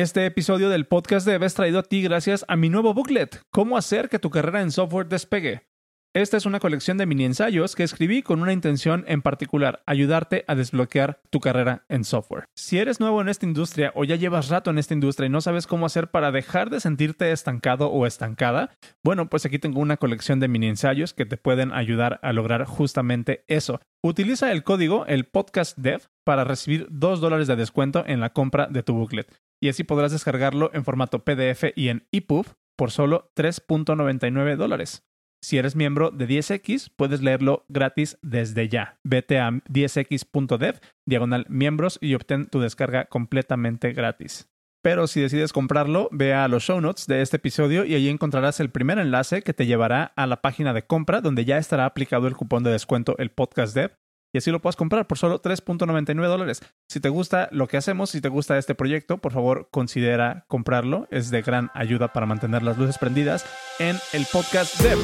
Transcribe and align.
Este 0.00 0.24
episodio 0.24 0.70
del 0.70 0.86
podcast 0.86 1.26
de 1.26 1.36
es 1.44 1.52
traído 1.52 1.78
a 1.78 1.82
ti 1.82 2.00
gracias 2.00 2.46
a 2.48 2.56
mi 2.56 2.70
nuevo 2.70 2.94
booklet, 2.94 3.42
Cómo 3.50 3.76
hacer 3.76 4.08
que 4.08 4.18
tu 4.18 4.30
carrera 4.30 4.62
en 4.62 4.70
software 4.70 5.06
despegue. 5.06 5.66
Esta 6.14 6.38
es 6.38 6.46
una 6.46 6.58
colección 6.58 6.96
de 6.96 7.04
mini 7.04 7.26
ensayos 7.26 7.76
que 7.76 7.82
escribí 7.82 8.22
con 8.22 8.40
una 8.40 8.54
intención 8.54 9.04
en 9.08 9.20
particular, 9.20 9.82
ayudarte 9.84 10.46
a 10.48 10.54
desbloquear 10.54 11.20
tu 11.28 11.40
carrera 11.40 11.84
en 11.90 12.04
software. 12.04 12.46
Si 12.56 12.78
eres 12.78 12.98
nuevo 12.98 13.20
en 13.20 13.28
esta 13.28 13.44
industria 13.44 13.92
o 13.94 14.04
ya 14.04 14.16
llevas 14.16 14.48
rato 14.48 14.70
en 14.70 14.78
esta 14.78 14.94
industria 14.94 15.26
y 15.26 15.30
no 15.30 15.42
sabes 15.42 15.66
cómo 15.66 15.84
hacer 15.84 16.08
para 16.08 16.32
dejar 16.32 16.70
de 16.70 16.80
sentirte 16.80 17.30
estancado 17.30 17.90
o 17.90 18.06
estancada, 18.06 18.70
bueno, 19.04 19.28
pues 19.28 19.44
aquí 19.44 19.58
tengo 19.58 19.80
una 19.80 19.98
colección 19.98 20.40
de 20.40 20.48
mini 20.48 20.68
ensayos 20.68 21.12
que 21.12 21.26
te 21.26 21.36
pueden 21.36 21.72
ayudar 21.72 22.20
a 22.22 22.32
lograr 22.32 22.64
justamente 22.64 23.44
eso. 23.48 23.82
Utiliza 24.02 24.50
el 24.50 24.64
código, 24.64 25.04
el 25.04 25.26
podcast 25.26 25.76
dev, 25.76 26.08
para 26.24 26.44
recibir 26.44 26.86
2 26.90 27.20
dólares 27.20 27.48
de 27.48 27.56
descuento 27.56 28.02
en 28.06 28.20
la 28.20 28.32
compra 28.32 28.66
de 28.66 28.82
tu 28.82 28.94
booklet. 28.94 29.30
Y 29.62 29.68
así 29.68 29.84
podrás 29.84 30.12
descargarlo 30.12 30.70
en 30.72 30.84
formato 30.84 31.24
PDF 31.24 31.64
y 31.76 31.88
en 31.88 32.06
EPUB 32.12 32.46
por 32.76 32.90
solo 32.90 33.30
3.99 33.36 34.56
dólares. 34.56 35.04
Si 35.42 35.56
eres 35.56 35.74
miembro 35.74 36.10
de 36.10 36.28
10X, 36.28 36.92
puedes 36.96 37.22
leerlo 37.22 37.64
gratis 37.68 38.18
desde 38.22 38.68
ya. 38.68 38.98
Vete 39.04 39.38
a 39.38 39.50
10x.dev, 39.50 40.80
diagonal 41.06 41.46
miembros 41.48 41.98
y 42.00 42.14
obtén 42.14 42.46
tu 42.46 42.60
descarga 42.60 43.06
completamente 43.06 43.92
gratis. 43.92 44.50
Pero 44.82 45.06
si 45.06 45.20
decides 45.20 45.52
comprarlo, 45.52 46.08
ve 46.10 46.32
a 46.32 46.48
los 46.48 46.64
show 46.64 46.80
notes 46.80 47.06
de 47.06 47.20
este 47.20 47.36
episodio 47.36 47.84
y 47.84 47.94
allí 47.94 48.08
encontrarás 48.08 48.60
el 48.60 48.70
primer 48.70 48.98
enlace 48.98 49.42
que 49.42 49.52
te 49.52 49.66
llevará 49.66 50.12
a 50.16 50.26
la 50.26 50.40
página 50.40 50.72
de 50.72 50.86
compra 50.86 51.20
donde 51.20 51.44
ya 51.44 51.58
estará 51.58 51.84
aplicado 51.84 52.28
el 52.28 52.36
cupón 52.36 52.62
de 52.62 52.70
descuento 52.70 53.16
el 53.18 53.30
podcast 53.30 53.74
dev 53.74 53.92
y 54.32 54.38
así 54.38 54.50
lo 54.50 54.60
puedes 54.60 54.76
comprar 54.76 55.06
por 55.06 55.18
solo 55.18 55.42
3.99 55.42 56.26
dólares. 56.28 56.62
Si 56.88 57.00
te 57.00 57.08
gusta 57.08 57.48
lo 57.52 57.66
que 57.66 57.76
hacemos, 57.76 58.10
si 58.10 58.20
te 58.20 58.28
gusta 58.28 58.58
este 58.58 58.74
proyecto, 58.74 59.18
por 59.18 59.32
favor 59.32 59.68
considera 59.70 60.44
comprarlo. 60.48 61.08
Es 61.10 61.30
de 61.30 61.42
gran 61.42 61.70
ayuda 61.74 62.12
para 62.12 62.26
mantener 62.26 62.62
las 62.62 62.78
luces 62.78 62.98
prendidas 62.98 63.44
en 63.78 63.96
el 64.12 64.26
podcast 64.32 64.80
Dev. 64.80 64.98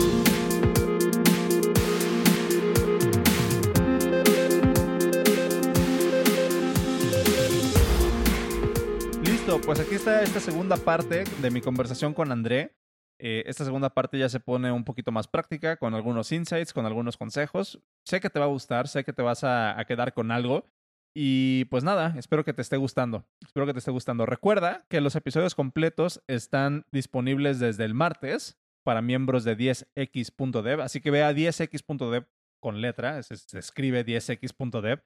Listo, 9.25 9.61
pues 9.61 9.81
aquí 9.81 9.97
está 9.97 10.23
esta 10.23 10.39
segunda 10.39 10.77
parte 10.77 11.25
de 11.43 11.51
mi 11.51 11.61
conversación 11.61 12.15
con 12.15 12.31
André. 12.31 12.77
Eh, 13.19 13.45
esta 13.47 13.65
segunda 13.65 13.91
parte 13.91 14.19
ya 14.19 14.29
se 14.29 14.41
pone 14.41 14.71
un 14.71 14.85
poquito 14.85 15.11
más 15.13 15.27
práctica, 15.29 15.77
con 15.77 15.95
algunos 15.95 16.33
insights, 16.33 16.73
con 16.73 16.87
algunos 16.87 17.17
consejos. 17.17 17.81
Sé 18.05 18.21
que 18.21 18.31
te 18.31 18.39
va 18.39 18.45
a 18.45 18.49
gustar, 18.49 18.89
sé 18.89 19.05
que 19.05 19.13
te 19.13 19.23
vas 19.23 19.43
a, 19.45 19.83
quedar 19.87 20.13
con 20.13 20.31
algo. 20.31 20.67
Y 21.15 21.65
pues 21.67 21.83
nada, 21.83 22.15
espero 22.19 22.45
que 22.45 22.53
te 22.53 22.61
esté 22.61 22.77
gustando. 22.77 23.25
Espero 23.43 23.67
que 23.67 23.73
te 23.73 23.79
esté 23.79 23.91
gustando. 23.91 24.27
Recuerda 24.27 24.85
que 24.91 25.01
los 25.01 25.17
episodios 25.17 25.55
completos 25.55 26.23
están 26.27 26.85
disponibles 26.93 27.59
desde 27.59 27.85
el 27.85 27.95
martes 27.95 28.59
para 28.85 29.01
miembros 29.01 29.45
de 29.45 29.57
10x.dev. 29.57 30.83
Así 30.83 31.01
que 31.01 31.11
ve 31.11 31.25
a 31.25 31.33
10x.dev 31.33 32.27
con 32.61 32.81
letra, 32.81 33.23
se, 33.23 33.59
escribe 33.59 34.05
10x.dev 34.05 35.03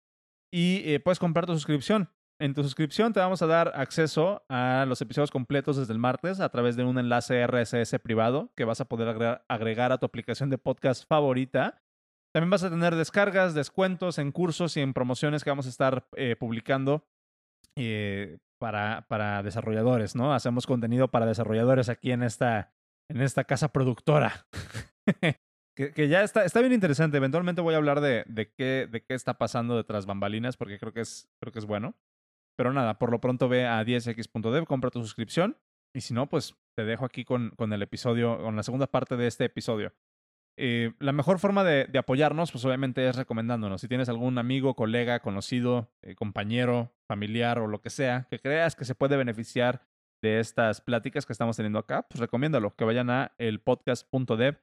y 0.53 0.83
eh, 0.85 1.01
puedes 1.01 1.19
comprar 1.19 1.47
tu 1.47 1.53
suscripción. 1.53 2.11
En 2.41 2.55
tu 2.55 2.63
suscripción 2.63 3.13
te 3.13 3.21
vamos 3.21 3.43
a 3.43 3.47
dar 3.47 3.73
acceso 3.75 4.43
a 4.49 4.87
los 4.89 5.03
episodios 5.03 5.31
completos 5.31 5.77
desde 5.77 5.93
el 5.93 5.99
martes 5.99 6.41
a 6.41 6.49
través 6.49 6.75
de 6.75 6.85
un 6.85 6.99
enlace 6.99 7.47
RSS 7.47 7.99
privado 7.99 8.51
que 8.57 8.65
vas 8.65 8.81
a 8.81 8.87
poder 8.87 9.43
agregar 9.47 9.93
a 9.93 9.99
tu 9.99 10.07
aplicación 10.07 10.49
de 10.49 10.57
podcast 10.57 11.07
favorita. 11.07 11.83
También 12.33 12.49
vas 12.49 12.65
a 12.65 12.71
tener 12.71 12.95
descargas, 12.95 13.53
descuentos 13.53 14.17
en 14.17 14.33
cursos 14.33 14.79
y 14.79 14.81
en 14.81 14.95
promociones 14.95 15.45
que 15.45 15.51
vamos 15.51 15.67
a 15.67 15.69
estar 15.69 16.09
eh, 16.17 16.35
publicando 16.35 17.05
eh, 17.77 18.39
para, 18.59 19.05
para 19.07 19.43
desarrolladores, 19.43 20.17
¿no? 20.17 20.33
Hacemos 20.33 20.67
contenido 20.67 21.09
para 21.09 21.27
desarrolladores 21.27 21.91
aquí 21.91 22.11
en 22.11 22.23
esta, 22.23 22.73
en 23.11 23.21
esta 23.21 23.45
casa 23.45 23.69
productora. 23.69 24.47
que, 25.77 26.09
ya 26.09 26.23
está, 26.23 26.47
está 26.47 26.61
bien 26.61 26.73
interesante. 26.73 27.19
Eventualmente 27.19 27.61
voy 27.61 27.75
a 27.75 27.79
hablar 27.79 28.01
de, 28.01 28.25
de, 28.27 28.51
qué, 28.51 28.89
de 28.91 29.03
qué 29.03 29.13
está 29.13 29.37
pasando 29.37 29.77
detrás 29.77 30.07
bambalinas 30.07 30.57
porque 30.57 30.79
creo 30.79 30.95
que 30.95 31.03
es, 31.03 31.29
creo 31.39 31.53
que 31.53 31.59
es 31.59 31.67
bueno. 31.67 31.95
Pero 32.61 32.75
nada, 32.75 32.99
por 32.99 33.11
lo 33.11 33.23
pronto 33.23 33.49
ve 33.49 33.67
a 33.67 33.83
10x.dev, 33.83 34.67
compra 34.67 34.91
tu 34.91 35.01
suscripción. 35.01 35.57
Y 35.95 36.03
si 36.03 36.13
no, 36.13 36.29
pues 36.29 36.57
te 36.77 36.85
dejo 36.85 37.07
aquí 37.07 37.25
con, 37.25 37.55
con 37.57 37.73
el 37.73 37.81
episodio, 37.81 38.37
con 38.37 38.55
la 38.55 38.63
segunda 38.63 38.87
parte 38.87 39.17
de 39.17 39.27
este 39.27 39.47
episodio. 39.47 39.95
Eh, 40.59 40.93
la 40.99 41.13
mejor 41.13 41.39
forma 41.39 41.65
de, 41.65 41.89
apoyarnos, 41.99 42.53
pues 42.53 42.63
obviamente 42.67 43.09
es 43.09 43.17
recomendándonos. 43.17 43.81
Si 43.81 43.89
tienes 43.89 44.11
algún 44.11 44.37
amigo, 44.37 44.77
colega, 44.77 45.21
conocido, 45.21 45.91
eh, 46.03 46.15
compañero, 46.15 46.93
familiar 47.09 47.61
o 47.61 47.67
lo 47.67 47.81
que 47.81 47.89
sea, 47.89 48.27
que 48.29 48.41
creas 48.41 48.77
que 48.77 48.85
se 48.85 48.95
puede 48.95 49.17
beneficiar 49.17 49.89
de 50.23 50.39
estas 50.39 50.83
pláticas 50.83 51.25
que 51.25 51.33
estamos 51.33 51.57
teniendo 51.57 51.79
acá, 51.79 52.07
pues 52.11 52.21
recomiéndalo, 52.21 52.77
que 52.77 52.85
vayan 52.85 53.09
a 53.09 53.33
el 53.39 53.61
podcast.dev 53.61 54.59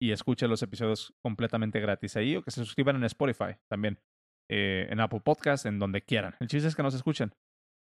y 0.00 0.12
escuchen 0.12 0.50
los 0.50 0.62
episodios 0.62 1.14
completamente 1.20 1.80
gratis 1.80 2.14
ahí 2.14 2.36
o 2.36 2.44
que 2.44 2.52
se 2.52 2.64
suscriban 2.64 2.94
en 2.94 3.02
Spotify 3.02 3.56
también. 3.68 3.98
Eh, 4.52 4.88
en 4.90 4.98
Apple 4.98 5.20
Podcast, 5.20 5.64
en 5.64 5.78
donde 5.78 6.02
quieran. 6.02 6.34
El 6.40 6.48
chiste 6.48 6.66
es 6.66 6.74
que 6.74 6.82
nos 6.82 6.94
escuchen. 6.94 7.32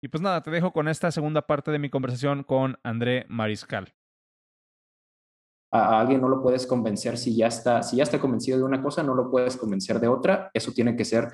Y 0.03 0.07
pues 0.07 0.21
nada, 0.21 0.41
te 0.41 0.49
dejo 0.49 0.73
con 0.73 0.87
esta 0.87 1.11
segunda 1.11 1.43
parte 1.43 1.69
de 1.69 1.77
mi 1.77 1.91
conversación 1.91 2.43
con 2.43 2.79
André 2.83 3.27
Mariscal. 3.29 3.93
A 5.71 5.99
alguien 5.99 6.21
no 6.21 6.27
lo 6.27 6.41
puedes 6.41 6.65
convencer 6.65 7.19
si 7.19 7.35
ya 7.35 7.47
está, 7.47 7.83
si 7.83 7.97
ya 7.97 8.03
está 8.03 8.19
convencido 8.19 8.57
de 8.57 8.63
una 8.63 8.81
cosa, 8.81 9.03
no 9.03 9.13
lo 9.13 9.29
puedes 9.29 9.57
convencer 9.57 9.99
de 9.99 10.07
otra. 10.07 10.49
Eso 10.55 10.71
tiene 10.71 10.95
que 10.95 11.05
ser 11.05 11.27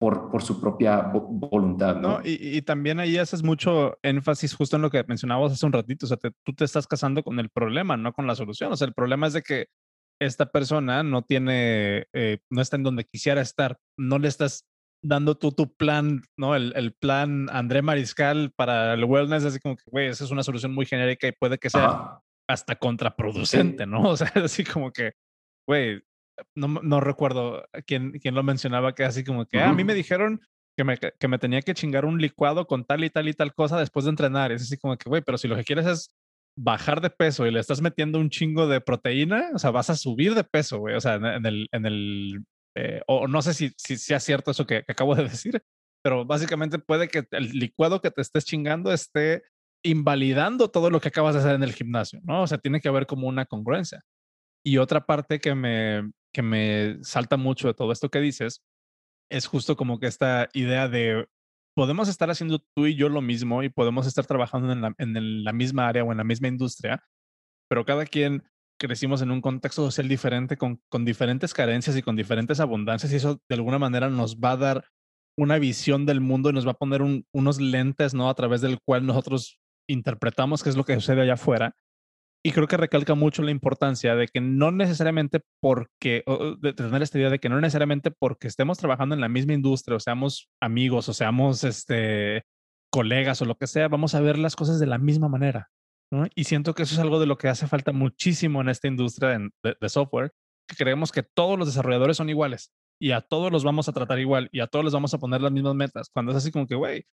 por, 0.00 0.28
por 0.32 0.42
su 0.42 0.60
propia 0.60 1.00
voluntad, 1.12 1.94
¿no? 1.94 2.18
y, 2.24 2.60
también 2.62 2.98
ahí 2.98 3.18
haces 3.18 3.44
mucho 3.44 3.98
énfasis 4.02 4.52
justo 4.52 4.74
en 4.74 4.82
lo 4.82 4.90
que 4.90 5.04
mencionabas 5.06 5.52
hace 5.52 5.64
un 5.64 5.72
ratito. 5.72 6.06
O 6.06 6.08
sea, 6.08 6.16
tú 6.16 6.54
te 6.56 6.64
estás 6.64 6.88
casando 6.88 7.22
con 7.22 7.38
el 7.38 7.50
problema, 7.50 7.96
no 7.96 8.12
con 8.12 8.26
la 8.26 8.34
solución. 8.34 8.72
O 8.72 8.76
sea, 8.76 8.88
el 8.88 8.94
problema 8.94 9.28
es 9.28 9.32
de 9.34 9.42
que 9.42 9.66
esta 10.20 10.50
persona 10.50 11.04
no 11.04 11.22
tiene, 11.22 12.06
eh, 12.12 12.38
no 12.50 12.62
está 12.62 12.76
en 12.76 12.82
donde 12.82 13.04
quisiera 13.04 13.40
estar. 13.40 13.78
No 13.96 14.18
le 14.18 14.26
estás 14.26 14.66
dando 15.02 15.36
tú 15.36 15.52
tu 15.52 15.74
plan, 15.74 16.22
¿no? 16.36 16.54
El, 16.54 16.72
el, 16.76 16.92
plan 16.92 17.48
André 17.50 17.82
Mariscal 17.82 18.52
para 18.56 18.94
el 18.94 19.04
wellness, 19.04 19.44
así 19.44 19.58
como 19.58 19.76
que, 19.76 19.84
güey, 19.86 20.08
esa 20.08 20.24
es 20.24 20.30
una 20.30 20.42
solución 20.42 20.72
muy 20.72 20.86
genérica 20.86 21.26
y 21.26 21.32
puede 21.32 21.58
que 21.58 21.70
sea 21.70 22.20
hasta 22.48 22.76
contraproducente, 22.76 23.86
¿no? 23.86 24.02
O 24.10 24.16
sea, 24.16 24.32
así 24.36 24.64
como 24.64 24.92
que, 24.92 25.12
güey, 25.66 26.02
no, 26.54 26.68
no 26.68 27.00
recuerdo 27.00 27.64
quién, 27.86 28.12
quién 28.12 28.34
lo 28.34 28.42
mencionaba, 28.42 28.94
que 28.94 29.04
así 29.04 29.24
como 29.24 29.44
que, 29.46 29.60
ah, 29.60 29.70
a 29.70 29.72
mí 29.72 29.84
me 29.84 29.94
dijeron 29.94 30.40
que 30.76 30.84
me, 30.84 30.96
que 30.96 31.28
me 31.28 31.38
tenía 31.38 31.62
que 31.62 31.74
chingar 31.74 32.04
un 32.04 32.18
licuado 32.18 32.66
con 32.66 32.84
tal 32.84 33.04
y 33.04 33.10
tal 33.10 33.28
y 33.28 33.34
tal 33.34 33.54
cosa 33.54 33.78
después 33.78 34.04
de 34.04 34.10
entrenar. 34.10 34.52
Es 34.52 34.62
así 34.62 34.78
como 34.78 34.96
que, 34.96 35.08
güey, 35.08 35.22
pero 35.22 35.36
si 35.36 35.48
lo 35.48 35.56
que 35.56 35.64
quieres 35.64 35.86
es 35.86 36.10
bajar 36.56 37.00
de 37.00 37.10
peso 37.10 37.46
y 37.46 37.50
le 37.50 37.60
estás 37.60 37.80
metiendo 37.80 38.18
un 38.18 38.30
chingo 38.30 38.66
de 38.66 38.80
proteína, 38.80 39.50
o 39.54 39.58
sea, 39.58 39.70
vas 39.70 39.90
a 39.90 39.96
subir 39.96 40.34
de 40.34 40.44
peso, 40.44 40.78
güey. 40.78 40.94
O 40.94 41.00
sea, 41.00 41.14
en 41.14 41.46
el, 41.46 41.68
en 41.72 41.86
el 41.86 42.44
eh, 42.76 43.02
o 43.06 43.28
no 43.28 43.42
sé 43.42 43.54
si, 43.54 43.72
si 43.76 43.96
sea 43.96 44.20
cierto 44.20 44.50
eso 44.50 44.66
que, 44.66 44.84
acabo 44.88 45.14
de 45.14 45.24
decir, 45.28 45.62
pero 46.02 46.24
básicamente 46.24 46.78
puede 46.78 47.08
que 47.08 47.26
el 47.30 47.50
licuado 47.52 48.00
que 48.00 48.10
te 48.10 48.22
estés 48.22 48.44
chingando 48.44 48.92
esté 48.92 49.42
invalidando 49.84 50.70
todo 50.70 50.90
lo 50.90 51.00
que 51.00 51.08
acabas 51.08 51.34
de 51.34 51.40
hacer 51.40 51.54
en 51.54 51.62
el 51.62 51.72
gimnasio, 51.72 52.20
¿no? 52.22 52.42
O 52.42 52.46
sea, 52.46 52.58
tiene 52.58 52.80
que 52.80 52.88
haber 52.88 53.06
como 53.06 53.26
una 53.28 53.46
congruencia. 53.46 54.00
Y 54.64 54.78
otra 54.78 55.06
parte 55.06 55.40
que 55.40 55.54
me, 55.54 56.12
que 56.32 56.42
me 56.42 56.98
salta 57.02 57.36
mucho 57.36 57.68
de 57.68 57.74
todo 57.74 57.90
esto 57.90 58.10
que 58.10 58.20
dices 58.20 58.62
es 59.30 59.46
justo 59.46 59.76
como 59.76 59.98
que 59.98 60.06
esta 60.06 60.48
idea 60.52 60.88
de 60.88 61.26
podemos 61.74 62.08
estar 62.08 62.30
haciendo 62.30 62.60
tú 62.76 62.86
y 62.86 62.94
yo 62.94 63.08
lo 63.08 63.22
mismo 63.22 63.62
y 63.62 63.70
podemos 63.70 64.06
estar 64.06 64.26
trabajando 64.26 64.72
en 64.72 64.82
la, 64.82 64.94
en 64.98 65.44
la 65.44 65.52
misma 65.52 65.88
área 65.88 66.04
o 66.04 66.12
en 66.12 66.18
la 66.18 66.24
misma 66.24 66.48
industria, 66.48 67.02
pero 67.68 67.84
cada 67.84 68.04
quien 68.04 68.44
crecimos 68.82 69.22
en 69.22 69.30
un 69.30 69.40
contexto 69.40 69.84
social 69.84 70.08
diferente, 70.08 70.56
con, 70.56 70.80
con 70.88 71.04
diferentes 71.04 71.54
carencias 71.54 71.96
y 71.96 72.02
con 72.02 72.16
diferentes 72.16 72.58
abundancias, 72.58 73.12
y 73.12 73.16
eso 73.16 73.40
de 73.48 73.54
alguna 73.54 73.78
manera 73.78 74.10
nos 74.10 74.38
va 74.38 74.52
a 74.52 74.56
dar 74.56 74.84
una 75.38 75.58
visión 75.58 76.04
del 76.04 76.20
mundo 76.20 76.50
y 76.50 76.52
nos 76.52 76.66
va 76.66 76.72
a 76.72 76.74
poner 76.82 77.00
unos 77.00 77.60
lentes, 77.60 78.12
¿no? 78.12 78.28
A 78.28 78.34
través 78.34 78.60
del 78.60 78.78
cual 78.84 79.06
nosotros 79.06 79.60
interpretamos 79.88 80.62
qué 80.62 80.68
es 80.68 80.76
lo 80.76 80.84
que 80.84 80.94
sucede 80.94 81.22
allá 81.22 81.34
afuera. 81.34 81.74
Y 82.44 82.50
creo 82.50 82.66
que 82.66 82.76
recalca 82.76 83.14
mucho 83.14 83.42
la 83.42 83.52
importancia 83.52 84.16
de 84.16 84.26
que 84.26 84.40
no 84.40 84.72
necesariamente 84.72 85.40
porque, 85.60 86.24
de 86.58 86.72
tener 86.72 87.02
esta 87.02 87.18
idea 87.18 87.30
de 87.30 87.38
que 87.38 87.48
no 87.48 87.60
necesariamente 87.60 88.10
porque 88.10 88.48
estemos 88.48 88.78
trabajando 88.78 89.14
en 89.14 89.20
la 89.20 89.28
misma 89.28 89.52
industria, 89.52 89.96
o 89.96 90.00
seamos 90.00 90.50
amigos, 90.60 91.08
o 91.08 91.14
seamos 91.14 91.62
este, 91.62 92.42
colegas 92.90 93.40
o 93.42 93.44
lo 93.44 93.54
que 93.54 93.68
sea, 93.68 93.86
vamos 93.86 94.16
a 94.16 94.20
ver 94.20 94.38
las 94.38 94.56
cosas 94.56 94.80
de 94.80 94.86
la 94.86 94.98
misma 94.98 95.28
manera. 95.28 95.70
Y 96.34 96.44
siento 96.44 96.74
que 96.74 96.82
eso 96.82 96.94
es 96.94 97.00
algo 97.00 97.18
de 97.18 97.26
lo 97.26 97.38
que 97.38 97.48
hace 97.48 97.66
falta 97.66 97.92
muchísimo 97.92 98.60
en 98.60 98.68
esta 98.68 98.88
industria 98.88 99.38
de, 99.62 99.88
software, 99.88 100.32
que 100.68 100.76
creemos 100.76 101.10
que 101.10 101.22
todos 101.22 101.58
los 101.58 101.66
desarrolladores 101.66 102.16
son 102.16 102.28
iguales 102.28 102.72
y 103.00 103.12
a 103.12 103.20
todos 103.20 103.50
los 103.50 103.64
vamos 103.64 103.88
a 103.88 103.92
tratar 103.92 104.18
igual 104.18 104.48
y 104.52 104.60
a 104.60 104.66
todos 104.66 104.84
les 104.84 104.94
vamos 104.94 105.14
a 105.14 105.18
poner 105.18 105.40
las 105.40 105.52
mismas 105.52 105.74
metas, 105.74 106.10
cuando 106.12 106.32
es 106.32 106.38
así 106.38 106.52
como 106.52 106.66
que, 106.66 106.74
güey, 106.74 107.06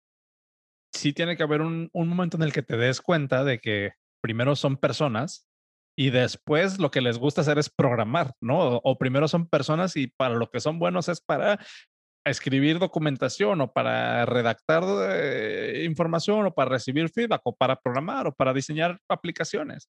sí 0.93 1.13
tiene 1.13 1.37
que 1.37 1.45
haber 1.45 1.63
un, 1.63 1.89
un 1.93 2.09
momento 2.09 2.37
en 2.37 2.43
el 2.43 2.53
que 2.53 2.63
te 2.63 2.77
des 2.77 3.01
cuenta 3.01 3.45
de 3.45 3.61
que 3.61 3.93
primero 4.21 4.57
son 4.57 4.77
personas 4.77 5.49
y 5.99 6.11
después 6.11 6.79
lo 6.79 6.93
que 6.93 7.01
les 7.01 7.19
gusta 7.19 7.41
hacer 7.41 7.59
es 7.59 7.69
programar, 7.69 8.33
¿no? 8.41 8.77
O, 8.77 8.99
primero 8.99 9.27
son 9.27 9.49
personas 9.49 9.97
y 9.97 10.07
para 10.07 10.37
lo 10.37 10.49
que 10.49 10.61
son 10.61 10.79
buenos 10.79 11.09
es 11.09 11.21
para 11.21 11.59
escribir 12.31 12.79
documentación 12.79 13.61
o 13.61 13.73
para 13.73 14.27
redactar 14.27 14.83
eh, 15.11 15.85
información 15.85 16.47
o 16.47 16.55
para 16.55 16.71
recibir 16.71 17.11
feedback 17.11 17.43
o 17.45 17.55
para 17.55 17.77
programar 17.77 18.27
o 18.27 18.33
para 18.33 18.53
diseñar 18.53 18.99
aplicaciones. 19.09 19.89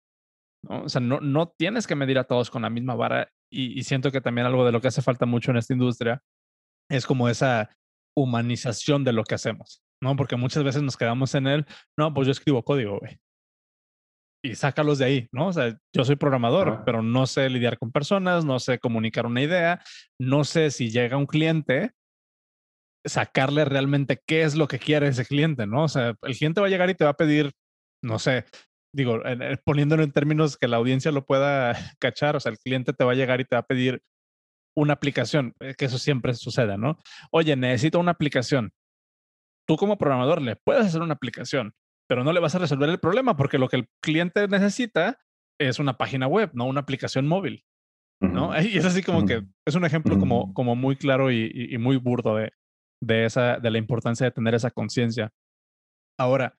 O 0.68 0.88
sea, 0.88 1.00
no, 1.00 1.20
no 1.20 1.48
tienes 1.56 1.86
que 1.86 1.94
medir 1.94 2.18
a 2.18 2.24
todos 2.24 2.50
con 2.50 2.62
la 2.62 2.70
misma 2.70 2.94
vara 2.94 3.30
y, 3.50 3.78
y, 3.78 3.84
siento 3.84 4.12
que 4.12 4.20
también 4.20 4.46
algo 4.46 4.64
de 4.64 4.72
lo 4.72 4.80
que 4.80 4.88
hace 4.88 5.02
falta 5.02 5.24
mucho 5.26 5.50
en 5.50 5.56
esta 5.56 5.72
industria 5.72 6.22
es 6.90 7.06
como 7.06 7.28
esa 7.28 7.70
humanización 8.16 9.04
de 9.04 9.12
lo 9.12 9.24
que 9.24 9.34
hacemos, 9.34 9.82
¿no? 10.02 10.16
Porque 10.16 10.36
muchas 10.36 10.64
veces 10.64 10.82
nos 10.82 10.96
quedamos 10.96 11.34
en 11.34 11.46
el, 11.46 11.66
no, 11.96 12.12
pues 12.12 12.26
yo 12.26 12.32
escribo 12.32 12.62
código, 12.62 12.98
güey. 12.98 13.18
Y 14.42 14.54
sácalos 14.54 14.98
de 14.98 15.04
ahí, 15.04 15.28
¿no? 15.32 15.48
O 15.48 15.52
sea, 15.52 15.76
yo 15.94 16.04
soy 16.04 16.16
programador, 16.16 16.82
pero 16.84 17.02
no 17.02 17.26
sé 17.26 17.48
lidiar 17.50 17.78
con 17.78 17.92
personas, 17.92 18.44
no 18.44 18.58
sé 18.58 18.78
comunicar 18.78 19.26
una 19.26 19.42
idea, 19.42 19.82
no 20.18 20.44
sé 20.44 20.70
si 20.70 20.90
llega 20.90 21.18
un 21.18 21.26
cliente, 21.26 21.92
sacarle 23.04 23.64
realmente 23.64 24.20
qué 24.26 24.42
es 24.42 24.56
lo 24.56 24.68
que 24.68 24.78
quiere 24.78 25.08
ese 25.08 25.24
cliente, 25.24 25.66
¿no? 25.66 25.84
O 25.84 25.88
sea, 25.88 26.14
el 26.22 26.36
cliente 26.36 26.60
va 26.60 26.66
a 26.66 26.70
llegar 26.70 26.90
y 26.90 26.94
te 26.94 27.04
va 27.04 27.10
a 27.10 27.16
pedir, 27.16 27.52
no 28.02 28.18
sé, 28.18 28.44
digo, 28.94 29.20
poniéndolo 29.64 30.02
en 30.02 30.12
términos 30.12 30.56
que 30.56 30.68
la 30.68 30.76
audiencia 30.76 31.12
lo 31.12 31.24
pueda 31.24 31.74
cachar, 31.98 32.36
o 32.36 32.40
sea, 32.40 32.52
el 32.52 32.58
cliente 32.58 32.92
te 32.92 33.04
va 33.04 33.12
a 33.12 33.16
llegar 33.16 33.40
y 33.40 33.44
te 33.44 33.56
va 33.56 33.60
a 33.60 33.66
pedir 33.66 34.02
una 34.76 34.94
aplicación, 34.94 35.54
eh, 35.60 35.74
que 35.76 35.86
eso 35.86 35.98
siempre 35.98 36.34
sucede, 36.34 36.78
¿no? 36.78 36.98
Oye, 37.32 37.56
necesito 37.56 37.98
una 37.98 38.12
aplicación. 38.12 38.72
Tú 39.66 39.76
como 39.76 39.98
programador 39.98 40.40
le 40.42 40.56
puedes 40.56 40.86
hacer 40.86 41.02
una 41.02 41.14
aplicación, 41.14 41.74
pero 42.08 42.24
no 42.24 42.32
le 42.32 42.40
vas 42.40 42.54
a 42.54 42.58
resolver 42.58 42.88
el 42.88 43.00
problema 43.00 43.36
porque 43.36 43.58
lo 43.58 43.68
que 43.68 43.76
el 43.76 43.88
cliente 44.02 44.46
necesita 44.48 45.18
es 45.60 45.78
una 45.78 45.96
página 45.96 46.26
web, 46.26 46.50
no 46.54 46.64
una 46.66 46.80
aplicación 46.80 47.26
móvil, 47.26 47.64
¿no? 48.20 48.52
Y 48.60 48.78
es 48.78 48.84
así 48.84 49.02
como 49.02 49.26
que 49.26 49.42
es 49.66 49.74
un 49.74 49.84
ejemplo 49.84 50.18
como, 50.18 50.52
como 50.54 50.76
muy 50.76 50.96
claro 50.96 51.30
y, 51.30 51.76
muy 51.78 51.96
burdo 51.96 52.36
de, 52.36 52.52
de, 53.02 53.24
esa, 53.24 53.58
de 53.58 53.70
la 53.70 53.78
importancia 53.78 54.24
de 54.24 54.30
tener 54.30 54.54
esa 54.54 54.70
conciencia. 54.70 55.30
Ahora, 56.18 56.54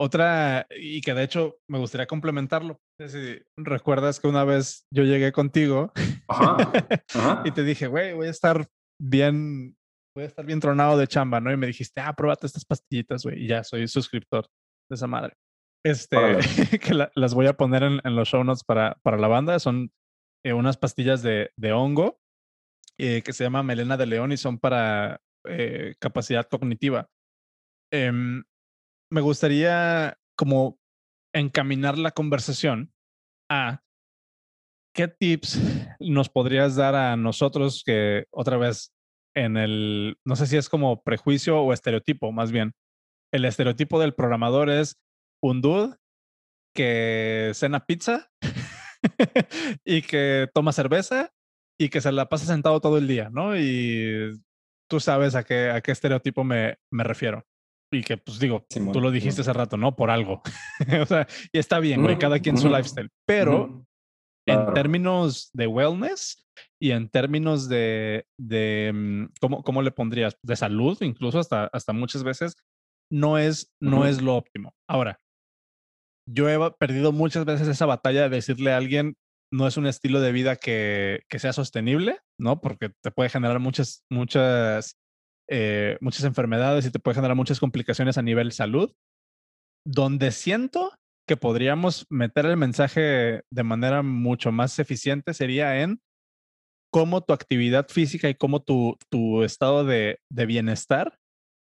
otra, 0.00 0.66
y 0.70 1.00
que 1.02 1.12
de 1.12 1.24
hecho 1.24 1.58
me 1.68 1.78
gustaría 1.78 2.06
complementarlo. 2.06 2.80
Si 3.06 3.38
recuerdas 3.58 4.18
que 4.18 4.28
una 4.28 4.44
vez 4.44 4.86
yo 4.90 5.04
llegué 5.04 5.30
contigo 5.32 5.92
y 7.44 7.50
te 7.50 7.62
dije, 7.64 7.86
güey, 7.86 8.14
voy 8.14 8.28
a 8.28 8.30
estar 8.30 8.66
bien, 8.98 9.76
voy 10.16 10.24
a 10.24 10.26
estar 10.26 10.46
bien 10.46 10.60
tronado 10.60 10.96
de 10.96 11.06
chamba, 11.06 11.40
¿no? 11.40 11.52
Y 11.52 11.56
me 11.58 11.66
dijiste, 11.66 12.00
ah, 12.00 12.14
pruébate 12.14 12.46
estas 12.46 12.64
pastillitas, 12.64 13.24
güey. 13.24 13.44
Y 13.44 13.48
ya 13.48 13.62
soy 13.62 13.88
suscriptor 13.88 14.46
de 14.90 14.94
esa 14.94 15.06
madre. 15.06 15.34
Este, 15.84 16.16
que 16.80 17.08
las 17.14 17.34
voy 17.34 17.46
a 17.46 17.56
poner 17.56 17.82
en, 17.82 18.16
los 18.16 18.28
show 18.28 18.42
notes 18.42 18.64
para, 18.64 18.98
para 19.02 19.18
la 19.18 19.28
banda. 19.28 19.58
Son 19.58 19.90
eh, 20.44 20.54
unas 20.54 20.78
pastillas 20.78 21.22
de, 21.22 21.50
de 21.58 21.72
hongo 21.72 22.18
eh, 22.98 23.22
que 23.22 23.32
se 23.32 23.44
llama 23.44 23.62
Melena 23.62 23.96
de 23.96 24.06
León 24.06 24.32
y 24.32 24.36
son 24.36 24.58
para 24.58 25.20
eh, 25.44 25.94
capacidad 25.98 26.48
cognitiva. 26.48 27.08
Em, 27.92 28.42
me 29.10 29.20
gustaría 29.20 30.16
como 30.36 30.78
encaminar 31.34 31.98
la 31.98 32.12
conversación 32.12 32.92
a 33.50 33.82
qué 34.94 35.08
tips 35.08 35.60
nos 36.00 36.28
podrías 36.28 36.76
dar 36.76 36.94
a 36.94 37.16
nosotros 37.16 37.82
que 37.84 38.26
otra 38.30 38.56
vez 38.56 38.92
en 39.34 39.56
el, 39.56 40.16
no 40.24 40.36
sé 40.36 40.46
si 40.46 40.56
es 40.56 40.68
como 40.68 41.02
prejuicio 41.02 41.60
o 41.60 41.72
estereotipo, 41.72 42.32
más 42.32 42.52
bien. 42.52 42.72
El 43.32 43.44
estereotipo 43.44 44.00
del 44.00 44.14
programador 44.14 44.70
es 44.70 44.96
un 45.42 45.60
dude 45.60 45.96
que 46.74 47.52
cena 47.54 47.86
pizza 47.86 48.30
y 49.84 50.02
que 50.02 50.48
toma 50.52 50.72
cerveza 50.72 51.32
y 51.78 51.88
que 51.88 52.00
se 52.00 52.12
la 52.12 52.28
pasa 52.28 52.46
sentado 52.46 52.80
todo 52.80 52.98
el 52.98 53.06
día, 53.06 53.30
¿no? 53.30 53.56
Y 53.56 54.40
tú 54.90 55.00
sabes 55.00 55.34
a 55.34 55.44
qué, 55.44 55.70
a 55.70 55.80
qué 55.80 55.92
estereotipo 55.92 56.44
me, 56.44 56.76
me 56.92 57.04
refiero. 57.04 57.46
Y 57.92 58.02
que, 58.02 58.16
pues 58.18 58.38
digo, 58.38 58.66
tú 58.92 59.00
lo 59.00 59.10
dijiste 59.10 59.40
hace 59.40 59.52
rato, 59.52 59.76
¿no? 59.76 59.96
Por 59.96 60.10
algo. 60.10 60.42
o 61.02 61.06
sea, 61.06 61.26
y 61.52 61.58
está 61.58 61.80
bien, 61.80 62.02
güey, 62.02 62.18
cada 62.18 62.38
quien 62.38 62.58
su 62.58 62.68
lifestyle. 62.68 63.10
Pero 63.26 63.84
en 64.46 64.74
términos 64.74 65.50
de 65.52 65.66
wellness 65.66 66.46
y 66.80 66.90
en 66.90 67.08
términos 67.08 67.68
de, 67.68 68.26
de 68.38 68.92
mm, 68.94 69.24
¿cómo, 69.40 69.62
¿cómo, 69.62 69.82
le 69.82 69.90
pondrías? 69.90 70.36
De 70.42 70.56
salud, 70.56 70.98
incluso 71.00 71.38
hasta, 71.38 71.66
hasta 71.72 71.92
muchas 71.92 72.22
veces, 72.22 72.56
no 73.10 73.38
es, 73.38 73.72
no 73.80 74.06
es 74.06 74.22
lo 74.22 74.36
óptimo. 74.36 74.74
Ahora, 74.88 75.20
yo 76.28 76.48
he 76.48 76.70
perdido 76.72 77.12
muchas 77.12 77.44
veces 77.44 77.66
esa 77.66 77.86
batalla 77.86 78.22
de 78.22 78.36
decirle 78.36 78.72
a 78.72 78.76
alguien, 78.76 79.16
no 79.52 79.66
es 79.66 79.76
un 79.76 79.86
estilo 79.86 80.20
de 80.20 80.32
vida 80.32 80.56
que, 80.56 81.22
que 81.28 81.38
sea 81.38 81.52
sostenible, 81.52 82.18
¿no? 82.38 82.60
Porque 82.60 82.90
te 83.02 83.10
puede 83.10 83.30
generar 83.30 83.58
muchas, 83.58 84.04
muchas 84.10 84.96
eh, 85.52 85.98
muchas 86.00 86.24
enfermedades 86.24 86.86
y 86.86 86.92
te 86.92 87.00
puede 87.00 87.16
generar 87.16 87.36
muchas 87.36 87.58
complicaciones 87.58 88.16
a 88.16 88.22
nivel 88.22 88.52
salud, 88.52 88.92
donde 89.84 90.30
siento 90.30 90.92
que 91.26 91.36
podríamos 91.36 92.06
meter 92.08 92.46
el 92.46 92.56
mensaje 92.56 93.42
de 93.52 93.62
manera 93.64 94.02
mucho 94.04 94.52
más 94.52 94.78
eficiente 94.78 95.34
sería 95.34 95.82
en 95.82 96.00
cómo 96.92 97.20
tu 97.20 97.32
actividad 97.32 97.88
física 97.88 98.28
y 98.28 98.36
cómo 98.36 98.62
tu, 98.62 98.96
tu 99.10 99.42
estado 99.42 99.84
de, 99.84 100.20
de 100.30 100.46
bienestar 100.46 101.18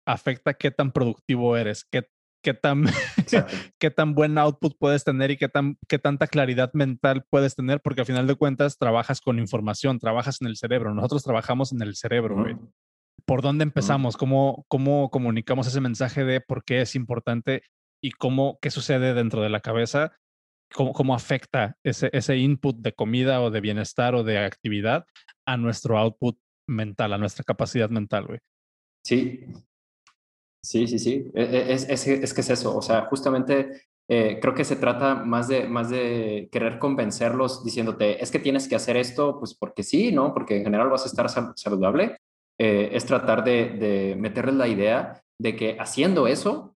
afecta 0.06 0.54
qué 0.54 0.70
tan 0.70 0.90
productivo 0.90 1.58
eres, 1.58 1.84
qué, 1.84 2.08
qué, 2.44 2.54
tan, 2.54 2.84
qué 3.80 3.90
tan 3.90 4.14
buen 4.14 4.38
output 4.38 4.76
puedes 4.78 5.02
tener 5.02 5.32
y 5.32 5.36
qué, 5.36 5.48
tan, 5.48 5.78
qué 5.88 5.98
tanta 5.98 6.28
claridad 6.28 6.70
mental 6.74 7.24
puedes 7.28 7.56
tener, 7.56 7.80
porque 7.80 8.02
al 8.02 8.06
final 8.06 8.28
de 8.28 8.36
cuentas 8.36 8.78
trabajas 8.78 9.20
con 9.20 9.40
información, 9.40 9.98
trabajas 9.98 10.40
en 10.40 10.46
el 10.46 10.56
cerebro. 10.56 10.94
Nosotros 10.94 11.24
trabajamos 11.24 11.72
en 11.72 11.82
el 11.82 11.96
cerebro, 11.96 12.44
¿Por 13.26 13.40
dónde 13.40 13.62
empezamos? 13.62 14.18
¿Cómo, 14.18 14.66
¿Cómo 14.68 15.08
comunicamos 15.10 15.66
ese 15.66 15.80
mensaje 15.80 16.24
de 16.24 16.42
por 16.42 16.62
qué 16.62 16.82
es 16.82 16.94
importante 16.94 17.62
y 18.02 18.10
cómo, 18.10 18.58
qué 18.60 18.70
sucede 18.70 19.14
dentro 19.14 19.40
de 19.40 19.48
la 19.48 19.60
cabeza? 19.60 20.12
¿Cómo, 20.74 20.92
cómo 20.92 21.14
afecta 21.14 21.78
ese, 21.84 22.10
ese 22.12 22.36
input 22.36 22.76
de 22.76 22.92
comida 22.92 23.40
o 23.40 23.50
de 23.50 23.62
bienestar 23.62 24.14
o 24.14 24.24
de 24.24 24.38
actividad 24.38 25.06
a 25.46 25.56
nuestro 25.56 25.96
output 25.96 26.38
mental, 26.68 27.14
a 27.14 27.18
nuestra 27.18 27.44
capacidad 27.44 27.88
mental, 27.88 28.26
güey? 28.26 28.40
Sí, 29.06 29.46
sí, 30.64 30.86
sí, 30.86 30.98
sí. 30.98 31.30
E, 31.34 31.42
e, 31.42 31.72
es, 31.72 31.88
es, 31.88 32.06
es, 32.06 32.34
que 32.34 32.40
es 32.40 32.50
eso. 32.50 32.76
O 32.76 32.82
sea, 32.82 33.02
justamente 33.02 33.82
eh, 34.08 34.38
creo 34.40 34.54
que 34.54 34.64
se 34.64 34.76
trata 34.76 35.14
más 35.14 35.48
de, 35.48 35.68
más 35.68 35.90
de 35.90 36.48
querer 36.50 36.78
convencerlos 36.78 37.64
diciéndote, 37.64 38.22
es 38.22 38.30
que 38.30 38.38
tienes 38.38 38.68
que 38.68 38.76
hacer 38.76 38.96
esto, 38.96 39.38
pues 39.38 39.54
porque 39.54 39.82
sí, 39.82 40.12
¿no? 40.12 40.32
Porque 40.34 40.56
en 40.58 40.64
general 40.64 40.90
vas 40.90 41.04
a 41.04 41.08
estar 41.08 41.28
saludable. 41.56 42.16
Eh, 42.58 42.90
es 42.92 43.04
tratar 43.04 43.44
de, 43.44 43.70
de 43.70 44.16
meterles 44.16 44.54
la 44.54 44.68
idea 44.68 45.20
de 45.38 45.56
que 45.56 45.76
haciendo 45.78 46.26
eso 46.28 46.73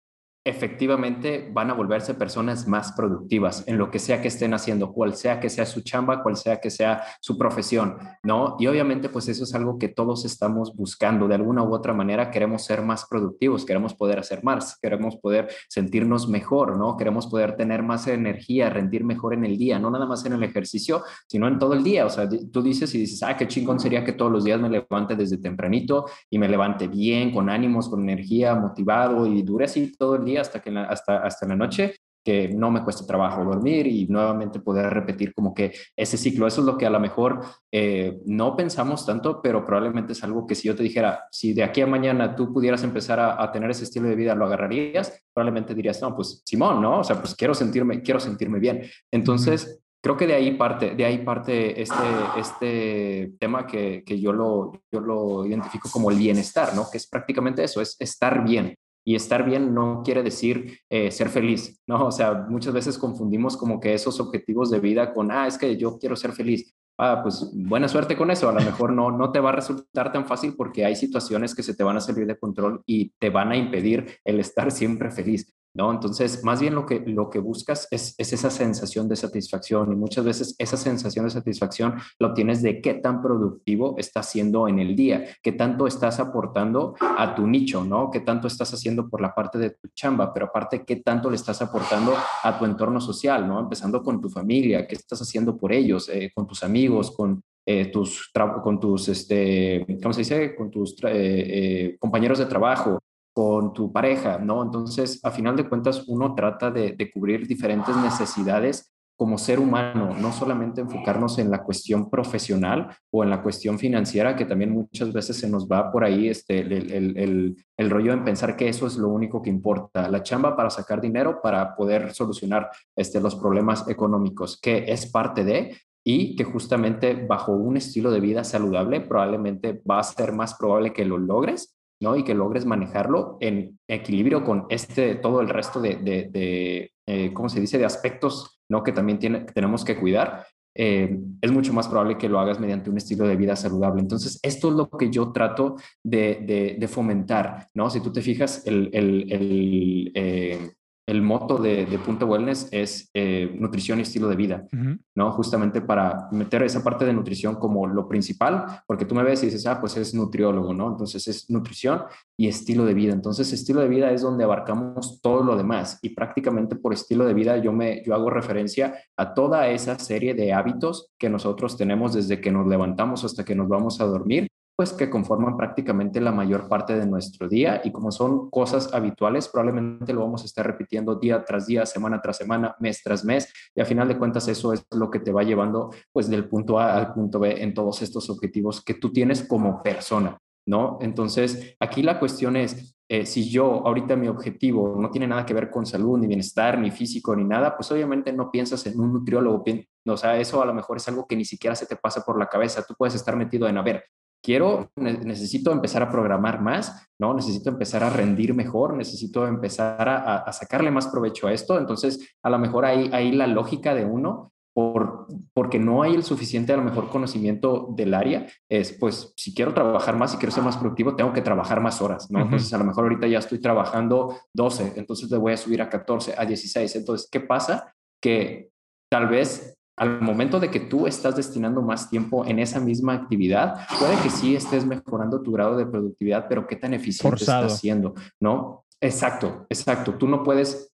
efectivamente 0.48 1.50
van 1.52 1.70
a 1.70 1.74
volverse 1.74 2.14
personas 2.14 2.66
más 2.66 2.92
productivas 2.92 3.64
en 3.66 3.78
lo 3.78 3.90
que 3.90 3.98
sea 3.98 4.22
que 4.22 4.28
estén 4.28 4.54
haciendo, 4.54 4.92
cual 4.92 5.14
sea 5.14 5.40
que 5.40 5.50
sea 5.50 5.66
su 5.66 5.82
chamba, 5.82 6.22
cual 6.22 6.36
sea 6.36 6.60
que 6.60 6.70
sea 6.70 7.02
su 7.20 7.36
profesión, 7.36 7.96
¿no? 8.22 8.56
Y 8.58 8.66
obviamente 8.66 9.08
pues 9.08 9.28
eso 9.28 9.44
es 9.44 9.54
algo 9.54 9.78
que 9.78 9.88
todos 9.88 10.24
estamos 10.24 10.74
buscando, 10.74 11.28
de 11.28 11.34
alguna 11.34 11.62
u 11.62 11.74
otra 11.74 11.92
manera 11.92 12.30
queremos 12.30 12.64
ser 12.64 12.82
más 12.82 13.06
productivos, 13.06 13.64
queremos 13.64 13.94
poder 13.94 14.18
hacer 14.18 14.42
más, 14.42 14.78
queremos 14.80 15.16
poder 15.16 15.48
sentirnos 15.68 16.28
mejor, 16.28 16.76
¿no? 16.78 16.96
Queremos 16.96 17.26
poder 17.26 17.56
tener 17.56 17.82
más 17.82 18.06
energía, 18.06 18.70
rendir 18.70 19.04
mejor 19.04 19.34
en 19.34 19.44
el 19.44 19.58
día, 19.58 19.78
no 19.78 19.90
nada 19.90 20.06
más 20.06 20.24
en 20.24 20.32
el 20.32 20.42
ejercicio, 20.42 21.02
sino 21.26 21.48
en 21.48 21.58
todo 21.58 21.74
el 21.74 21.84
día, 21.84 22.06
o 22.06 22.10
sea, 22.10 22.28
tú 22.52 22.62
dices 22.62 22.94
y 22.94 22.98
dices, 22.98 23.22
ah, 23.22 23.36
qué 23.36 23.46
chingón 23.46 23.80
sería 23.80 24.04
que 24.04 24.12
todos 24.12 24.32
los 24.32 24.44
días 24.44 24.60
me 24.60 24.70
levante 24.70 25.16
desde 25.16 25.38
tempranito 25.38 26.06
y 26.30 26.38
me 26.38 26.48
levante 26.48 26.88
bien, 26.88 27.32
con 27.32 27.50
ánimos, 27.50 27.88
con 27.88 28.02
energía, 28.02 28.54
motivado 28.54 29.26
y 29.26 29.42
dure 29.42 29.66
así 29.66 29.94
todo 29.96 30.16
el 30.16 30.24
día 30.24 30.37
hasta, 30.40 30.60
que 30.60 30.70
la, 30.70 30.84
hasta, 30.84 31.18
hasta 31.18 31.46
la 31.46 31.56
noche, 31.56 31.94
que 32.28 32.48
no 32.48 32.70
me 32.70 32.84
cueste 32.84 33.06
trabajo 33.06 33.42
dormir 33.42 33.86
y 33.86 34.06
nuevamente 34.06 34.60
poder 34.60 34.92
repetir 34.92 35.32
como 35.32 35.54
que 35.54 35.72
ese 35.96 36.18
ciclo. 36.18 36.46
Eso 36.46 36.60
es 36.60 36.66
lo 36.66 36.76
que 36.76 36.84
a 36.84 36.90
lo 36.90 37.00
mejor 37.00 37.40
eh, 37.72 38.18
no 38.26 38.54
pensamos 38.54 39.06
tanto, 39.06 39.40
pero 39.40 39.64
probablemente 39.64 40.12
es 40.12 40.22
algo 40.22 40.46
que 40.46 40.54
si 40.54 40.68
yo 40.68 40.76
te 40.76 40.82
dijera, 40.82 41.24
si 41.30 41.54
de 41.54 41.64
aquí 41.64 41.80
a 41.80 41.86
mañana 41.86 42.36
tú 42.36 42.52
pudieras 42.52 42.82
empezar 42.84 43.18
a, 43.18 43.50
tener 43.50 43.70
ese 43.70 43.84
estilo 43.84 44.08
de 44.08 44.14
vida, 44.14 44.34
¿lo 44.34 44.44
agarrarías? 44.44 45.22
Probablemente 45.32 45.74
dirías, 45.74 46.02
no, 46.02 46.14
pues 46.14 46.42
Simón, 46.44 46.82
¿no? 46.82 47.00
O 47.00 47.04
sea, 47.04 47.16
pues 47.16 47.34
quiero 47.34 47.54
sentirme, 47.54 48.02
quiero 48.02 48.20
sentirme 48.20 48.58
bien. 48.58 48.82
Entonces, 49.10 49.80
creo 50.02 50.16
que 50.16 50.26
de 50.26 50.34
ahí 50.34 50.50
parte, 50.52 50.94
de 50.94 51.04
ahí 51.06 51.24
parte 51.24 51.80
este, 51.80 51.96
este 52.36 53.32
tema 53.40 53.66
que, 53.66 54.04
que, 54.04 54.20
yo, 54.20 54.34
lo, 54.34 54.72
yo 54.92 55.00
lo 55.00 55.46
identifico 55.46 55.88
como 55.90 56.10
el 56.10 56.18
bienestar, 56.18 56.74
¿no? 56.74 56.90
Que 56.90 56.98
es 56.98 57.06
prácticamente 57.06 57.64
eso, 57.64 57.80
es 57.80 57.96
estar 57.98 58.44
bien. 58.44 58.74
Y 59.04 59.14
estar 59.14 59.44
bien 59.44 59.74
no 59.74 60.02
quiere 60.04 60.22
decir 60.22 60.80
eh, 60.90 61.10
ser 61.10 61.28
feliz, 61.28 61.80
¿no? 61.86 62.06
O 62.06 62.12
sea, 62.12 62.46
muchas 62.48 62.74
veces 62.74 62.98
confundimos 62.98 63.56
como 63.56 63.80
que 63.80 63.94
esos 63.94 64.20
objetivos 64.20 64.70
de 64.70 64.80
vida 64.80 65.14
con, 65.14 65.30
ah, 65.30 65.46
es 65.46 65.56
que 65.56 65.76
yo 65.76 65.98
quiero 65.98 66.16
ser 66.16 66.32
feliz. 66.32 66.74
Ah, 67.00 67.20
pues 67.22 67.50
buena 67.54 67.88
suerte 67.88 68.16
con 68.16 68.30
eso. 68.30 68.48
A 68.48 68.52
lo 68.52 68.60
mejor 68.60 68.92
no, 68.92 69.10
no 69.10 69.30
te 69.30 69.40
va 69.40 69.50
a 69.50 69.52
resultar 69.52 70.12
tan 70.12 70.26
fácil 70.26 70.54
porque 70.56 70.84
hay 70.84 70.96
situaciones 70.96 71.54
que 71.54 71.62
se 71.62 71.74
te 71.74 71.84
van 71.84 71.96
a 71.96 72.00
salir 72.00 72.26
de 72.26 72.38
control 72.38 72.82
y 72.86 73.10
te 73.18 73.30
van 73.30 73.52
a 73.52 73.56
impedir 73.56 74.18
el 74.24 74.40
estar 74.40 74.72
siempre 74.72 75.10
feliz. 75.10 75.54
¿No? 75.78 75.92
Entonces, 75.92 76.42
más 76.42 76.60
bien 76.60 76.74
lo 76.74 76.84
que, 76.84 76.98
lo 77.06 77.30
que 77.30 77.38
buscas 77.38 77.86
es, 77.92 78.16
es, 78.18 78.32
esa 78.32 78.50
sensación 78.50 79.08
de 79.08 79.14
satisfacción 79.14 79.92
y 79.92 79.94
muchas 79.94 80.24
veces 80.24 80.56
esa 80.58 80.76
sensación 80.76 81.24
de 81.24 81.30
satisfacción 81.30 81.94
la 82.18 82.28
obtienes 82.28 82.62
de 82.62 82.80
qué 82.80 82.94
tan 82.94 83.22
productivo 83.22 83.94
estás 83.96 84.28
siendo 84.28 84.66
en 84.66 84.80
el 84.80 84.96
día, 84.96 85.24
qué 85.40 85.52
tanto 85.52 85.86
estás 85.86 86.18
aportando 86.18 86.96
a 87.00 87.36
tu 87.36 87.46
nicho, 87.46 87.84
¿no? 87.84 88.10
Qué 88.10 88.18
tanto 88.20 88.48
estás 88.48 88.74
haciendo 88.74 89.08
por 89.08 89.20
la 89.20 89.32
parte 89.32 89.56
de 89.56 89.70
tu 89.70 89.86
chamba, 89.94 90.34
pero 90.34 90.46
aparte, 90.46 90.84
qué 90.84 90.96
tanto 90.96 91.30
le 91.30 91.36
estás 91.36 91.62
aportando 91.62 92.12
a 92.42 92.58
tu 92.58 92.64
entorno 92.64 93.00
social, 93.00 93.46
¿no? 93.46 93.60
Empezando 93.60 94.02
con 94.02 94.20
tu 94.20 94.28
familia, 94.28 94.84
qué 94.84 94.96
estás 94.96 95.22
haciendo 95.22 95.56
por 95.56 95.72
ellos, 95.72 96.08
eh, 96.08 96.32
con 96.34 96.48
tus 96.48 96.64
amigos, 96.64 97.12
con 97.12 97.40
eh, 97.64 97.86
tus, 97.92 98.32
con 98.64 98.80
tus, 98.80 99.08
este, 99.10 99.86
¿cómo 100.02 100.12
se 100.12 100.22
dice? 100.22 100.56
Con 100.56 100.72
tus 100.72 100.96
eh, 101.04 101.96
compañeros 102.00 102.38
de 102.40 102.46
trabajo, 102.46 102.98
con 103.38 103.72
tu 103.72 103.92
pareja, 103.92 104.38
¿no? 104.38 104.64
Entonces, 104.64 105.20
a 105.22 105.30
final 105.30 105.54
de 105.54 105.68
cuentas, 105.68 106.02
uno 106.08 106.34
trata 106.34 106.72
de, 106.72 107.08
cubrir 107.14 107.46
diferentes 107.46 107.94
necesidades 107.94 108.92
como 109.16 109.38
ser 109.38 109.60
humano, 109.60 110.10
no 110.20 110.32
solamente 110.32 110.80
enfocarnos 110.80 111.38
en 111.38 111.48
la 111.48 111.62
cuestión 111.62 112.10
profesional 112.10 112.96
o 113.12 113.22
en 113.22 113.30
la 113.30 113.40
cuestión 113.40 113.78
financiera, 113.78 114.34
que 114.34 114.44
también 114.44 114.72
muchas 114.72 115.12
veces 115.12 115.36
se 115.36 115.48
nos 115.48 115.68
va 115.68 115.92
por 115.92 116.02
ahí 116.02 116.28
este, 116.28 116.62
el, 116.62 117.54
rollo 117.78 118.12
en 118.12 118.24
pensar 118.24 118.56
que 118.56 118.68
eso 118.68 118.88
es 118.88 118.96
lo 118.96 119.06
único 119.06 119.40
que 119.40 119.50
importa, 119.50 120.08
la 120.08 120.24
chamba 120.24 120.56
para 120.56 120.68
sacar 120.68 121.00
dinero 121.00 121.38
para 121.40 121.76
poder 121.76 122.12
solucionar 122.14 122.68
este, 122.96 123.20
los 123.20 123.36
problemas 123.36 123.88
económicos, 123.88 124.58
que 124.60 124.90
es 124.90 125.06
parte 125.12 125.44
de, 125.44 125.76
y 126.04 126.34
que 126.34 126.42
justamente 126.42 127.14
bajo 127.14 127.52
un 127.52 127.76
estilo 127.76 128.10
de 128.10 128.18
vida 128.18 128.42
saludable 128.42 129.00
probablemente 129.00 129.80
va 129.88 130.00
a 130.00 130.02
ser 130.02 130.32
más 130.32 130.54
probable 130.54 130.92
que 130.92 131.04
lo 131.04 131.18
logres 131.18 131.77
¿no? 132.00 132.16
Y 132.16 132.24
que 132.24 132.34
logres 132.34 132.66
manejarlo 132.66 133.38
en 133.40 133.78
equilibrio 133.88 134.44
con 134.44 134.66
este, 134.68 135.16
todo 135.16 135.40
el 135.40 135.48
resto 135.48 135.80
de, 135.80 135.96
de, 135.96 136.92
eh, 137.06 137.32
¿cómo 137.32 137.48
se 137.48 137.60
dice?, 137.60 137.78
de 137.78 137.84
aspectos, 137.84 138.60
¿no? 138.68 138.82
Que 138.82 138.92
también 138.92 139.18
tiene, 139.18 139.40
tenemos 139.40 139.84
que 139.84 139.96
cuidar. 139.98 140.46
Eh, 140.74 141.18
es 141.40 141.50
mucho 141.50 141.72
más 141.72 141.88
probable 141.88 142.18
que 142.18 142.28
lo 142.28 142.38
hagas 142.38 142.60
mediante 142.60 142.88
un 142.88 142.98
estilo 142.98 143.26
de 143.26 143.34
vida 143.34 143.56
saludable. 143.56 144.00
Entonces, 144.00 144.38
esto 144.42 144.68
es 144.68 144.74
lo 144.74 144.88
que 144.88 145.10
yo 145.10 145.32
trato 145.32 145.74
de, 146.04 146.76
de 146.78 146.88
fomentar, 146.88 147.66
¿no? 147.74 147.90
Si 147.90 148.00
tú 148.00 148.12
te 148.12 148.22
fijas, 148.22 148.64
el, 148.66 148.90
el, 148.92 149.32
el 149.32 150.12
eh, 150.14 150.70
el 151.08 151.22
moto 151.22 151.56
de, 151.56 151.98
Punto 152.04 152.26
Wellness 152.26 152.68
es 152.70 153.10
eh, 153.14 153.56
nutrición 153.58 153.98
y 153.98 154.02
estilo 154.02 154.28
de 154.28 154.36
vida, 154.36 154.66
¿no? 155.14 155.32
Justamente 155.32 155.80
para 155.80 156.28
meter 156.32 156.62
esa 156.62 156.84
parte 156.84 157.06
de 157.06 157.14
nutrición 157.14 157.56
como 157.56 157.86
lo 157.86 158.06
principal, 158.06 158.82
porque 158.86 159.06
tú 159.06 159.14
me 159.14 159.22
ves 159.22 159.42
y 159.42 159.46
dices, 159.46 159.66
ah, 159.66 159.80
pues 159.80 159.96
es 159.96 160.12
nutriólogo, 160.12 160.74
¿no? 160.74 160.90
Entonces 160.90 161.26
es 161.26 161.48
nutrición 161.48 162.02
y 162.36 162.46
estilo 162.46 162.84
de 162.84 162.92
vida. 162.92 163.14
Entonces, 163.14 163.50
estilo 163.54 163.80
de 163.80 163.88
vida 163.88 164.12
es 164.12 164.20
donde 164.20 164.44
abarcamos 164.44 165.20
todo 165.22 165.42
lo 165.42 165.56
demás 165.56 165.98
y 166.02 166.10
prácticamente 166.10 166.76
por 166.76 166.92
estilo 166.92 167.24
de 167.24 167.32
vida 167.32 167.56
yo, 167.56 167.72
me, 167.72 168.02
yo 168.04 168.14
hago 168.14 168.28
referencia 168.28 168.94
a 169.16 169.32
toda 169.32 169.66
esa 169.68 169.98
serie 169.98 170.34
de 170.34 170.52
hábitos 170.52 171.10
que 171.18 171.30
nosotros 171.30 171.78
tenemos 171.78 172.12
desde 172.12 172.38
que 172.40 172.52
nos 172.52 172.66
levantamos 172.66 173.24
hasta 173.24 173.46
que 173.46 173.54
nos 173.54 173.68
vamos 173.68 173.98
a 174.02 174.04
dormir 174.04 174.48
pues 174.78 174.92
que 174.92 175.10
conforman 175.10 175.56
prácticamente 175.56 176.20
la 176.20 176.30
mayor 176.30 176.68
parte 176.68 176.96
de 176.96 177.04
nuestro 177.04 177.48
día 177.48 177.80
y 177.82 177.90
como 177.90 178.12
son 178.12 178.48
cosas 178.48 178.94
habituales, 178.94 179.48
probablemente 179.48 180.12
lo 180.12 180.20
vamos 180.20 180.42
a 180.42 180.44
estar 180.44 180.64
repitiendo 180.64 181.16
día 181.16 181.44
tras 181.44 181.66
día, 181.66 181.84
semana 181.84 182.20
tras 182.22 182.36
semana, 182.36 182.76
mes 182.78 183.02
tras 183.02 183.24
mes 183.24 183.52
y 183.74 183.80
a 183.80 183.84
final 183.84 184.06
de 184.06 184.16
cuentas 184.16 184.46
eso 184.46 184.72
es 184.72 184.86
lo 184.92 185.10
que 185.10 185.18
te 185.18 185.32
va 185.32 185.42
llevando 185.42 185.90
pues 186.12 186.30
del 186.30 186.48
punto 186.48 186.78
A 186.78 186.96
al 186.96 187.12
punto 187.12 187.40
B 187.40 187.60
en 187.60 187.74
todos 187.74 188.02
estos 188.02 188.30
objetivos 188.30 188.80
que 188.80 188.94
tú 188.94 189.10
tienes 189.12 189.42
como 189.42 189.82
persona, 189.82 190.38
¿no? 190.64 190.98
Entonces, 191.00 191.74
aquí 191.80 192.04
la 192.04 192.20
cuestión 192.20 192.54
es, 192.54 192.96
eh, 193.08 193.26
si 193.26 193.50
yo 193.50 193.84
ahorita 193.84 194.14
mi 194.14 194.28
objetivo 194.28 194.94
no 194.96 195.10
tiene 195.10 195.26
nada 195.26 195.44
que 195.44 195.54
ver 195.54 195.70
con 195.70 195.86
salud, 195.86 196.20
ni 196.20 196.28
bienestar, 196.28 196.78
ni 196.78 196.92
físico, 196.92 197.34
ni 197.34 197.42
nada, 197.42 197.76
pues 197.76 197.90
obviamente 197.90 198.32
no 198.32 198.52
piensas 198.52 198.86
en 198.86 199.00
un 199.00 199.12
nutriólogo. 199.12 199.64
O 200.06 200.16
sea, 200.16 200.38
eso 200.38 200.62
a 200.62 200.66
lo 200.66 200.72
mejor 200.72 200.98
es 200.98 201.08
algo 201.08 201.26
que 201.26 201.34
ni 201.34 201.44
siquiera 201.44 201.74
se 201.74 201.86
te 201.86 201.96
pasa 201.96 202.24
por 202.24 202.38
la 202.38 202.48
cabeza. 202.48 202.84
Tú 202.86 202.94
puedes 202.96 203.16
estar 203.16 203.34
metido 203.34 203.66
en, 203.66 203.76
a 203.76 203.82
ver, 203.82 204.04
quiero, 204.42 204.90
necesito 204.96 205.72
empezar 205.72 206.02
a 206.02 206.10
programar 206.10 206.60
más, 206.60 207.08
¿no? 207.18 207.34
Necesito 207.34 207.70
empezar 207.70 208.04
a 208.04 208.10
rendir 208.10 208.54
mejor, 208.54 208.96
necesito 208.96 209.46
empezar 209.46 210.08
a, 210.08 210.52
sacarle 210.52 210.90
más 210.90 211.08
provecho 211.08 211.46
a 211.46 211.52
esto. 211.52 211.78
Entonces, 211.78 212.34
a 212.42 212.50
lo 212.50 212.58
mejor 212.58 212.84
ahí, 212.84 213.10
ahí 213.12 213.32
la 213.32 213.46
lógica 213.46 213.94
de 213.94 214.04
uno, 214.04 214.52
por, 214.72 215.26
porque 215.52 215.78
no 215.78 216.02
hay 216.02 216.14
el 216.14 216.22
suficiente, 216.22 216.72
a 216.72 216.76
lo 216.76 216.84
mejor, 216.84 217.08
conocimiento 217.08 217.88
del 217.96 218.14
área, 218.14 218.46
es, 218.68 218.92
pues, 218.92 219.34
si 219.36 219.52
quiero 219.52 219.74
trabajar 219.74 220.16
más, 220.16 220.30
si 220.30 220.36
quiero 220.36 220.52
ser 220.52 220.62
más 220.62 220.76
productivo, 220.76 221.16
tengo 221.16 221.32
que 221.32 221.42
trabajar 221.42 221.80
más 221.80 222.00
horas, 222.00 222.30
¿no? 222.30 222.40
Entonces, 222.40 222.72
a 222.72 222.78
lo 222.78 222.84
mejor 222.84 223.04
ahorita 223.04 223.26
ya 223.26 223.38
estoy 223.38 223.60
trabajando 223.60 224.36
12, 224.54 224.92
entonces 224.96 225.30
le 225.30 225.38
voy 225.38 225.52
a 225.52 225.56
subir 225.56 225.82
a 225.82 225.88
14, 225.88 226.34
a 226.38 226.44
16. 226.44 226.94
Entonces, 226.94 227.28
¿qué 227.30 227.40
pasa? 227.40 227.92
Que 228.22 228.70
tal 229.10 229.28
vez 229.28 229.77
al 229.98 230.20
momento 230.20 230.60
de 230.60 230.70
que 230.70 230.80
tú 230.80 231.06
estás 231.06 231.36
destinando 231.36 231.82
más 231.82 232.08
tiempo 232.08 232.44
en 232.46 232.58
esa 232.58 232.80
misma 232.80 233.14
actividad, 233.14 233.86
puede 233.98 234.16
que 234.22 234.30
sí 234.30 234.54
estés 234.54 234.86
mejorando 234.86 235.42
tu 235.42 235.52
grado 235.52 235.76
de 235.76 235.86
productividad, 235.86 236.46
pero 236.48 236.66
qué 236.66 236.76
tan 236.76 236.94
eficiente 236.94 237.36
estás 237.36 237.78
siendo, 237.78 238.14
¿no? 238.40 238.84
Exacto, 239.00 239.66
exacto. 239.68 240.14
Tú 240.14 240.28
no 240.28 240.42
puedes 240.42 240.92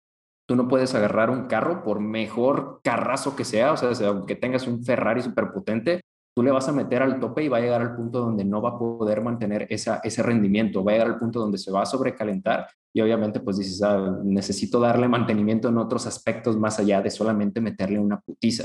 tú 0.48 0.56
no 0.56 0.68
puedes 0.68 0.94
agarrar 0.94 1.30
un 1.30 1.46
carro 1.46 1.82
por 1.82 2.00
mejor 2.00 2.80
carrazo 2.82 3.36
que 3.36 3.44
sea, 3.44 3.72
o 3.72 3.76
sea, 3.76 4.08
aunque 4.08 4.34
tengas 4.34 4.66
un 4.66 4.84
Ferrari 4.84 5.22
superpotente, 5.22 6.02
tú 6.34 6.42
le 6.42 6.50
vas 6.50 6.68
a 6.68 6.72
meter 6.72 7.02
al 7.02 7.20
tope 7.20 7.44
y 7.44 7.48
va 7.48 7.58
a 7.58 7.60
llegar 7.60 7.80
al 7.80 7.94
punto 7.94 8.20
donde 8.20 8.44
no 8.44 8.60
va 8.60 8.70
a 8.70 8.78
poder 8.78 9.22
mantener 9.22 9.66
esa, 9.70 10.00
ese 10.02 10.22
rendimiento, 10.22 10.82
va 10.82 10.92
a 10.92 10.94
llegar 10.94 11.08
al 11.08 11.18
punto 11.18 11.40
donde 11.40 11.58
se 11.58 11.70
va 11.70 11.82
a 11.82 11.86
sobrecalentar 11.86 12.68
y 12.94 13.00
obviamente 13.00 13.40
pues 13.40 13.58
dices, 13.58 13.82
ah, 13.82 14.18
necesito 14.22 14.80
darle 14.80 15.08
mantenimiento 15.08 15.68
en 15.68 15.78
otros 15.78 16.06
aspectos 16.06 16.58
más 16.58 16.78
allá 16.78 17.00
de 17.00 17.10
solamente 17.10 17.60
meterle 17.60 17.98
una 17.98 18.20
putiza. 18.20 18.64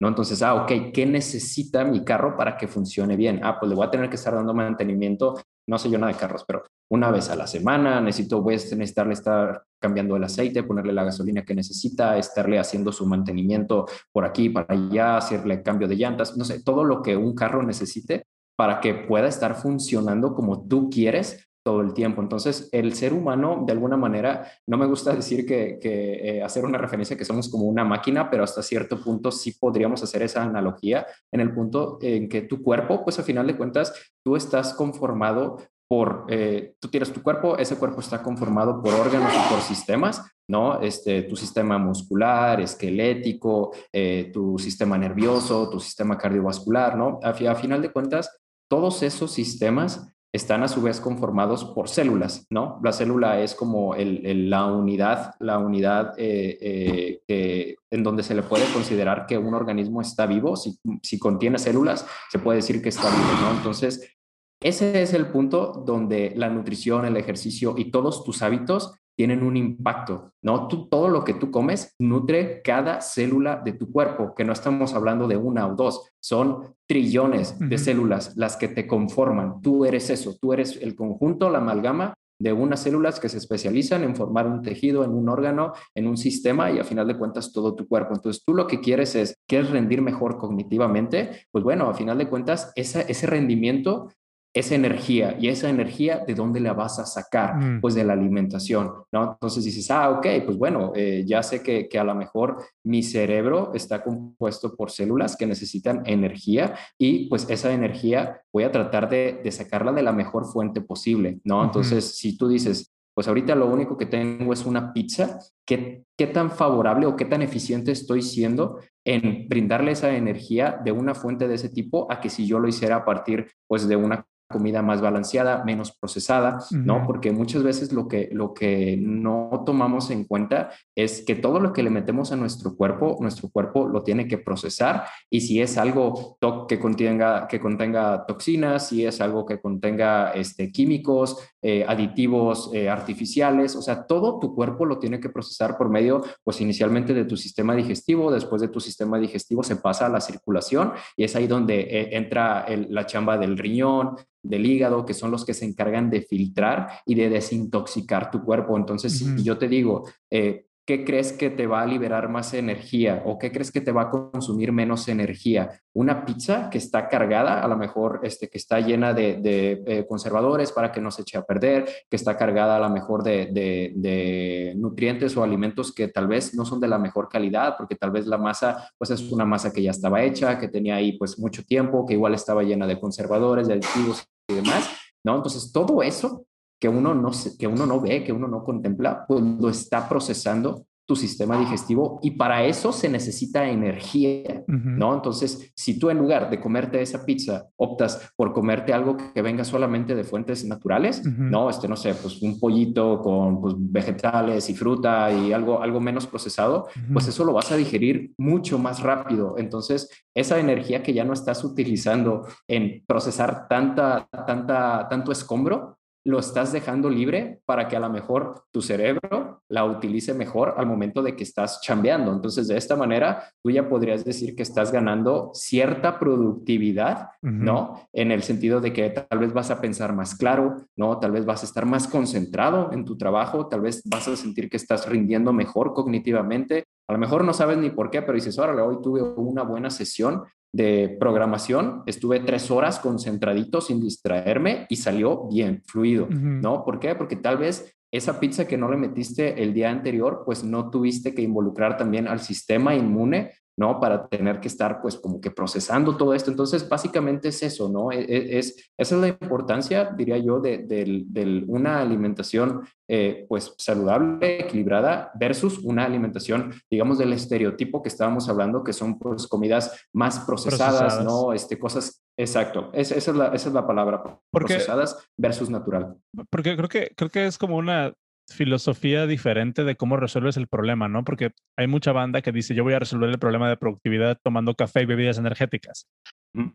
¿No? 0.00 0.08
Entonces, 0.08 0.42
ah, 0.42 0.54
ok, 0.54 0.92
¿qué 0.92 1.06
necesita 1.06 1.84
mi 1.84 2.04
carro 2.04 2.36
para 2.36 2.56
que 2.56 2.68
funcione 2.68 3.16
bien? 3.16 3.40
Ah, 3.42 3.58
pues 3.58 3.68
le 3.70 3.76
voy 3.76 3.86
a 3.86 3.90
tener 3.90 4.08
que 4.08 4.16
estar 4.16 4.34
dando 4.34 4.54
mantenimiento, 4.54 5.40
no 5.68 5.78
sé 5.78 5.90
yo 5.90 5.98
nada 5.98 6.12
de 6.12 6.18
carros, 6.18 6.44
pero 6.46 6.64
una 6.90 7.10
vez 7.10 7.28
a 7.30 7.36
la 7.36 7.46
semana, 7.46 8.00
necesito, 8.00 8.40
voy 8.40 8.54
a 8.54 8.56
necesitarle 8.56 9.12
estar 9.12 9.64
cambiando 9.80 10.16
el 10.16 10.24
aceite, 10.24 10.62
ponerle 10.62 10.92
la 10.92 11.04
gasolina 11.04 11.44
que 11.44 11.54
necesita, 11.54 12.16
estarle 12.16 12.58
haciendo 12.58 12.92
su 12.92 13.06
mantenimiento 13.06 13.86
por 14.12 14.24
aquí, 14.24 14.48
para 14.48 14.74
allá, 14.74 15.16
hacerle 15.18 15.62
cambio 15.62 15.88
de 15.88 15.96
llantas, 15.96 16.36
no 16.36 16.44
sé, 16.44 16.62
todo 16.62 16.84
lo 16.84 17.02
que 17.02 17.16
un 17.16 17.34
carro 17.34 17.62
necesite 17.62 18.24
para 18.56 18.80
que 18.80 18.94
pueda 18.94 19.28
estar 19.28 19.54
funcionando 19.54 20.34
como 20.34 20.66
tú 20.66 20.90
quieres 20.90 21.47
todo 21.68 21.82
el 21.82 21.92
tiempo. 21.92 22.22
Entonces, 22.22 22.70
el 22.72 22.94
ser 22.94 23.12
humano, 23.12 23.62
de 23.66 23.74
alguna 23.74 23.98
manera, 23.98 24.50
no 24.66 24.78
me 24.78 24.86
gusta 24.86 25.14
decir 25.14 25.44
que, 25.44 25.78
eh, 25.82 26.42
hacer 26.42 26.64
una 26.64 26.78
referencia 26.78 27.14
que 27.14 27.26
somos 27.26 27.50
como 27.50 27.64
una 27.64 27.84
máquina, 27.84 28.30
pero 28.30 28.42
hasta 28.42 28.62
cierto 28.62 28.98
punto 28.98 29.30
sí 29.30 29.52
podríamos 29.52 30.02
hacer 30.02 30.22
esa 30.22 30.42
analogía 30.42 31.06
en 31.30 31.40
el 31.40 31.52
punto 31.52 31.98
en 32.00 32.26
que 32.26 32.40
tu 32.40 32.62
cuerpo, 32.62 33.04
pues 33.04 33.18
a 33.18 33.22
final 33.22 33.46
de 33.46 33.58
cuentas, 33.58 33.92
tú 34.24 34.34
estás 34.34 34.72
conformado 34.72 35.58
por, 35.86 36.24
eh, 36.30 36.72
tú 36.80 36.88
tienes 36.88 37.12
tu 37.12 37.22
cuerpo, 37.22 37.58
ese 37.58 37.76
cuerpo 37.76 38.00
está 38.00 38.22
conformado 38.22 38.82
por 38.82 38.94
órganos 38.94 39.30
y 39.34 39.52
por 39.52 39.60
sistemas, 39.60 40.22
¿no? 40.48 40.80
Este, 40.80 41.24
tu 41.24 41.36
sistema 41.36 41.76
muscular, 41.76 42.62
esquelético, 42.62 43.74
eh, 43.92 44.30
tu 44.32 44.58
sistema 44.58 44.96
nervioso, 44.96 45.68
tu 45.68 45.80
sistema 45.80 46.16
cardiovascular, 46.16 46.96
¿no? 46.96 47.20
A, 47.22 47.28
a 47.28 47.54
final 47.54 47.82
de 47.82 47.92
cuentas, 47.92 48.40
todos 48.70 49.02
esos 49.02 49.32
sistemas 49.32 50.14
están 50.32 50.62
a 50.62 50.68
su 50.68 50.82
vez 50.82 51.00
conformados 51.00 51.64
por 51.64 51.88
células, 51.88 52.46
¿no? 52.50 52.80
La 52.82 52.92
célula 52.92 53.40
es 53.40 53.54
como 53.54 53.94
la 53.96 54.66
unidad, 54.66 55.34
la 55.40 55.58
unidad 55.58 56.14
eh, 56.18 57.22
eh, 57.26 57.76
en 57.90 58.02
donde 58.02 58.22
se 58.22 58.34
le 58.34 58.42
puede 58.42 58.70
considerar 58.72 59.26
que 59.26 59.38
un 59.38 59.54
organismo 59.54 60.02
está 60.02 60.26
vivo. 60.26 60.56
Si, 60.56 60.78
si 61.02 61.18
contiene 61.18 61.58
células, 61.58 62.06
se 62.30 62.38
puede 62.38 62.56
decir 62.56 62.82
que 62.82 62.90
está 62.90 63.08
vivo, 63.08 63.40
¿no? 63.40 63.56
Entonces, 63.56 64.16
ese 64.60 65.02
es 65.02 65.14
el 65.14 65.28
punto 65.28 65.84
donde 65.86 66.32
la 66.36 66.50
nutrición, 66.50 67.04
el 67.04 67.16
ejercicio 67.16 67.74
y 67.78 67.90
todos 67.90 68.24
tus 68.24 68.42
hábitos 68.42 68.92
tienen 69.18 69.42
un 69.42 69.56
impacto, 69.56 70.30
¿no? 70.42 70.68
todo 70.68 71.08
lo 71.08 71.24
que 71.24 71.34
tú 71.34 71.50
comes 71.50 71.96
nutre 71.98 72.62
cada 72.62 73.00
célula 73.00 73.56
de 73.56 73.72
tu 73.72 73.90
cuerpo, 73.90 74.32
que 74.32 74.44
no 74.44 74.52
estamos 74.52 74.94
hablando 74.94 75.26
de 75.26 75.36
una 75.36 75.66
o 75.66 75.74
dos, 75.74 76.08
son 76.22 76.76
trillones 76.86 77.58
de 77.58 77.78
células 77.78 78.36
las 78.36 78.56
que 78.56 78.68
te 78.68 78.86
conforman. 78.86 79.60
Tú 79.60 79.84
eres 79.84 80.08
eso, 80.10 80.36
tú 80.40 80.52
eres 80.52 80.78
el 80.80 80.94
conjunto, 80.94 81.50
la 81.50 81.58
amalgama 81.58 82.14
de 82.40 82.52
unas 82.52 82.80
células 82.80 83.18
que 83.18 83.28
se 83.28 83.38
especializan 83.38 84.04
en 84.04 84.14
formar 84.14 84.46
un 84.46 84.62
tejido, 84.62 85.02
en 85.02 85.10
un 85.10 85.28
órgano, 85.28 85.72
en 85.96 86.06
un 86.06 86.16
sistema 86.16 86.70
y 86.70 86.78
a 86.78 86.84
final 86.84 87.08
de 87.08 87.18
cuentas 87.18 87.50
todo 87.52 87.74
tu 87.74 87.88
cuerpo. 87.88 88.14
Entonces 88.14 88.44
tú 88.46 88.54
lo 88.54 88.68
que 88.68 88.78
quieres 88.78 89.16
es, 89.16 89.34
¿quieres 89.48 89.70
rendir 89.70 90.00
mejor 90.00 90.38
cognitivamente? 90.38 91.46
Pues 91.50 91.64
bueno, 91.64 91.90
a 91.90 91.94
final 91.94 92.18
de 92.18 92.28
cuentas 92.28 92.70
ese 92.76 93.26
rendimiento 93.26 94.12
esa 94.58 94.74
energía 94.74 95.36
y 95.38 95.48
esa 95.48 95.68
energía 95.68 96.24
de 96.26 96.34
dónde 96.34 96.60
la 96.60 96.72
vas 96.72 96.98
a 96.98 97.06
sacar, 97.06 97.56
mm. 97.56 97.80
pues 97.80 97.94
de 97.94 98.04
la 98.04 98.14
alimentación, 98.14 98.92
¿no? 99.12 99.32
Entonces 99.32 99.64
dices, 99.64 99.90
ah, 99.90 100.10
ok, 100.10 100.26
pues 100.44 100.56
bueno, 100.56 100.92
eh, 100.94 101.24
ya 101.26 101.42
sé 101.42 101.62
que, 101.62 101.88
que, 101.88 101.98
a 101.98 102.04
lo 102.04 102.14
mejor 102.14 102.58
mi 102.84 103.02
cerebro 103.02 103.72
está 103.74 104.02
compuesto 104.02 104.74
por 104.74 104.90
células 104.90 105.36
que 105.36 105.46
necesitan 105.46 106.02
energía 106.06 106.74
y 106.98 107.28
pues 107.28 107.46
esa 107.48 107.72
energía 107.72 108.40
voy 108.52 108.64
a 108.64 108.72
tratar 108.72 109.08
de, 109.08 109.40
de 109.42 109.52
sacarla 109.52 109.92
de 109.92 110.02
la 110.02 110.12
mejor 110.12 110.46
fuente 110.46 110.80
posible, 110.80 111.40
¿no? 111.44 111.64
Entonces, 111.64 112.16
si 112.16 112.36
tú 112.36 112.48
dices, 112.48 112.92
pues 113.14 113.26
ahorita 113.26 113.54
lo 113.54 113.66
único 113.66 113.96
que 113.96 114.06
tengo 114.06 114.52
es 114.52 114.64
una 114.64 114.92
pizza, 114.92 115.40
¿qué, 115.66 116.04
qué 116.16 116.28
tan 116.28 116.50
favorable 116.50 117.06
o 117.06 117.16
qué 117.16 117.24
tan 117.24 117.42
eficiente 117.42 117.90
estoy 117.90 118.22
siendo 118.22 118.78
en 119.04 119.48
brindarle 119.48 119.92
esa 119.92 120.16
energía 120.16 120.80
de 120.84 120.92
una 120.92 121.14
fuente 121.14 121.48
de 121.48 121.56
ese 121.56 121.68
tipo 121.68 122.10
a 122.12 122.20
que 122.20 122.30
si 122.30 122.46
yo 122.46 122.58
lo 122.58 122.68
hiciera 122.68 122.96
a 122.96 123.04
partir 123.04 123.50
pues 123.66 123.88
de 123.88 123.96
una 123.96 124.24
comida 124.48 124.82
más 124.82 125.00
balanceada, 125.00 125.62
menos 125.64 125.92
procesada, 125.92 126.58
¿no? 126.70 127.04
Porque 127.06 127.32
muchas 127.32 127.62
veces 127.62 127.92
lo 127.92 128.08
que, 128.08 128.30
lo 128.32 128.54
que 128.54 128.96
no 128.98 129.62
tomamos 129.66 130.10
en 130.10 130.24
cuenta 130.24 130.70
es 130.94 131.22
que 131.22 131.34
todo 131.34 131.60
lo 131.60 131.72
que 131.72 131.82
le 131.82 131.90
metemos 131.90 132.32
a 132.32 132.36
nuestro 132.36 132.74
cuerpo, 132.74 133.18
nuestro 133.20 133.50
cuerpo 133.50 133.86
lo 133.86 134.02
tiene 134.02 134.26
que 134.26 134.38
procesar 134.38 135.04
y 135.28 135.42
si 135.42 135.60
es 135.60 135.76
algo 135.76 136.38
que 136.66 136.78
contenga, 136.78 137.46
que 137.46 137.60
contenga 137.60 138.24
toxinas, 138.26 138.88
si 138.88 139.04
es 139.04 139.20
algo 139.20 139.44
que 139.44 139.60
contenga 139.60 140.30
este, 140.32 140.72
químicos, 140.72 141.36
eh, 141.60 141.84
aditivos 141.86 142.70
eh, 142.72 142.88
artificiales, 142.88 143.76
o 143.76 143.82
sea, 143.82 144.06
todo 144.06 144.38
tu 144.38 144.54
cuerpo 144.54 144.86
lo 144.86 144.98
tiene 144.98 145.20
que 145.20 145.28
procesar 145.28 145.76
por 145.76 145.90
medio, 145.90 146.22
pues 146.42 146.60
inicialmente 146.60 147.12
de 147.12 147.24
tu 147.24 147.36
sistema 147.36 147.74
digestivo, 147.74 148.30
después 148.32 148.62
de 148.62 148.68
tu 148.68 148.80
sistema 148.80 149.18
digestivo 149.18 149.62
se 149.62 149.76
pasa 149.76 150.06
a 150.06 150.08
la 150.08 150.20
circulación 150.20 150.92
y 151.16 151.24
es 151.24 151.36
ahí 151.36 151.46
donde 151.46 151.80
eh, 151.80 152.16
entra 152.16 152.64
la 152.88 153.04
chamba 153.06 153.36
del 153.36 153.58
riñón, 153.58 154.16
del 154.42 154.66
hígado, 154.66 155.04
que 155.04 155.14
son 155.14 155.30
los 155.30 155.44
que 155.44 155.54
se 155.54 155.64
encargan 155.64 156.10
de 156.10 156.22
filtrar 156.22 156.88
y 157.04 157.14
de 157.14 157.28
desintoxicar 157.28 158.30
tu 158.30 158.42
cuerpo. 158.42 158.76
Entonces, 158.76 159.18
si 159.18 159.42
yo 159.42 159.58
te 159.58 159.68
digo, 159.68 160.08
eh, 160.30 160.67
¿qué 160.88 161.04
crees 161.04 161.34
que 161.34 161.50
te 161.50 161.66
va 161.66 161.82
a 161.82 161.86
liberar 161.86 162.30
más 162.30 162.54
energía 162.54 163.22
o 163.26 163.38
qué 163.38 163.52
crees 163.52 163.70
que 163.70 163.82
te 163.82 163.92
va 163.92 164.04
a 164.04 164.10
consumir 164.10 164.72
menos 164.72 165.06
energía? 165.08 165.82
Una 165.92 166.24
pizza 166.24 166.70
que 166.70 166.78
está 166.78 167.10
cargada, 167.10 167.62
a 167.62 167.68
lo 167.68 167.76
mejor 167.76 168.20
este, 168.22 168.48
que 168.48 168.56
está 168.56 168.80
llena 168.80 169.12
de, 169.12 169.82
eh, 169.86 170.06
conservadores 170.08 170.72
para 170.72 170.90
que 170.90 171.02
no 171.02 171.10
se 171.10 171.20
eche 171.20 171.36
a 171.36 171.42
perder, 171.42 171.86
que 172.08 172.16
está 172.16 172.38
cargada 172.38 172.78
a 172.78 172.80
lo 172.80 172.88
mejor 172.88 173.22
de, 173.22 174.72
nutrientes 174.78 175.36
o 175.36 175.44
alimentos 175.44 175.92
que 175.92 176.08
tal 176.08 176.26
vez 176.26 176.54
no 176.54 176.64
son 176.64 176.80
de 176.80 176.88
la 176.88 176.98
mejor 176.98 177.28
calidad, 177.28 177.74
porque 177.76 177.94
tal 177.94 178.10
vez 178.10 178.26
la 178.26 178.38
masa, 178.38 178.90
pues 178.96 179.10
es 179.10 179.30
una 179.30 179.44
masa 179.44 179.70
que 179.70 179.82
ya 179.82 179.90
estaba 179.90 180.22
hecha, 180.22 180.58
que 180.58 180.68
tenía 180.68 180.96
ahí 180.96 181.18
pues 181.18 181.38
mucho 181.38 181.64
tiempo, 181.64 182.06
que 182.06 182.14
igual 182.14 182.32
estaba 182.32 182.62
llena 182.62 182.86
de 182.86 182.98
conservadores, 182.98 183.68
de 183.68 183.74
aditivos 183.74 184.24
y 184.48 184.54
demás, 184.54 184.88
¿no? 185.22 185.36
Entonces 185.36 185.70
todo 185.70 186.02
eso 186.02 186.46
que 186.78 186.88
uno 186.88 187.14
no, 187.14 187.30
que 187.58 187.66
uno 187.66 187.86
no 187.86 188.00
ve, 188.00 188.24
que 188.24 188.32
uno 188.32 188.48
no 188.48 188.64
contempla, 188.64 189.24
pues 189.26 189.42
lo 189.42 189.68
está 189.68 190.08
procesando 190.08 190.86
tu 191.08 191.16
sistema 191.16 191.58
digestivo 191.58 192.20
y 192.22 192.32
para 192.32 192.64
eso 192.64 192.92
se 192.92 193.08
necesita 193.08 193.66
energía, 193.66 194.62
¿no? 194.66 195.14
Entonces, 195.14 195.72
si 195.74 195.98
tú 195.98 196.10
en 196.10 196.18
lugar 196.18 196.50
de 196.50 196.60
comerte 196.60 197.00
esa 197.00 197.24
pizza 197.24 197.64
optas 197.76 198.30
por 198.36 198.52
comerte 198.52 198.92
algo 198.92 199.16
que 199.16 199.40
venga 199.40 199.64
solamente 199.64 200.14
de 200.14 200.22
fuentes 200.22 200.66
naturales, 200.66 201.24
¿no? 201.24 201.70
Este, 201.70 201.88
no 201.88 201.96
sé, 201.96 202.12
pues 202.12 202.42
un 202.42 202.60
pollito 202.60 203.22
con 203.22 203.58
pues, 203.58 203.74
vegetales 203.78 204.68
y 204.68 204.74
fruta 204.74 205.32
y 205.32 205.54
algo, 205.54 205.82
algo 205.82 205.98
menos 205.98 206.26
procesado, 206.26 206.88
pues 207.10 207.26
eso 207.26 207.42
lo 207.42 207.54
vas 207.54 207.72
a 207.72 207.76
digerir 207.76 208.34
mucho 208.36 208.78
más 208.78 209.02
rápido. 209.02 209.54
Entonces, 209.56 210.10
esa 210.34 210.60
energía 210.60 211.02
que 211.02 211.14
ya 211.14 211.24
no 211.24 211.32
estás 211.32 211.64
utilizando 211.64 212.46
en 212.66 213.02
procesar 213.06 213.66
tanta, 213.66 214.28
tanta, 214.46 215.08
tanto 215.08 215.32
escombro, 215.32 215.97
lo 216.28 216.38
estás 216.38 216.72
dejando 216.72 217.08
libre 217.08 217.62
para 217.64 217.88
que 217.88 217.96
a 217.96 218.00
lo 218.00 218.10
mejor 218.10 218.64
tu 218.70 218.82
cerebro 218.82 219.62
la 219.66 219.86
utilice 219.86 220.34
mejor 220.34 220.74
al 220.76 220.84
momento 220.84 221.22
de 221.22 221.34
que 221.34 221.42
estás 221.42 221.80
chambeando. 221.80 222.30
Entonces, 222.30 222.68
de 222.68 222.76
esta 222.76 222.96
manera, 222.96 223.44
tú 223.62 223.70
ya 223.70 223.88
podrías 223.88 224.26
decir 224.26 224.54
que 224.54 224.62
estás 224.62 224.92
ganando 224.92 225.52
cierta 225.54 226.18
productividad, 226.18 227.30
¿no? 227.40 228.02
En 228.12 228.30
el 228.30 228.42
sentido 228.42 228.82
de 228.82 228.92
que 228.92 229.08
tal 229.08 229.38
vez 229.38 229.54
vas 229.54 229.70
a 229.70 229.80
pensar 229.80 230.14
más 230.14 230.34
claro, 230.34 230.76
¿no? 230.96 231.18
Tal 231.18 231.32
vez 231.32 231.46
vas 231.46 231.62
a 231.62 231.66
estar 231.66 231.86
más 231.86 232.06
concentrado 232.06 232.92
en 232.92 233.06
tu 233.06 233.16
trabajo, 233.16 233.66
tal 233.66 233.80
vez 233.80 234.02
vas 234.04 234.28
a 234.28 234.36
sentir 234.36 234.68
que 234.68 234.76
estás 234.76 235.08
rindiendo 235.08 235.54
mejor 235.54 235.94
cognitivamente. 235.94 236.84
A 237.08 237.14
lo 237.14 237.18
mejor 237.18 237.42
no 237.42 237.54
sabes 237.54 237.78
ni 237.78 237.88
por 237.88 238.10
qué, 238.10 238.20
pero 238.20 238.34
dices, 238.34 238.58
órale, 238.58 238.82
hoy 238.82 238.98
tuve 239.02 239.22
una 239.22 239.62
buena 239.62 239.88
sesión 239.88 240.42
de 240.72 241.16
programación, 241.18 242.02
estuve 242.06 242.40
tres 242.40 242.70
horas 242.70 242.98
concentradito 242.98 243.80
sin 243.80 244.00
distraerme 244.00 244.86
y 244.88 244.96
salió 244.96 245.48
bien, 245.48 245.82
fluido, 245.86 246.28
¿no? 246.28 246.84
¿Por 246.84 247.00
qué? 247.00 247.14
Porque 247.14 247.36
tal 247.36 247.58
vez 247.58 247.96
esa 248.12 248.40
pizza 248.40 248.66
que 248.66 248.76
no 248.76 248.90
le 248.90 248.96
metiste 248.96 249.62
el 249.62 249.74
día 249.74 249.90
anterior, 249.90 250.42
pues 250.44 250.64
no 250.64 250.90
tuviste 250.90 251.34
que 251.34 251.42
involucrar 251.42 251.96
también 251.96 252.28
al 252.28 252.40
sistema 252.40 252.94
inmune 252.94 253.52
¿no? 253.78 254.00
Para 254.00 254.26
tener 254.26 254.58
que 254.58 254.66
estar 254.66 255.00
pues 255.00 255.16
como 255.16 255.40
que 255.40 255.52
procesando 255.52 256.16
todo 256.16 256.34
esto. 256.34 256.50
Entonces, 256.50 256.88
básicamente 256.88 257.48
es 257.48 257.62
eso, 257.62 257.88
¿no? 257.88 258.10
E, 258.10 258.18
e, 258.18 258.58
es, 258.58 258.90
esa 258.98 259.14
es 259.14 259.20
la 259.20 259.28
importancia, 259.28 260.04
diría 260.16 260.36
yo, 260.36 260.60
de, 260.60 261.64
una 261.68 262.00
alimentación 262.00 262.82
eh, 263.06 263.46
pues 263.48 263.72
saludable, 263.78 264.60
equilibrada, 264.60 265.30
versus 265.36 265.78
una 265.78 266.04
alimentación, 266.04 266.74
digamos, 266.90 267.18
del 267.18 267.32
estereotipo 267.32 268.02
que 268.02 268.08
estábamos 268.08 268.48
hablando, 268.48 268.82
que 268.82 268.92
son 268.92 269.16
pues 269.16 269.46
comidas 269.46 270.08
más 270.12 270.40
procesadas, 270.40 271.24
¿no? 271.24 271.52
Este, 271.52 271.78
cosas, 271.78 272.24
exacto, 272.36 272.90
esa, 272.92 273.14
es 273.14 273.28
la, 273.28 273.46
esa 273.54 273.68
es 273.68 273.74
la 273.74 273.86
palabra, 273.86 274.40
procesadas 274.50 275.16
versus 275.36 275.70
natural. 275.70 276.16
Porque 276.50 276.76
creo 276.76 276.88
que, 276.88 277.12
creo 277.14 277.30
que 277.30 277.46
es 277.46 277.56
como 277.56 277.76
una 277.76 278.12
filosofía 278.48 279.26
diferente 279.26 279.84
de 279.84 279.96
cómo 279.96 280.16
resuelves 280.16 280.56
el 280.56 280.68
problema, 280.68 281.08
¿no? 281.08 281.24
Porque 281.24 281.52
hay 281.76 281.86
mucha 281.86 282.12
banda 282.12 282.42
que 282.42 282.52
dice, 282.52 282.74
yo 282.74 282.84
voy 282.84 282.94
a 282.94 282.98
resolver 282.98 283.28
el 283.30 283.38
problema 283.38 283.68
de 283.68 283.76
productividad 283.76 284.38
tomando 284.42 284.74
café 284.74 285.02
y 285.02 285.06
bebidas 285.06 285.38
energéticas, 285.38 286.08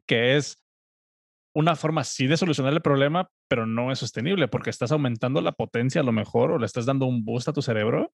que 0.08 0.36
es 0.36 0.64
una 1.56 1.76
forma 1.76 2.04
sí 2.04 2.28
de 2.28 2.38
solucionar 2.38 2.74
el 2.74 2.82
problema, 2.82 3.30
pero 3.48 3.66
no 3.66 3.92
es 3.92 4.00
sostenible 4.00 4.48
porque 4.48 4.70
estás 4.70 4.92
aumentando 4.92 5.42
la 5.42 5.52
potencia 5.52 6.02
a 6.02 6.04
lo 6.04 6.12
mejor 6.12 6.52
o 6.52 6.58
le 6.58 6.66
estás 6.66 6.86
dando 6.86 7.06
un 7.06 7.24
boost 7.24 7.48
a 7.50 7.54
tu 7.54 7.62
cerebro. 7.62 8.12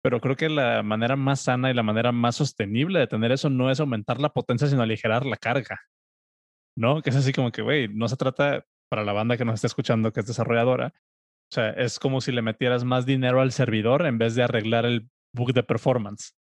Pero 0.00 0.20
creo 0.20 0.36
que 0.36 0.48
la 0.48 0.84
manera 0.84 1.16
más 1.16 1.40
sana 1.40 1.70
y 1.70 1.74
la 1.74 1.82
manera 1.82 2.12
más 2.12 2.36
sostenible 2.36 3.00
de 3.00 3.08
tener 3.08 3.32
eso 3.32 3.50
no 3.50 3.68
es 3.68 3.80
aumentar 3.80 4.20
la 4.20 4.28
potencia, 4.28 4.68
sino 4.68 4.82
aligerar 4.82 5.26
la 5.26 5.36
carga. 5.36 5.80
¿No? 6.76 7.02
Que 7.02 7.10
es 7.10 7.16
así 7.16 7.32
como 7.32 7.50
que, 7.50 7.62
güey, 7.62 7.88
no 7.88 8.06
se 8.06 8.16
trata 8.16 8.64
para 8.88 9.02
la 9.02 9.12
banda 9.12 9.36
que 9.36 9.44
nos 9.44 9.56
está 9.56 9.66
escuchando, 9.66 10.12
que 10.12 10.20
es 10.20 10.26
desarrolladora, 10.26 10.94
o 11.50 11.54
sea, 11.54 11.70
es 11.70 11.98
como 11.98 12.20
si 12.20 12.32
le 12.32 12.42
metieras 12.42 12.84
más 12.84 13.06
dinero 13.06 13.40
al 13.40 13.52
servidor 13.52 14.06
en 14.06 14.18
vez 14.18 14.34
de 14.34 14.42
arreglar 14.42 14.84
el 14.84 15.08
bug 15.34 15.52
de 15.52 15.62
performance. 15.62 16.34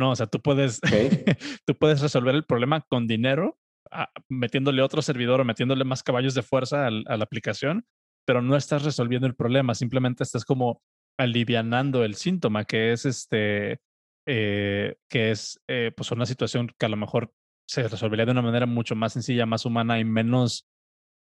No, 0.00 0.10
o 0.10 0.16
sea, 0.16 0.26
tú 0.26 0.40
puedes, 0.40 0.80
tú 1.66 1.74
puedes 1.76 2.00
resolver 2.00 2.34
el 2.34 2.44
problema 2.44 2.80
con 2.88 3.06
dinero, 3.06 3.56
ah, 3.90 4.08
metiéndole 4.28 4.82
otro 4.82 5.02
servidor 5.02 5.40
o 5.40 5.44
metiéndole 5.44 5.84
más 5.84 6.02
caballos 6.02 6.34
de 6.34 6.42
fuerza 6.42 6.86
a 6.86 6.90
la 6.90 7.24
aplicación, 7.24 7.84
pero 8.26 8.42
no 8.42 8.56
estás 8.56 8.84
resolviendo 8.84 9.26
el 9.26 9.34
problema, 9.34 9.74
simplemente 9.74 10.22
estás 10.22 10.44
como 10.44 10.82
alivianando 11.18 12.04
el 12.04 12.14
síntoma, 12.14 12.64
que 12.64 12.92
es 12.92 13.04
este, 13.04 13.80
eh, 14.26 14.96
que 15.08 15.30
es 15.30 15.60
eh, 15.68 15.92
pues 15.96 16.10
una 16.12 16.26
situación 16.26 16.70
que 16.78 16.86
a 16.86 16.88
lo 16.90 16.96
mejor 16.96 17.32
se 17.66 17.86
resolvería 17.86 18.26
de 18.26 18.32
una 18.32 18.42
manera 18.42 18.66
mucho 18.66 18.94
más 18.94 19.12
sencilla, 19.12 19.46
más 19.46 19.64
humana 19.64 19.98
y 19.98 20.04
menos, 20.04 20.68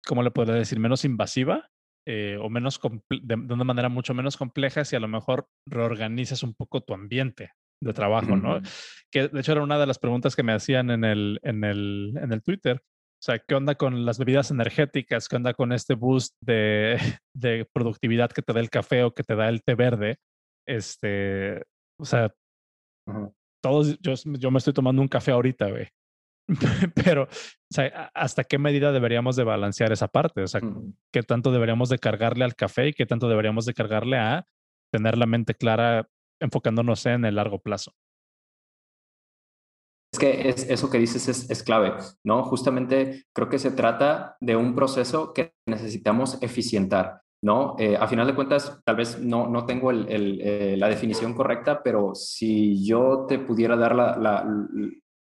¿cómo 0.05 0.23
le 0.23 0.31
podría 0.31 0.55
decir? 0.55 0.79
Menos 0.79 1.05
invasiva, 1.05 1.69
eh, 2.07 2.37
o 2.41 2.49
menos 2.49 2.79
de, 3.09 3.35
una 3.35 3.63
manera 3.63 3.89
mucho 3.89 4.13
menos 4.13 4.37
compleja 4.37 4.85
si 4.85 4.95
a 4.95 4.99
lo 4.99 5.07
mejor 5.07 5.47
reorganizas 5.67 6.43
un 6.43 6.53
poco 6.53 6.81
tu 6.81 6.93
ambiente 6.93 7.51
de 7.81 7.93
trabajo, 7.93 8.35
¿no? 8.35 8.61
Que 9.11 9.27
de 9.27 9.39
hecho 9.39 9.53
era 9.53 9.63
una 9.63 9.79
de 9.79 9.87
las 9.87 9.99
preguntas 9.99 10.35
que 10.35 10.43
me 10.43 10.53
hacían 10.53 10.89
en 10.91 11.03
el, 11.03 11.39
en 11.43 11.63
el, 11.63 12.13
en 12.21 12.33
el 12.33 12.43
Twitter. 12.43 12.81
O 12.81 13.21
sea, 13.21 13.39
¿qué 13.39 13.55
onda 13.55 13.75
con 13.75 14.05
las 14.05 14.17
bebidas 14.17 14.51
energéticas? 14.51 15.27
¿Qué 15.27 15.35
onda 15.35 15.53
con 15.53 15.73
este 15.73 15.93
boost 15.95 16.35
de, 16.41 16.97
de 17.35 17.67
productividad 17.73 18.31
que 18.31 18.41
te 18.41 18.53
da 18.53 18.59
el 18.59 18.69
café 18.69 19.03
o 19.03 19.13
que 19.13 19.23
te 19.23 19.35
da 19.35 19.49
el 19.49 19.63
té 19.63 19.75
verde? 19.75 20.17
Este, 20.67 21.63
o 21.99 22.05
sea, 22.05 22.33
todos, 23.61 23.99
yo, 23.99 24.13
yo 24.25 24.51
me 24.51 24.57
estoy 24.57 24.73
tomando 24.73 25.01
un 25.01 25.07
café 25.07 25.31
ahorita, 25.31 25.69
güey. 25.69 25.89
Pero, 26.95 27.23
o 27.23 27.27
sea, 27.69 28.11
¿hasta 28.13 28.43
qué 28.43 28.57
medida 28.57 28.91
deberíamos 28.91 29.35
de 29.35 29.43
balancear 29.43 29.91
esa 29.91 30.07
parte? 30.07 30.41
O 30.41 30.47
sea, 30.47 30.61
¿qué 31.11 31.23
tanto 31.23 31.51
deberíamos 31.51 31.89
de 31.89 31.99
cargarle 31.99 32.43
al 32.43 32.55
café 32.55 32.87
y 32.87 32.93
qué 32.93 33.05
tanto 33.05 33.29
deberíamos 33.29 33.65
de 33.65 33.73
cargarle 33.73 34.17
a 34.17 34.47
tener 34.91 35.17
la 35.17 35.25
mente 35.25 35.53
clara 35.53 36.09
enfocándonos 36.39 37.05
en 37.05 37.25
el 37.25 37.35
largo 37.35 37.59
plazo? 37.59 37.93
Es 40.11 40.19
que 40.19 40.49
es, 40.49 40.67
eso 40.69 40.89
que 40.89 40.97
dices 40.97 41.27
es, 41.27 41.49
es, 41.51 41.61
clave, 41.61 41.93
¿no? 42.23 42.43
Justamente 42.43 43.25
creo 43.31 43.47
que 43.47 43.59
se 43.59 43.69
trata 43.69 44.37
de 44.39 44.55
un 44.55 44.73
proceso 44.73 45.33
que 45.33 45.53
necesitamos 45.67 46.41
eficientar, 46.41 47.21
¿no? 47.43 47.75
Eh, 47.77 47.95
a 47.95 48.07
final 48.07 48.25
de 48.25 48.33
cuentas, 48.33 48.81
tal 48.83 48.95
vez 48.95 49.19
no, 49.19 49.47
no 49.47 49.67
tengo 49.67 49.91
el, 49.91 50.09
el, 50.09 50.41
eh, 50.41 50.77
la 50.77 50.89
definición 50.89 51.35
correcta, 51.35 51.83
pero 51.83 52.15
si 52.15 52.83
yo 52.83 53.27
te 53.27 53.37
pudiera 53.37 53.75
dar 53.75 53.93
la, 53.93 54.17
la, 54.17 54.43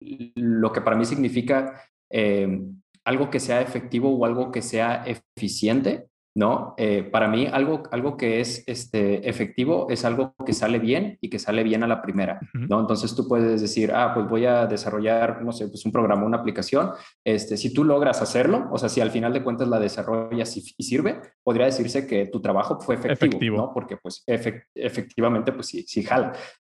lo 0.00 0.72
que 0.72 0.80
para 0.80 0.96
mí 0.96 1.04
significa 1.04 1.82
eh, 2.10 2.60
algo 3.04 3.30
que 3.30 3.40
sea 3.40 3.60
efectivo 3.60 4.14
o 4.14 4.24
algo 4.24 4.52
que 4.52 4.62
sea 4.62 5.04
eficiente, 5.06 6.08
¿no? 6.36 6.74
Eh, 6.76 7.02
para 7.02 7.26
mí 7.26 7.46
algo, 7.50 7.82
algo 7.90 8.16
que 8.16 8.40
es 8.40 8.62
este, 8.66 9.28
efectivo 9.28 9.88
es 9.90 10.04
algo 10.04 10.34
que 10.46 10.52
sale 10.52 10.78
bien 10.78 11.18
y 11.20 11.30
que 11.30 11.38
sale 11.38 11.64
bien 11.64 11.82
a 11.82 11.88
la 11.88 12.00
primera, 12.00 12.38
¿no? 12.52 12.80
Entonces 12.80 13.16
tú 13.16 13.26
puedes 13.26 13.60
decir, 13.60 13.92
ah, 13.92 14.12
pues 14.14 14.28
voy 14.28 14.46
a 14.46 14.66
desarrollar, 14.66 15.42
no 15.42 15.52
sé, 15.52 15.68
pues 15.68 15.84
un 15.84 15.90
programa, 15.90 16.24
una 16.24 16.36
aplicación. 16.36 16.90
Este, 17.24 17.56
si 17.56 17.72
tú 17.72 17.82
logras 17.82 18.22
hacerlo, 18.22 18.68
o 18.70 18.78
sea, 18.78 18.88
si 18.88 19.00
al 19.00 19.10
final 19.10 19.32
de 19.32 19.42
cuentas 19.42 19.68
la 19.68 19.80
desarrollas 19.80 20.56
y, 20.56 20.60
sirve, 20.60 21.20
podría 21.42 21.66
decirse 21.66 22.06
que 22.06 22.26
tu 22.26 22.40
trabajo 22.40 22.78
fue 22.78 22.94
efectivo, 22.94 23.56
¿no? 23.56 23.72
Porque 23.72 23.96
pues 23.96 24.22
efectivamente, 24.26 25.52
pues 25.52 25.66
sí, 25.66 25.84
sí 25.88 26.02
jala. 26.04 26.34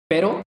Pero 0.09 0.43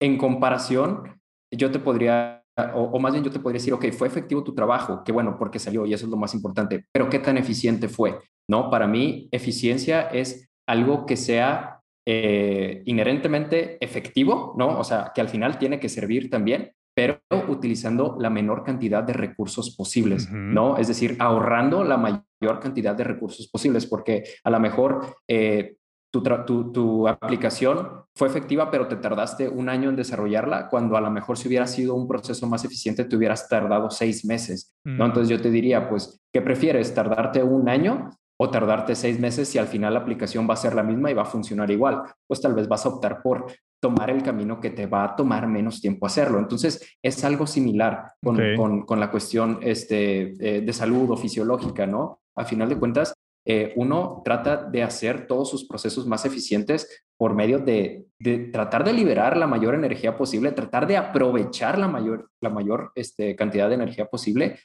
en 0.00 0.16
comparación, 0.16 1.19
yo 1.50 1.70
te 1.70 1.78
podría 1.78 2.40
o, 2.74 2.98
más 2.98 3.12
bien 3.12 3.24
yo 3.24 3.30
te 3.30 3.38
podría 3.38 3.58
decir, 3.58 3.72
ok, 3.72 3.86
fue 3.92 4.08
efectivo 4.08 4.44
tu 4.44 4.54
trabajo, 4.54 5.02
qué 5.04 5.12
bueno, 5.12 5.36
porque 5.38 5.58
salió 5.58 5.86
y 5.86 5.94
eso 5.94 6.06
es 6.06 6.10
lo 6.10 6.16
más 6.16 6.34
importante, 6.34 6.86
pero 6.92 7.08
qué 7.08 7.18
tan 7.18 7.38
eficiente 7.38 7.88
fue, 7.88 8.18
¿no? 8.48 8.70
Para 8.70 8.86
mí, 8.86 9.28
eficiencia 9.32 10.02
es 10.02 10.48
algo 10.68 11.06
que 11.06 11.16
sea 11.16 11.80
eh, 12.06 12.82
inherentemente 12.86 13.82
efectivo, 13.84 14.54
¿no? 14.56 14.78
O 14.78 14.84
sea, 14.84 15.12
que 15.14 15.20
al 15.20 15.28
final 15.28 15.58
tiene 15.58 15.80
que 15.80 15.88
servir 15.88 16.30
también, 16.30 16.72
pero 16.94 17.20
utilizando 17.48 18.16
la 18.18 18.30
menor 18.30 18.64
cantidad 18.64 19.02
de 19.02 19.12
recursos 19.12 19.74
posibles, 19.76 20.30
¿no? 20.30 20.76
Es 20.76 20.88
decir, 20.88 21.16
ahorrando 21.18 21.84
la 21.84 21.96
mayor 21.96 22.60
cantidad 22.60 22.94
de 22.94 23.04
recursos 23.04 23.48
posibles, 23.48 23.86
porque 23.86 24.24
a 24.44 24.50
lo 24.50 24.60
mejor 24.60 25.14
eh, 25.28 25.76
tu, 26.10 27.08
aplicación 27.08 28.04
fue 28.14 28.28
efectiva, 28.28 28.70
pero 28.70 28.88
te 28.88 28.96
tardaste 28.96 29.48
un 29.48 29.68
año 29.68 29.90
en 29.90 29.96
desarrollarla, 29.96 30.68
cuando 30.68 30.96
a 30.96 31.00
lo 31.00 31.10
mejor 31.10 31.38
si 31.38 31.48
hubiera 31.48 31.66
sido 31.66 31.94
un 31.94 32.08
proceso 32.08 32.46
más 32.48 32.64
eficiente, 32.64 33.04
te 33.04 33.16
hubieras 33.16 33.48
tardado 33.48 33.90
seis 33.90 34.24
meses. 34.24 34.74
¿no? 34.84 35.04
Mm. 35.04 35.08
Entonces 35.08 35.28
yo 35.28 35.40
te 35.40 35.50
diría, 35.50 35.88
pues, 35.88 36.20
¿qué 36.32 36.42
prefieres? 36.42 36.92
¿Tardarte 36.94 37.42
un 37.42 37.68
año 37.68 38.10
o 38.38 38.50
tardarte 38.50 38.94
seis 38.94 39.20
meses 39.20 39.48
si 39.48 39.58
al 39.58 39.68
final 39.68 39.94
la 39.94 40.00
aplicación 40.00 40.48
va 40.48 40.54
a 40.54 40.56
ser 40.56 40.74
la 40.74 40.82
misma 40.82 41.10
y 41.10 41.14
va 41.14 41.22
a 41.22 41.26
funcionar 41.26 41.70
igual? 41.70 42.02
Pues 42.26 42.40
tal 42.40 42.54
vez 42.54 42.66
vas 42.68 42.84
a 42.86 42.88
optar 42.88 43.22
por 43.22 43.46
tomar 43.80 44.10
el 44.10 44.22
camino 44.22 44.60
que 44.60 44.70
te 44.70 44.86
va 44.86 45.04
a 45.04 45.16
tomar 45.16 45.46
menos 45.46 45.80
tiempo 45.80 46.06
hacerlo. 46.06 46.38
Entonces 46.38 46.96
es 47.02 47.24
algo 47.24 47.46
similar 47.46 48.12
con, 48.22 48.84
con, 48.84 49.00
la 49.00 49.10
cuestión 49.10 49.58
este, 49.62 50.34
eh, 50.38 50.60
de 50.60 50.72
salud 50.72 51.10
o 51.10 51.16
fisiológica, 51.16 51.86
¿no? 51.86 52.20
A 52.36 52.44
final 52.44 52.68
de 52.68 52.78
cuentas, 52.78 53.14
eh, 53.44 53.72
uno 53.76 54.22
trata 54.24 54.56
de 54.56 54.82
hacer 54.82 55.26
todos 55.26 55.48
sus 55.50 55.66
procesos 55.66 56.06
más 56.06 56.24
eficientes 56.24 57.04
por 57.16 57.34
medio 57.34 57.58
de, 57.58 58.06
tratar 58.52 58.84
de 58.84 58.92
liberar 58.92 59.36
la 59.36 59.46
mayor 59.46 59.74
energía 59.74 60.16
posible, 60.16 60.52
tratar 60.52 60.86
de 60.86 60.96
aprovechar 60.96 61.78
la 61.78 61.88
mayor, 61.88 62.30
la 62.40 62.50
mayor 62.50 62.92
este, 62.94 63.36
cantidad 63.36 63.68
de 63.68 63.74
energía 63.74 64.06
posible. 64.06 64.58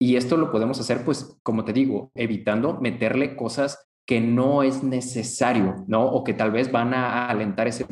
Y 0.00 0.16
esto 0.16 0.36
lo 0.36 0.50
podemos 0.50 0.78
hacer, 0.78 1.04
pues, 1.04 1.38
como 1.42 1.64
te 1.64 1.72
digo, 1.72 2.10
evitando 2.14 2.78
meterle 2.80 3.36
cosas 3.36 3.88
que 4.06 4.22
no 4.22 4.62
es 4.62 4.82
necesario, 4.82 5.84
¿no? 5.86 6.06
O 6.06 6.24
que 6.24 6.32
tal 6.32 6.50
vez 6.50 6.72
van 6.72 6.94
a 6.94 7.28
alentar 7.28 7.68
ese, 7.68 7.84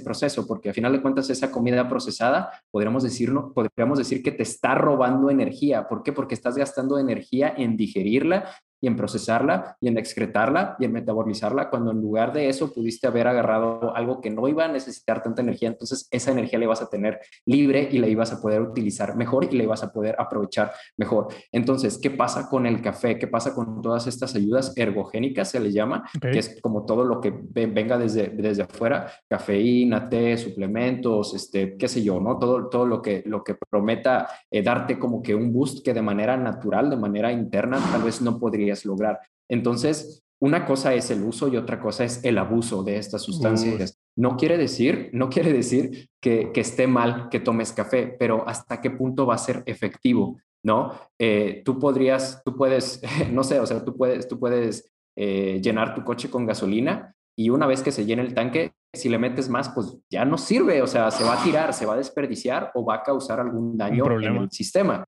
proceso, 0.00 0.48
porque 0.48 0.70
a 0.70 0.72
final 0.72 0.90
de 0.90 1.00
cuentas 1.00 1.30
esa 1.30 1.52
comida 1.52 1.88
procesada, 1.88 2.50
podríamos, 2.72 3.04
decirlo, 3.04 3.52
podríamos 3.54 3.98
decir 3.98 4.20
que 4.20 4.32
te 4.32 4.42
está 4.42 4.74
robando 4.74 5.30
energía. 5.30 5.86
¿Por 5.86 6.02
qué? 6.02 6.12
Porque 6.12 6.34
estás 6.34 6.56
gastando 6.56 6.98
energía 6.98 7.54
en 7.56 7.76
digerirla 7.76 8.50
y 8.80 8.86
en 8.86 8.96
procesarla 8.96 9.76
y 9.80 9.88
en 9.88 9.98
excretarla 9.98 10.76
y 10.78 10.84
en 10.84 10.92
metabolizarla, 10.92 11.70
cuando 11.70 11.90
en 11.90 12.00
lugar 12.00 12.32
de 12.32 12.48
eso 12.48 12.72
pudiste 12.72 13.06
haber 13.06 13.28
agarrado 13.28 13.94
algo 13.94 14.20
que 14.20 14.30
no 14.30 14.48
iba 14.48 14.64
a 14.64 14.68
necesitar 14.68 15.22
tanta 15.22 15.42
energía, 15.42 15.68
entonces 15.68 16.08
esa 16.10 16.30
energía 16.30 16.58
la 16.58 16.64
ibas 16.66 16.82
a 16.82 16.88
tener 16.88 17.20
libre 17.44 17.88
y 17.90 17.98
la 17.98 18.08
ibas 18.08 18.32
a 18.32 18.40
poder 18.40 18.62
utilizar 18.62 19.16
mejor 19.16 19.44
y 19.44 19.56
la 19.56 19.64
ibas 19.64 19.82
a 19.82 19.92
poder 19.92 20.16
aprovechar 20.18 20.72
mejor. 20.96 21.28
Entonces, 21.52 21.98
¿qué 21.98 22.10
pasa 22.10 22.48
con 22.48 22.66
el 22.66 22.80
café? 22.80 23.18
¿Qué 23.18 23.26
pasa 23.26 23.54
con 23.54 23.82
todas 23.82 24.06
estas 24.06 24.34
ayudas 24.34 24.72
ergogénicas, 24.76 25.50
se 25.50 25.60
le 25.60 25.72
llama, 25.72 26.08
que 26.20 26.38
es 26.38 26.60
como 26.60 26.84
todo 26.84 27.04
lo 27.04 27.20
que 27.20 27.32
venga 27.50 27.98
desde, 27.98 28.28
desde 28.28 28.62
afuera, 28.62 29.10
cafeína, 29.28 30.08
té, 30.08 30.36
suplementos, 30.36 31.34
este, 31.34 31.76
qué 31.76 31.88
sé 31.88 32.02
yo, 32.02 32.20
¿no? 32.20 32.38
Todo, 32.38 32.68
todo 32.68 32.86
lo, 32.86 33.02
que, 33.02 33.22
lo 33.26 33.42
que 33.44 33.54
prometa 33.54 34.28
eh, 34.50 34.62
darte 34.62 34.98
como 34.98 35.22
que 35.22 35.34
un 35.34 35.52
boost 35.52 35.84
que 35.84 35.94
de 35.94 36.02
manera 36.02 36.36
natural, 36.36 36.90
de 36.90 36.96
manera 36.96 37.32
interna, 37.32 37.78
tal 37.92 38.02
vez 38.02 38.20
no 38.20 38.38
podría 38.38 38.69
lograr. 38.84 39.20
Entonces, 39.48 40.22
una 40.40 40.64
cosa 40.64 40.94
es 40.94 41.10
el 41.10 41.22
uso 41.22 41.48
y 41.48 41.56
otra 41.56 41.80
cosa 41.80 42.04
es 42.04 42.24
el 42.24 42.38
abuso 42.38 42.82
de 42.82 42.96
estas 42.96 43.22
sustancias. 43.22 43.98
No 44.16 44.36
quiere 44.36 44.56
decir, 44.56 45.10
no 45.12 45.28
quiere 45.28 45.52
decir 45.52 46.08
que, 46.20 46.50
esté 46.54 46.86
mal 46.86 47.28
que 47.28 47.40
tomes 47.40 47.72
café, 47.72 48.16
pero 48.18 48.48
hasta 48.48 48.80
qué 48.80 48.90
punto 48.90 49.26
va 49.26 49.34
a 49.34 49.38
ser 49.38 49.62
efectivo, 49.66 50.38
¿no? 50.64 50.92
Eh, 51.18 51.62
tú 51.64 51.78
podrías, 51.78 52.42
tú 52.42 52.56
puedes, 52.56 53.02
no 53.30 53.44
sé, 53.44 53.60
o 53.60 53.66
sea, 53.66 53.84
tú 53.84 53.96
puedes, 53.96 54.28
tú 54.28 54.38
puedes 54.38 54.90
eh, 55.16 55.60
llenar 55.62 55.94
tu 55.94 56.04
coche 56.04 56.30
con 56.30 56.46
gasolina 56.46 57.14
y 57.36 57.50
una 57.50 57.66
vez 57.66 57.82
que 57.82 57.92
se 57.92 58.06
llene 58.06 58.22
el 58.22 58.34
tanque, 58.34 58.72
si 58.94 59.08
le 59.08 59.18
metes 59.18 59.48
más, 59.48 59.68
pues 59.70 59.96
ya 60.10 60.24
no 60.24 60.38
sirve, 60.38 60.82
o 60.82 60.86
sea, 60.86 61.10
se 61.10 61.24
va 61.24 61.40
a 61.40 61.44
tirar, 61.44 61.72
se 61.74 61.86
va 61.86 61.94
a 61.94 61.98
desperdiciar 61.98 62.70
o 62.74 62.84
va 62.84 62.96
a 62.96 63.02
causar 63.02 63.40
algún 63.40 63.76
daño 63.76 64.04
en 64.20 64.36
el 64.36 64.50
sistema. 64.50 65.04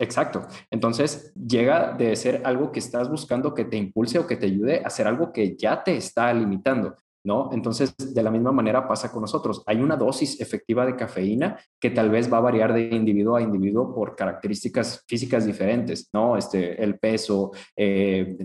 Exacto. 0.00 0.46
Entonces 0.70 1.30
llega 1.34 1.92
de 1.92 2.16
ser 2.16 2.40
algo 2.46 2.72
que 2.72 2.78
estás 2.78 3.10
buscando 3.10 3.52
que 3.54 3.66
te 3.66 3.76
impulse 3.76 4.18
o 4.18 4.26
que 4.26 4.36
te 4.36 4.46
ayude 4.46 4.80
a 4.82 4.86
hacer 4.86 5.06
algo 5.06 5.30
que 5.30 5.56
ya 5.58 5.84
te 5.84 5.94
está 5.94 6.32
limitando. 6.32 6.96
¿No? 7.24 7.50
Entonces, 7.52 7.94
de 7.96 8.22
la 8.22 8.30
misma 8.30 8.52
manera 8.52 8.86
pasa 8.88 9.10
con 9.10 9.22
nosotros. 9.22 9.62
Hay 9.66 9.80
una 9.80 9.96
dosis 9.96 10.40
efectiva 10.40 10.86
de 10.86 10.96
cafeína 10.96 11.58
que 11.78 11.90
tal 11.90 12.10
vez 12.10 12.32
va 12.32 12.38
a 12.38 12.42
variar 12.42 12.72
de 12.72 12.82
individuo 12.82 13.36
a 13.36 13.42
individuo 13.42 13.94
por 13.94 14.16
características 14.16 15.04
físicas 15.06 15.46
diferentes, 15.46 16.08
¿no? 16.12 16.36
Este, 16.36 16.82
el 16.82 16.98
peso, 16.98 17.52
eh, 17.76 18.36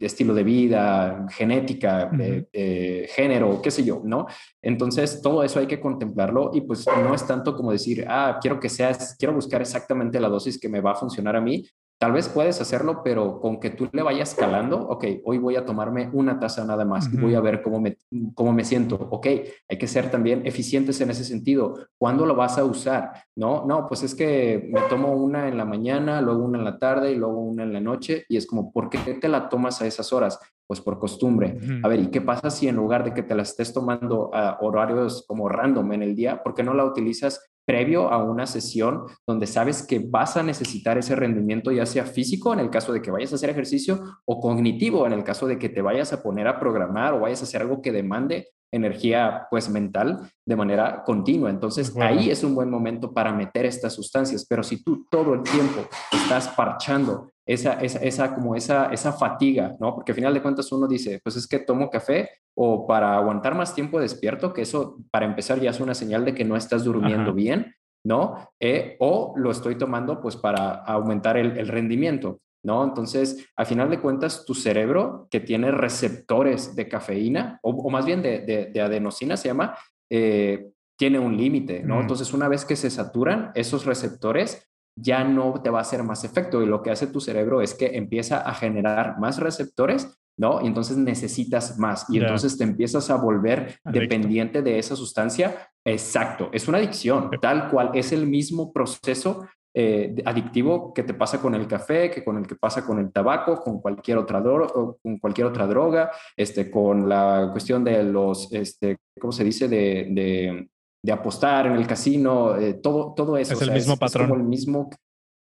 estilo 0.00 0.34
de 0.34 0.44
vida, 0.44 1.26
genética, 1.30 2.10
eh, 2.18 2.46
eh, 2.52 3.08
género, 3.10 3.60
qué 3.62 3.70
sé 3.70 3.84
yo, 3.84 4.02
¿no? 4.04 4.26
Entonces, 4.62 5.20
todo 5.22 5.42
eso 5.42 5.60
hay 5.60 5.66
que 5.66 5.80
contemplarlo 5.80 6.50
y 6.54 6.62
pues 6.62 6.86
no 6.86 7.14
es 7.14 7.26
tanto 7.26 7.54
como 7.56 7.72
decir, 7.72 8.04
ah, 8.08 8.38
quiero 8.40 8.58
que 8.58 8.68
seas, 8.68 9.16
quiero 9.18 9.34
buscar 9.34 9.60
exactamente 9.60 10.20
la 10.20 10.28
dosis 10.28 10.58
que 10.58 10.68
me 10.68 10.80
va 10.80 10.92
a 10.92 10.96
funcionar 10.96 11.36
a 11.36 11.40
mí, 11.40 11.64
Tal 12.04 12.12
vez 12.12 12.28
puedes 12.28 12.60
hacerlo, 12.60 13.00
pero 13.02 13.40
con 13.40 13.58
que 13.58 13.70
tú 13.70 13.88
le 13.90 14.02
vayas 14.02 14.34
calando, 14.34 14.78
ok, 14.78 15.06
hoy 15.24 15.38
voy 15.38 15.56
a 15.56 15.64
tomarme 15.64 16.10
una 16.12 16.38
taza 16.38 16.62
nada 16.62 16.84
más 16.84 17.10
y 17.10 17.16
voy 17.16 17.34
a 17.34 17.40
ver 17.40 17.62
cómo 17.62 17.80
me, 17.80 17.96
cómo 18.34 18.52
me 18.52 18.62
siento. 18.62 18.96
Ok, 19.10 19.26
hay 19.26 19.78
que 19.78 19.86
ser 19.86 20.10
también 20.10 20.46
eficientes 20.46 21.00
en 21.00 21.08
ese 21.08 21.24
sentido. 21.24 21.78
¿Cuándo 21.96 22.26
lo 22.26 22.36
vas 22.36 22.58
a 22.58 22.64
usar? 22.66 23.24
No, 23.34 23.64
no, 23.64 23.86
pues 23.88 24.02
es 24.02 24.14
que 24.14 24.68
me 24.70 24.82
tomo 24.82 25.14
una 25.14 25.48
en 25.48 25.56
la 25.56 25.64
mañana, 25.64 26.20
luego 26.20 26.44
una 26.44 26.58
en 26.58 26.66
la 26.66 26.78
tarde 26.78 27.10
y 27.10 27.16
luego 27.16 27.38
una 27.38 27.62
en 27.62 27.72
la 27.72 27.80
noche 27.80 28.26
y 28.28 28.36
es 28.36 28.46
como, 28.46 28.70
¿por 28.70 28.90
qué 28.90 28.98
te 28.98 29.28
la 29.28 29.48
tomas 29.48 29.80
a 29.80 29.86
esas 29.86 30.12
horas? 30.12 30.38
Pues 30.66 30.82
por 30.82 30.98
costumbre. 30.98 31.58
A 31.82 31.88
ver, 31.88 32.00
¿y 32.00 32.08
qué 32.08 32.20
pasa 32.20 32.50
si 32.50 32.68
en 32.68 32.76
lugar 32.76 33.02
de 33.02 33.14
que 33.14 33.22
te 33.22 33.34
la 33.34 33.44
estés 33.44 33.72
tomando 33.72 34.28
a 34.34 34.58
horarios 34.60 35.24
como 35.26 35.48
random 35.48 35.90
en 35.94 36.02
el 36.02 36.14
día, 36.14 36.42
¿por 36.42 36.54
qué 36.54 36.62
no 36.62 36.74
la 36.74 36.84
utilizas 36.84 37.50
previo 37.66 38.10
a 38.10 38.22
una 38.22 38.46
sesión 38.46 39.04
donde 39.26 39.46
sabes 39.46 39.86
que 39.86 39.98
vas 39.98 40.36
a 40.36 40.42
necesitar 40.42 40.98
ese 40.98 41.16
rendimiento, 41.16 41.70
ya 41.72 41.86
sea 41.86 42.04
físico 42.04 42.52
en 42.52 42.60
el 42.60 42.70
caso 42.70 42.92
de 42.92 43.02
que 43.02 43.10
vayas 43.10 43.32
a 43.32 43.36
hacer 43.36 43.50
ejercicio 43.50 44.00
o 44.24 44.40
cognitivo 44.40 45.06
en 45.06 45.12
el 45.12 45.24
caso 45.24 45.46
de 45.46 45.58
que 45.58 45.68
te 45.68 45.82
vayas 45.82 46.12
a 46.12 46.22
poner 46.22 46.46
a 46.46 46.58
programar 46.58 47.14
o 47.14 47.20
vayas 47.20 47.40
a 47.40 47.44
hacer 47.44 47.62
algo 47.62 47.82
que 47.82 47.92
demande 47.92 48.48
energía 48.72 49.46
pues 49.50 49.68
mental 49.68 50.30
de 50.44 50.56
manera 50.56 51.02
continua. 51.04 51.48
Entonces 51.48 51.94
ahí 51.96 52.30
es 52.30 52.42
un 52.42 52.54
buen 52.54 52.68
momento 52.68 53.12
para 53.12 53.32
meter 53.32 53.66
estas 53.66 53.94
sustancias, 53.94 54.44
pero 54.48 54.62
si 54.62 54.82
tú 54.82 55.06
todo 55.10 55.34
el 55.34 55.42
tiempo 55.42 55.82
estás 56.12 56.48
parchando 56.48 57.30
esa, 57.46 57.74
esa, 57.80 57.98
esa, 57.98 58.34
como 58.34 58.56
esa, 58.56 58.92
esa 58.92 59.12
fatiga, 59.12 59.76
¿no? 59.80 59.94
Porque 59.94 60.12
al 60.12 60.16
final 60.16 60.34
de 60.34 60.42
cuentas 60.42 60.70
uno 60.72 60.86
dice, 60.86 61.20
pues 61.22 61.36
es 61.36 61.46
que 61.46 61.58
tomo 61.58 61.90
café 61.90 62.30
o 62.54 62.86
para 62.86 63.16
aguantar 63.16 63.54
más 63.54 63.74
tiempo 63.74 64.00
despierto, 64.00 64.52
que 64.52 64.62
eso 64.62 64.98
para 65.10 65.26
empezar 65.26 65.60
ya 65.60 65.70
es 65.70 65.80
una 65.80 65.94
señal 65.94 66.24
de 66.24 66.34
que 66.34 66.44
no 66.44 66.56
estás 66.56 66.84
durmiendo 66.84 67.32
bien, 67.32 67.74
¿no? 68.04 68.48
Eh, 68.60 68.96
o 69.00 69.34
lo 69.36 69.50
estoy 69.50 69.76
tomando 69.76 70.20
pues 70.20 70.36
para 70.36 70.74
aumentar 70.74 71.36
el, 71.36 71.58
el 71.58 71.68
rendimiento. 71.68 72.40
¿no? 72.64 72.82
Entonces, 72.82 73.46
al 73.56 73.66
final 73.66 73.90
de 73.90 74.00
cuentas, 74.00 74.44
tu 74.44 74.54
cerebro 74.54 75.28
que 75.30 75.40
tiene 75.40 75.70
receptores 75.70 76.74
de 76.74 76.88
cafeína, 76.88 77.60
o, 77.62 77.90
más 77.90 78.06
bien 78.06 78.22
de, 78.22 78.70
de, 78.72 78.80
adenosina 78.80 79.36
se 79.36 79.48
llama, 79.48 79.76
eh, 80.10 80.70
tiene 80.96 81.18
un 81.18 81.36
límite, 81.36 81.82
¿no? 81.82 81.96
Mm. 81.96 82.00
Entonces, 82.00 82.32
una 82.32 82.48
vez 82.48 82.64
que 82.64 82.76
se 82.76 82.90
saturan 82.90 83.52
esos 83.54 83.84
receptores, 83.84 84.66
ya 84.96 85.24
no 85.24 85.60
te 85.62 85.70
va 85.70 85.78
a 85.78 85.82
hacer 85.82 86.02
más 86.02 86.24
efecto. 86.24 86.62
Y 86.62 86.66
lo 86.66 86.82
que 86.82 86.90
hace 86.90 87.06
tu 87.06 87.20
cerebro 87.20 87.60
es 87.60 87.74
que 87.74 87.96
empieza 87.96 88.38
a 88.38 88.54
generar 88.54 89.18
más 89.18 89.38
receptores, 89.38 90.18
¿no? 90.36 90.60
Y 90.62 90.66
entonces 90.66 90.96
necesitas 90.96 91.78
más. 91.78 92.06
Y 92.08 92.18
entonces 92.18 92.56
te 92.56 92.64
empiezas 92.64 93.10
a 93.10 93.16
volver 93.16 93.78
dependiente 93.84 94.62
de 94.62 94.78
esa 94.78 94.96
sustancia. 94.96 95.68
Exacto, 95.84 96.50
es 96.52 96.66
una 96.68 96.78
adicción, 96.78 97.30
tal 97.40 97.70
cual, 97.70 97.90
es 97.94 98.12
el 98.12 98.26
mismo 98.26 98.72
proceso 98.72 99.46
eh, 99.76 100.14
adictivo 100.24 100.94
que 100.94 101.02
te 101.02 101.14
pasa 101.14 101.40
con 101.40 101.54
el 101.56 101.66
café, 101.66 102.08
que 102.08 102.22
con 102.22 102.38
el 102.38 102.46
que 102.46 102.54
pasa 102.54 102.86
con 102.86 103.00
el 103.00 103.10
tabaco, 103.10 103.60
con 103.60 103.80
cualquier 103.80 104.18
otra, 104.18 104.40
droga, 104.40 104.68
con 104.72 105.18
cualquier 105.18 105.48
otra 105.48 105.66
droga, 105.66 106.12
este, 106.36 106.70
con 106.70 107.08
la 107.08 107.48
cuestión 107.50 107.82
de 107.82 108.04
los, 108.04 108.52
este, 108.52 108.98
¿cómo 109.20 109.32
se 109.32 109.42
dice? 109.42 109.66
De, 109.66 110.06
de, 110.10 110.68
apostar 111.12 111.66
en 111.66 111.74
el 111.74 111.86
casino, 111.86 112.56
eh, 112.56 112.74
todo, 112.74 113.14
todo 113.14 113.36
eso. 113.36 113.54
Es 113.54 113.62
el 113.62 113.72
mismo 113.72 113.96
patrón. 113.96 114.30
el 114.32 114.44
mismo, 114.44 114.90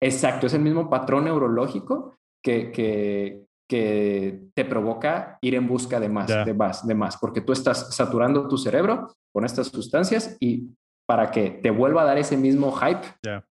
exacto, 0.00 0.46
es 0.46 0.54
el 0.54 0.62
mismo 0.62 0.88
patrón 0.88 1.24
neurológico 1.24 2.14
que, 2.42 2.72
que, 2.72 3.44
que 3.68 4.48
te 4.54 4.64
provoca 4.64 5.38
ir 5.40 5.54
en 5.54 5.66
busca 5.68 6.00
de 6.00 6.08
más, 6.08 6.28
de 6.28 6.54
más, 6.54 6.86
de 6.86 6.94
más, 6.94 7.16
porque 7.16 7.40
tú 7.40 7.52
estás 7.52 7.94
saturando 7.94 8.48
tu 8.48 8.58
cerebro 8.58 9.14
con 9.32 9.44
estas 9.44 9.68
sustancias 9.68 10.36
y 10.40 10.68
para 11.06 11.30
que 11.30 11.50
te 11.50 11.70
vuelva 11.70 12.02
a 12.02 12.04
dar 12.04 12.18
ese 12.18 12.36
mismo 12.36 12.72
hype, 12.72 13.06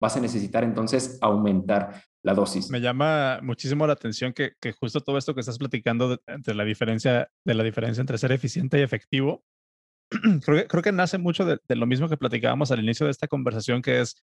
vas 0.01 0.17
a 0.17 0.19
necesitar 0.19 0.63
entonces 0.63 1.17
aumentar 1.21 2.01
la 2.23 2.33
dosis. 2.33 2.69
Me 2.71 2.81
llama 2.81 3.39
muchísimo 3.43 3.85
la 3.85 3.93
atención 3.93 4.33
que, 4.33 4.53
justo 4.79 4.99
todo 5.01 5.17
esto 5.17 5.33
que 5.33 5.41
estás 5.41 5.57
platicando 5.57 6.19
entre 6.27 6.55
la 6.55 6.63
diferencia, 6.63 7.29
de 7.45 7.53
la 7.53 7.63
diferencia 7.63 8.01
entre 8.01 8.17
ser 8.17 8.31
eficiente 8.31 8.79
y 8.79 8.81
efectivo, 8.81 9.43
creo, 10.45 10.61
que, 10.61 10.67
creo 10.67 10.83
que 10.83 10.91
nace 10.91 11.17
mucho 11.17 11.45
de, 11.45 11.59
lo 11.69 11.85
mismo 11.85 12.09
que 12.09 12.17
platicábamos 12.17 12.71
al 12.71 12.83
inicio 12.83 13.05
de 13.05 13.11
esta 13.11 13.27
conversación, 13.27 13.81
que 13.81 14.01
es 14.01 14.15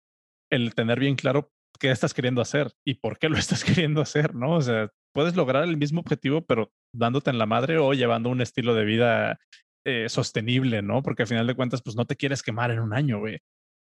el 0.50 0.74
tener 0.74 1.00
bien 1.00 1.16
claro 1.16 1.50
qué 1.78 1.90
estás 1.90 2.12
queriendo 2.12 2.42
hacer 2.42 2.72
y 2.84 2.94
por 2.94 3.18
qué 3.18 3.28
lo 3.28 3.36
estás 3.38 3.64
queriendo 3.64 4.00
hacer, 4.00 4.34
¿no? 4.34 4.56
O 4.56 4.62
sea, 4.62 4.90
puedes 5.14 5.36
lograr 5.36 5.64
el 5.64 5.76
mismo 5.76 6.00
objetivo, 6.00 6.42
pero 6.42 6.72
dándote 6.94 7.30
en 7.30 7.38
la 7.38 7.46
madre 7.46 7.78
o 7.78 7.92
llevando 7.94 8.30
un 8.30 8.40
estilo 8.40 8.74
de 8.74 8.84
vida 8.84 9.38
eh, 9.86 10.08
sostenible, 10.08 10.82
¿no? 10.82 11.02
Porque 11.02 11.22
al 11.22 11.28
final 11.28 11.46
de 11.46 11.54
cuentas, 11.54 11.82
pues 11.82 11.96
no 11.96 12.04
te 12.04 12.16
quieres 12.16 12.42
quemar 12.42 12.70
en 12.70 12.80
un 12.80 12.92
año, 12.92 13.18
güey. 13.18 13.38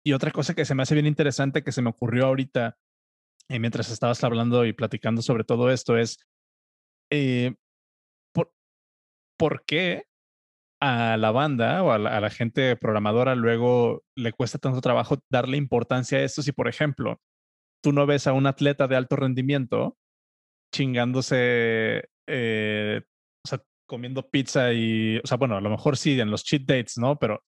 Y 0.05 0.13
otra 0.13 0.31
cosa 0.31 0.55
que 0.55 0.65
se 0.65 0.75
me 0.75 0.83
hace 0.83 0.95
bien 0.95 1.07
interesante 1.07 1.63
que 1.63 1.73
se 1.73 1.83
me 1.83 1.91
ocurrió 1.91 2.27
ahorita 2.27 2.77
y 3.49 3.59
mientras 3.59 3.91
estabas 3.91 4.23
hablando 4.25 4.65
y 4.65 4.73
platicando 4.73 5.23
sobre 5.23 5.45
todo 5.45 5.71
esto 5.71 5.97
es, 5.97 6.19
eh, 7.11 7.55
¿por, 8.33 8.53
¿por, 9.39 9.65
qué 9.65 10.05
a 10.83 11.17
la 11.17 11.31
banda 11.31 11.81
o 11.85 11.93
a 11.93 11.99
la, 11.99 12.31
gente 12.31 12.75
programadora 12.75 13.37
luego 13.37 14.03
le 14.17 14.33
cuesta 14.33 14.59
tanto 14.59 14.81
trabajo 14.81 15.21
darle 15.31 15.57
importancia 15.57 16.19
a 16.19 16.23
esto 16.23 16.43
si, 16.43 16.51
por 16.51 16.67
ejemplo, 16.67 17.21
tú 17.81 17.93
no 17.93 18.05
ves 18.05 18.27
a 18.27 18.33
un 18.33 18.49
atleta 18.49 18.89
de 18.89 18.97
alto 18.97 19.15
rendimiento 19.15 19.97
chingándose, 20.75 22.09
eh, 22.27 23.01
o 23.45 23.49
sea, 23.49 23.63
comiendo 23.89 24.29
pizza 24.29 24.73
y, 24.73 25.19
o 25.19 25.27
sea, 25.27 25.37
bueno, 25.37 25.57
a 25.57 25.61
lo 25.61 25.71
mejor 25.71 25.97
sí 25.97 26.19
en 26.19 26.33
los 26.33 26.43
cheat 26.43 26.63
dates, 26.63 26.99
¿no? 26.99 27.17
Pero 27.17 27.45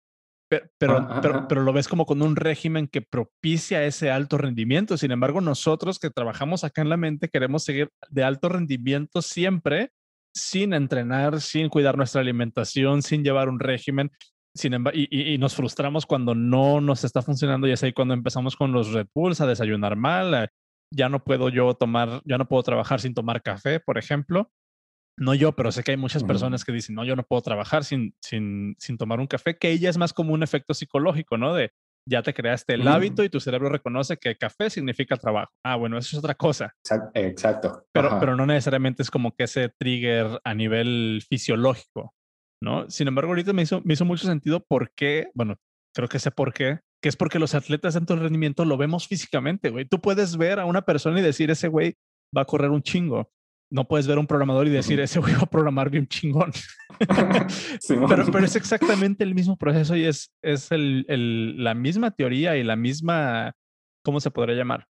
pero, 0.49 1.07
pero, 1.23 1.47
pero, 1.47 1.63
lo 1.63 1.73
ves 1.73 1.87
como 1.87 2.07
con 2.07 2.23
un 2.23 2.35
régimen 2.35 2.89
que 2.89 3.03
propicia 3.03 3.85
ese 3.85 4.11
alto 4.11 4.37
rendimiento. 4.37 4.97
Sin 4.97 5.13
embargo, 5.13 5.41
nosotros 5.41 6.01
que 6.01 6.11
trabajamos 6.11 6.65
acá 6.65 6.83
en 6.83 6.89
la 6.89 6.97
mente 6.97 7.29
queremos 7.29 7.63
seguir 7.63 7.91
de 8.09 8.25
alto 8.25 8.49
rendimiento 8.49 9.23
siempre 9.23 9.93
sin 10.35 10.73
entrenar, 10.73 11.41
sin 11.41 11.69
cuidar 11.69 11.97
nuestra 11.97 12.21
alimentación, 12.21 13.03
sin 13.03 13.25
llevar 13.25 13.49
un 13.49 13.61
régimen. 13.61 14.11
Sin 14.55 14.75
y, 14.95 15.35
y, 15.35 15.39
nos 15.39 15.55
frustramos 15.55 16.07
cuando 16.07 16.35
no 16.35 16.81
nos 16.81 17.05
está 17.05 17.23
funcionando 17.23 17.69
y 17.69 17.73
es 17.73 17.85
ahí 17.85 17.93
cuando 17.93 18.15
empezamos 18.15 18.57
con 18.57 18.73
los 18.73 18.93
Red 18.93 19.07
Bulls 19.15 19.41
a 19.41 19.47
desayunar 19.47 19.95
mal. 19.95 20.51
Ya 20.93 21.09
no 21.09 21.23
puedo 21.23 21.51
yo 21.51 21.73
tomar, 21.75 22.21
ya 22.25 22.37
no 22.37 22.49
puedo 22.49 22.65
trabajar 22.65 23.01
sin 23.01 23.15
tomar 23.15 23.43
café, 23.43 23.79
por 23.79 23.97
ejemplo 23.97 24.51
no 25.21 25.35
yo, 25.35 25.53
pero 25.53 25.71
sé 25.71 25.85
que 25.85 25.93
hay 25.93 25.97
muchas 25.99 26.25
personas 26.25 26.65
que 26.65 26.73
dicen, 26.73 26.95
no, 26.95 27.05
yo 27.05 27.15
no 27.15 27.23
puedo 27.23 27.43
trabajar 27.43 27.85
sin, 27.85 28.15
sin, 28.23 28.75
sin 28.79 28.97
tomar 28.97 29.21
un 29.21 29.27
café, 29.27 29.57
que 29.57 29.71
ella 29.71 29.91
es 29.91 29.99
más 29.99 30.15
como 30.15 30.33
un 30.33 30.43
efecto 30.43 30.73
psicológico, 30.73 31.37
¿no? 31.37 31.55
De 31.55 31.73
ya 32.09 32.23
te 32.23 32.35
creaste 32.35 32.75
el 32.75 32.89
hábito 32.89 33.23
y 33.23 33.29
tu 33.29 33.41
cerebro 33.41 33.69
reconoce 33.69 34.17
que 34.17 34.37
café 34.37 34.71
significa 34.71 35.17
trabajo. 35.17 35.53
Ah, 35.65 35.77
bueno, 35.77 35.99
eso 35.99 36.17
es 36.17 36.19
otra 36.19 36.35
cosa. 36.35 36.75
Exacto. 37.15 37.85
Pero, 37.93 38.19
pero 38.19 38.37
no 38.37 38.47
necesariamente 38.47 39.03
es 39.03 39.11
como 39.11 39.35
que 39.35 39.45
ese 39.45 39.69
trigger 39.69 40.41
a 40.45 40.55
nivel 40.55 41.23
fisiológico, 41.29 42.15
¿no? 42.63 42.89
Sin 42.91 43.09
embargo, 43.09 43.31
ahorita 43.31 43.53
me 43.53 43.63
hizo, 43.63 43.81
me 43.85 43.95
hizo 43.95 44.05
mucho 44.05 44.27
sentido 44.27 44.65
por 44.67 44.93
qué, 44.95 45.31
bueno, 45.35 45.57
creo 45.95 46.09
que 46.09 46.19
sé 46.19 46.31
por 46.31 46.53
qué, 46.53 46.81
que 47.03 47.09
es 47.09 47.17
porque 47.17 47.39
los 47.39 47.55
atletas 47.55 47.95
de 47.95 48.01
alto 48.01 48.17
rendimiento 48.17 48.65
lo 48.65 48.77
vemos 48.77 49.07
físicamente, 49.07 49.71
güey. 49.71 49.85
Tú 49.85 50.01
puedes 50.01 50.37
ver 50.37 50.61
a 50.61 50.67
una 50.67 50.83
persona 50.83 51.21
y 51.21 51.23
decir, 51.23 51.51
ese 51.51 51.69
güey 51.69 51.95
va 52.37 52.43
a 52.43 52.47
correr 52.47 52.71
un 52.71 52.83
chingo 52.83 53.31
no 53.71 53.87
puedes 53.87 54.07
ver 54.07 54.17
a 54.17 54.21
un 54.21 54.27
programador 54.27 54.67
y 54.67 54.71
decir, 54.71 54.99
ese 55.01 55.21
güey 55.21 55.35
va 55.35 55.43
a 55.43 55.47
programar 55.47 55.91
bien 55.91 56.07
chingón. 56.07 56.53
pero, 58.09 58.27
pero, 58.31 58.45
es 58.45 58.57
exactamente 58.57 59.25
el 59.25 59.35
mismo 59.35 59.57
proceso 59.57 59.97
y 59.97 60.05
es, 60.05 60.33
es 60.43 60.71
el, 60.73 61.07
el, 61.09 61.63
la 61.63 61.75
misma 61.75 62.11
teoría 62.11 62.57
y 62.57 62.65
la 62.65 62.77
misma, 62.77 63.55
¿cómo 64.05 64.21
se 64.21 64.31
podría 64.31 64.57
llamar? 64.57 64.87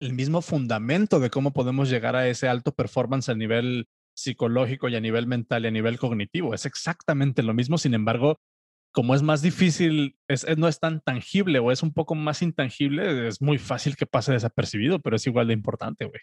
El 0.00 0.14
mismo 0.14 0.42
fundamento 0.42 1.20
de 1.20 1.30
cómo 1.30 1.52
podemos 1.52 1.90
llegar 1.90 2.16
a 2.16 2.28
ese 2.28 2.48
alto 2.48 2.72
performance 2.72 3.28
a 3.28 3.34
nivel 3.34 3.86
psicológico 4.16 4.88
y 4.88 4.96
a 4.96 5.00
nivel 5.00 5.26
mental 5.26 5.64
y 5.64 5.68
a 5.68 5.70
nivel 5.70 5.98
cognitivo. 5.98 6.54
Es 6.54 6.66
exactamente 6.66 7.42
lo 7.42 7.54
mismo, 7.54 7.78
sin 7.78 7.94
embargo, 7.94 8.40
como 8.92 9.14
es 9.14 9.22
más 9.22 9.42
difícil, 9.42 10.16
es, 10.28 10.46
no 10.56 10.66
es 10.66 10.80
tan 10.80 11.00
tangible 11.00 11.58
o 11.58 11.70
es 11.70 11.82
un 11.82 11.92
poco 11.92 12.14
más 12.14 12.42
intangible, 12.42 13.28
es 13.28 13.40
muy 13.40 13.58
fácil 13.58 13.96
que 13.96 14.06
pase 14.06 14.32
desapercibido, 14.32 14.98
pero 14.98 15.16
es 15.16 15.26
igual 15.26 15.46
de 15.46 15.54
importante, 15.54 16.04
güey. 16.04 16.20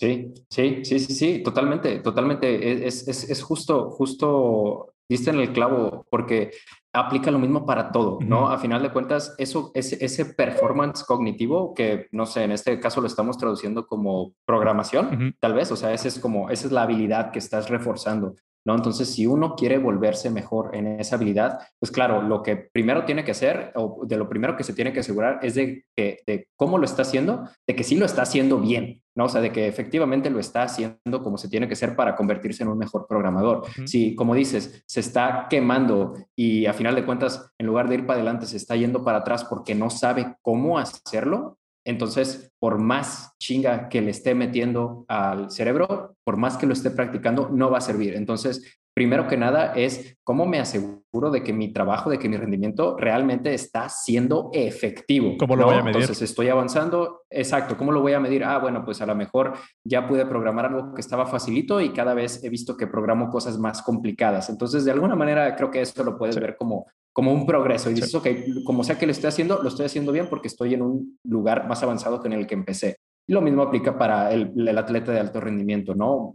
Sí, 0.00 0.32
sí, 0.48 0.80
sí, 0.82 0.98
sí, 0.98 1.12
sí, 1.12 1.42
totalmente, 1.42 1.98
totalmente. 1.98 2.46
E, 2.48 2.86
es, 2.86 3.06
es, 3.06 3.28
es 3.28 3.42
justo, 3.42 3.90
justo, 3.90 4.94
diste 5.06 5.28
en 5.28 5.40
el 5.40 5.52
clavo, 5.52 6.06
porque 6.10 6.52
aplica 6.90 7.30
lo 7.30 7.38
mismo 7.38 7.66
para 7.66 7.92
todo, 7.92 8.18
¿no? 8.22 8.48
A 8.48 8.56
final 8.56 8.82
de 8.82 8.92
cuentas, 8.92 9.34
eso, 9.36 9.70
ese, 9.74 10.02
ese 10.02 10.24
performance 10.24 11.04
cognitivo, 11.04 11.74
que 11.74 12.06
no 12.12 12.24
sé, 12.24 12.44
en 12.44 12.52
este 12.52 12.80
caso 12.80 13.02
lo 13.02 13.08
estamos 13.08 13.36
traduciendo 13.36 13.86
como 13.86 14.32
programación, 14.46 15.36
tal 15.38 15.52
vez, 15.52 15.70
o 15.70 15.76
sea, 15.76 15.92
esa 15.92 16.08
es 16.08 16.18
como, 16.18 16.48
esa 16.48 16.66
es 16.66 16.72
la 16.72 16.84
habilidad 16.84 17.30
que 17.30 17.38
estás 17.38 17.68
reforzando. 17.68 18.36
¿No? 18.64 18.74
Entonces, 18.74 19.08
si 19.12 19.26
uno 19.26 19.54
quiere 19.54 19.78
volverse 19.78 20.30
mejor 20.30 20.74
en 20.74 21.00
esa 21.00 21.16
habilidad, 21.16 21.58
pues 21.78 21.90
claro, 21.90 22.22
lo 22.22 22.42
que 22.42 22.56
primero 22.56 23.04
tiene 23.04 23.24
que 23.24 23.30
hacer, 23.30 23.72
o 23.74 24.04
de 24.06 24.16
lo 24.16 24.28
primero 24.28 24.56
que 24.56 24.64
se 24.64 24.74
tiene 24.74 24.92
que 24.92 25.00
asegurar 25.00 25.38
es 25.42 25.54
de, 25.54 25.84
que, 25.96 26.20
de 26.26 26.48
cómo 26.56 26.78
lo 26.78 26.84
está 26.84 27.02
haciendo, 27.02 27.48
de 27.66 27.74
que 27.74 27.84
sí 27.84 27.96
lo 27.96 28.06
está 28.06 28.22
haciendo 28.22 28.58
bien, 28.58 29.02
¿no? 29.14 29.24
O 29.24 29.28
sea, 29.28 29.40
de 29.40 29.52
que 29.52 29.66
efectivamente 29.66 30.30
lo 30.30 30.40
está 30.40 30.62
haciendo 30.62 31.22
como 31.22 31.38
se 31.38 31.48
tiene 31.48 31.66
que 31.66 31.74
hacer 31.74 31.96
para 31.96 32.16
convertirse 32.16 32.62
en 32.62 32.68
un 32.68 32.78
mejor 32.78 33.06
programador. 33.06 33.64
Si, 33.86 34.14
como 34.14 34.34
dices, 34.34 34.82
se 34.86 35.00
está 35.00 35.46
quemando 35.48 36.14
y 36.36 36.66
a 36.66 36.72
final 36.72 36.94
de 36.94 37.04
cuentas, 37.04 37.50
en 37.58 37.66
lugar 37.66 37.88
de 37.88 37.96
ir 37.96 38.06
para 38.06 38.18
adelante, 38.18 38.46
se 38.46 38.56
está 38.56 38.76
yendo 38.76 39.04
para 39.04 39.18
atrás 39.18 39.44
porque 39.44 39.74
no 39.74 39.90
sabe 39.90 40.36
cómo 40.42 40.78
hacerlo, 40.78 41.58
entonces, 41.84 42.52
por 42.58 42.78
más 42.78 43.34
chinga 43.38 43.88
que 43.88 44.00
le 44.00 44.10
esté 44.10 44.34
metiendo 44.34 45.04
al 45.08 45.50
cerebro, 45.50 46.16
por 46.24 46.36
más 46.36 46.56
que 46.56 46.66
lo 46.66 46.72
esté 46.72 46.90
practicando, 46.90 47.48
no 47.50 47.70
va 47.70 47.78
a 47.78 47.82
servir. 47.82 48.14
Entonces, 48.14 48.80
primero 48.94 49.26
que 49.26 49.36
nada 49.36 49.72
es 49.74 50.18
cómo 50.24 50.46
me 50.46 50.60
aseguro 50.60 51.30
de 51.30 51.42
que 51.42 51.52
mi 51.52 51.72
trabajo, 51.72 52.10
de 52.10 52.18
que 52.18 52.28
mi 52.28 52.36
rendimiento 52.36 52.96
realmente 52.98 53.54
está 53.54 53.88
siendo 53.88 54.50
efectivo. 54.52 55.36
¿Cómo 55.38 55.56
lo 55.56 55.64
voy 55.64 55.74
a 55.74 55.82
medir? 55.82 56.02
Entonces, 56.02 56.22
estoy 56.22 56.48
avanzando. 56.48 57.22
Exacto. 57.30 57.76
¿Cómo 57.76 57.92
lo 57.92 58.02
voy 58.02 58.12
a 58.12 58.20
medir? 58.20 58.44
Ah, 58.44 58.58
bueno, 58.58 58.84
pues 58.84 59.00
a 59.00 59.06
lo 59.06 59.14
mejor 59.14 59.54
ya 59.82 60.06
pude 60.06 60.26
programar 60.26 60.66
algo 60.66 60.94
que 60.94 61.00
estaba 61.00 61.26
facilito 61.26 61.80
y 61.80 61.92
cada 61.92 62.12
vez 62.12 62.44
he 62.44 62.50
visto 62.50 62.76
que 62.76 62.86
programo 62.86 63.30
cosas 63.30 63.58
más 63.58 63.80
complicadas. 63.80 64.50
Entonces, 64.50 64.84
de 64.84 64.90
alguna 64.90 65.16
manera, 65.16 65.56
creo 65.56 65.70
que 65.70 65.80
esto 65.80 66.04
lo 66.04 66.18
puedes 66.18 66.38
ver 66.38 66.56
como 66.56 66.86
como 67.12 67.32
un 67.32 67.46
progreso 67.46 67.90
y 67.90 67.94
dices, 67.94 68.14
ok, 68.14 68.26
como 68.64 68.84
sea 68.84 68.98
que 68.98 69.06
lo 69.06 69.12
estoy 69.12 69.28
haciendo, 69.28 69.62
lo 69.62 69.68
estoy 69.68 69.86
haciendo 69.86 70.12
bien 70.12 70.28
porque 70.28 70.48
estoy 70.48 70.74
en 70.74 70.82
un 70.82 71.18
lugar 71.24 71.68
más 71.68 71.82
avanzado 71.82 72.20
que 72.20 72.28
en 72.28 72.34
el 72.34 72.46
que 72.46 72.54
empecé. 72.54 72.96
Y 73.26 73.32
lo 73.32 73.40
mismo 73.40 73.62
aplica 73.62 73.96
para 73.96 74.32
el, 74.32 74.52
el 74.56 74.78
atleta 74.78 75.12
de 75.12 75.20
alto 75.20 75.40
rendimiento, 75.40 75.94
¿no? 75.94 76.34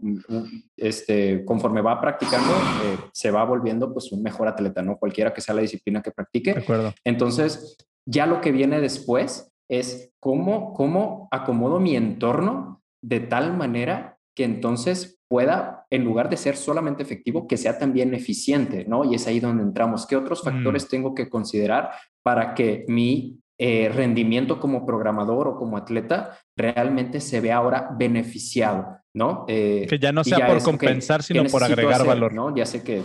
Este, 0.78 1.44
conforme 1.44 1.82
va 1.82 2.00
practicando, 2.00 2.54
eh, 2.54 2.98
se 3.12 3.32
va 3.32 3.44
volviendo 3.44 3.92
pues 3.92 4.12
un 4.12 4.24
mejor 4.24 4.48
atleta, 4.48 4.82
¿no? 4.82 4.98
Cualquiera 4.98 5.34
que 5.34 5.42
sea 5.42 5.56
la 5.56 5.62
disciplina 5.62 6.02
que 6.02 6.12
practique. 6.12 6.54
De 6.54 6.62
acuerdo. 6.62 6.94
Entonces, 7.04 7.76
ya 8.06 8.26
lo 8.26 8.40
que 8.40 8.52
viene 8.52 8.80
después 8.80 9.52
es 9.70 10.14
cómo, 10.22 10.74
cómo 10.74 11.28
acomodo 11.32 11.80
mi 11.80 11.96
entorno 11.96 12.82
de 13.04 13.20
tal 13.20 13.58
manera 13.58 14.18
que 14.36 14.44
entonces 14.44 15.20
pueda, 15.28 15.75
en 15.89 16.04
lugar 16.04 16.30
de 16.30 16.38
ser 16.38 16.58
solamente 16.58 17.04
efectivo, 17.04 17.48
que 17.48 17.58
sea 17.58 17.78
también 17.78 18.13
eficiente, 18.13 18.86
¿no? 18.88 19.04
Y 19.04 19.15
es 19.15 19.28
ahí 19.28 19.39
donde 19.39 19.63
entramos. 19.63 20.06
¿Qué 20.06 20.15
otros 20.15 20.41
mm. 20.41 20.45
factores 20.45 20.88
tengo 20.88 21.13
que 21.13 21.30
considerar 21.30 21.91
para 22.24 22.54
que 22.54 22.86
mi 22.88 23.39
eh, 23.58 23.88
rendimiento 23.88 24.60
como 24.60 24.86
programador 24.86 25.48
o 25.48 25.56
como 25.56 25.78
atleta 25.78 26.38
realmente 26.58 27.21
se 27.21 27.39
vea 27.39 27.56
ahora 27.56 27.89
beneficiado, 27.98 29.00
¿no? 29.13 29.45
Eh, 29.48 29.88
que 29.89 29.98
ya 29.98 30.12
no 30.12 30.26
sea 30.26 30.45
por 30.45 30.62
compensar, 30.62 31.24
sino 31.24 31.45
por 31.45 31.63
agregar 31.63 32.06
valor. 32.06 32.34
¿no? 32.34 32.54
Ya 32.54 32.65
sé 32.65 32.84
que... 32.84 33.02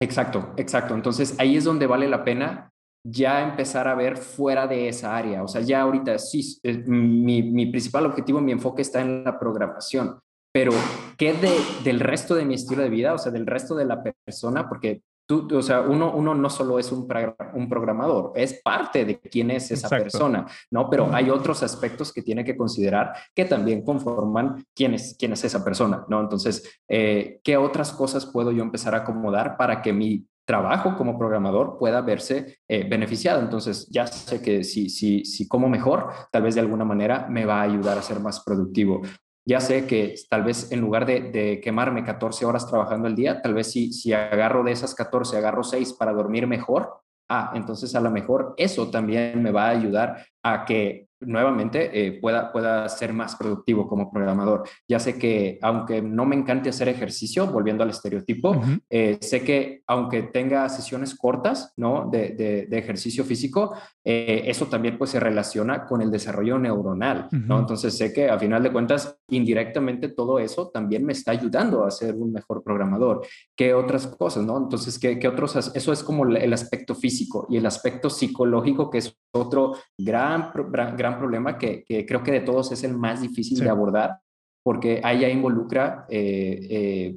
Exacto, 0.00 0.54
exacto. 0.56 0.94
Entonces 0.94 1.34
ahí 1.40 1.56
es 1.56 1.64
donde 1.64 1.88
vale 1.88 2.08
la 2.08 2.22
pena 2.22 2.72
ya 3.04 3.42
empezar 3.42 3.88
a 3.88 3.96
ver 3.96 4.16
fuera 4.16 4.68
de 4.68 4.88
esa 4.88 5.16
área. 5.16 5.42
O 5.42 5.48
sea, 5.48 5.60
ya 5.60 5.80
ahorita 5.80 6.16
sí, 6.18 6.60
mi, 6.86 7.42
mi 7.42 7.66
principal 7.66 8.06
objetivo, 8.06 8.40
mi 8.40 8.52
enfoque 8.52 8.82
está 8.82 9.00
en 9.00 9.24
la 9.24 9.38
programación, 9.40 10.20
pero 10.54 10.70
¿qué 11.18 11.32
de, 11.32 11.58
del 11.82 11.98
resto 11.98 12.36
de 12.36 12.44
mi 12.44 12.54
estilo 12.54 12.82
de 12.82 12.88
vida? 12.88 13.12
O 13.12 13.18
sea, 13.18 13.32
del 13.32 13.44
resto 13.44 13.74
de 13.74 13.86
la 13.86 14.00
persona, 14.04 14.68
porque 14.68 15.02
tú, 15.26 15.48
o 15.52 15.62
sea, 15.62 15.80
uno, 15.80 16.14
uno 16.14 16.32
no 16.32 16.48
solo 16.48 16.78
es 16.78 16.92
un, 16.92 17.08
un 17.54 17.68
programador, 17.68 18.30
es 18.36 18.60
parte 18.62 19.04
de 19.04 19.18
quién 19.18 19.50
es 19.50 19.72
esa 19.72 19.88
persona, 19.88 20.46
¿no? 20.70 20.88
Pero 20.88 21.12
hay 21.12 21.28
otros 21.28 21.64
aspectos 21.64 22.12
que 22.12 22.22
tiene 22.22 22.44
que 22.44 22.56
considerar 22.56 23.14
que 23.34 23.46
también 23.46 23.82
conforman 23.82 24.64
quién 24.72 24.94
es, 24.94 25.16
quién 25.18 25.32
es 25.32 25.42
esa 25.42 25.64
persona, 25.64 26.04
¿no? 26.08 26.20
Entonces, 26.20 26.80
eh, 26.88 27.40
¿qué 27.42 27.56
otras 27.56 27.92
cosas 27.92 28.24
puedo 28.24 28.52
yo 28.52 28.62
empezar 28.62 28.94
a 28.94 28.98
acomodar 28.98 29.56
para 29.56 29.82
que 29.82 29.92
mi 29.92 30.24
trabajo 30.44 30.96
como 30.96 31.18
programador 31.18 31.78
pueda 31.78 32.00
verse 32.02 32.58
eh, 32.68 32.86
beneficiado. 32.88 33.40
Entonces, 33.40 33.88
ya 33.90 34.06
sé 34.06 34.42
que 34.42 34.62
si, 34.62 34.88
si, 34.90 35.24
si 35.24 35.48
como 35.48 35.68
mejor, 35.68 36.10
tal 36.30 36.42
vez 36.42 36.54
de 36.54 36.60
alguna 36.60 36.84
manera 36.84 37.26
me 37.28 37.46
va 37.46 37.60
a 37.60 37.62
ayudar 37.62 37.98
a 37.98 38.02
ser 38.02 38.20
más 38.20 38.42
productivo. 38.44 39.00
Ya 39.46 39.60
sé 39.60 39.86
que 39.86 40.14
tal 40.28 40.42
vez 40.42 40.72
en 40.72 40.80
lugar 40.80 41.06
de, 41.06 41.60
quemarme 41.62 42.04
14 42.04 42.44
horas 42.44 42.66
trabajando 42.66 43.06
al 43.06 43.14
día, 43.14 43.42
tal 43.42 43.54
vez 43.54 43.70
si, 43.70 43.92
si 43.92 44.12
agarro 44.12 44.64
de 44.64 44.72
esas 44.72 44.94
14, 44.94 45.36
agarro 45.36 45.62
6 45.62 45.92
para 45.94 46.12
dormir 46.12 46.46
mejor, 46.46 47.00
ah, 47.28 47.52
entonces 47.54 47.94
a 47.94 48.00
lo 48.00 48.10
mejor 48.10 48.54
eso 48.56 48.90
también 48.90 49.42
me 49.42 49.50
va 49.50 49.66
a 49.66 49.70
ayudar 49.70 50.26
a 50.42 50.64
que 50.64 51.08
nuevamente 51.26 51.90
eh, 51.92 52.18
pueda, 52.20 52.52
pueda 52.52 52.88
ser 52.88 53.12
más 53.12 53.36
productivo 53.36 53.88
como 53.88 54.10
programador. 54.10 54.68
Ya 54.88 54.98
sé 54.98 55.18
que 55.18 55.58
aunque 55.62 56.02
no 56.02 56.24
me 56.24 56.36
encante 56.36 56.70
hacer 56.70 56.88
ejercicio, 56.88 57.46
volviendo 57.46 57.82
al 57.82 57.90
estereotipo, 57.90 58.60
eh, 58.90 59.18
sé 59.20 59.42
que 59.42 59.82
aunque 59.86 60.22
tenga 60.22 60.68
sesiones 60.68 61.14
cortas 61.14 61.72
¿no? 61.76 62.08
de, 62.10 62.66
de, 62.68 62.78
ejercicio 62.78 63.24
físico, 63.24 63.74
eh, 64.04 64.42
eso 64.46 64.66
también 64.66 64.98
pues 64.98 65.10
se 65.10 65.20
relaciona 65.20 65.86
con 65.86 66.02
el 66.02 66.10
desarrollo 66.10 66.58
neuronal. 66.58 67.28
¿no? 67.30 67.58
Entonces 67.58 67.96
sé 67.96 68.12
que 68.12 68.28
a 68.28 68.38
final 68.38 68.62
de 68.62 68.72
cuentas, 68.72 69.18
indirectamente 69.28 70.08
todo 70.08 70.38
eso 70.38 70.68
también 70.68 71.04
me 71.04 71.12
está 71.12 71.32
ayudando 71.32 71.84
a 71.84 71.90
ser 71.90 72.14
un 72.14 72.32
mejor 72.32 72.62
programador. 72.62 73.26
¿Qué 73.56 73.74
otras 73.74 74.06
cosas? 74.06 74.44
¿no? 74.44 74.56
Entonces, 74.58 74.98
¿qué, 74.98 75.18
qué 75.18 75.28
otros? 75.28 75.56
Eso 75.74 75.92
es 75.92 76.02
como 76.02 76.24
el 76.26 76.52
aspecto 76.52 76.94
físico 76.94 77.46
y 77.48 77.56
el 77.56 77.66
aspecto 77.66 78.10
psicológico, 78.10 78.90
que 78.90 78.98
es 78.98 79.16
otro 79.32 79.74
gran, 79.98 80.52
gran 80.96 81.13
problema 81.18 81.58
que, 81.58 81.84
creo 82.06 82.22
que 82.22 82.32
de 82.32 82.40
todos 82.40 82.72
es 82.72 82.84
el 82.84 82.96
más 82.96 83.20
difícil 83.20 83.58
de 83.60 83.70
abordar, 83.70 84.18
porque 84.62 85.00
ahí 85.04 85.20
ya 85.20 85.28
involucra 85.28 86.06
eh, 86.08 86.66
eh, 86.70 87.16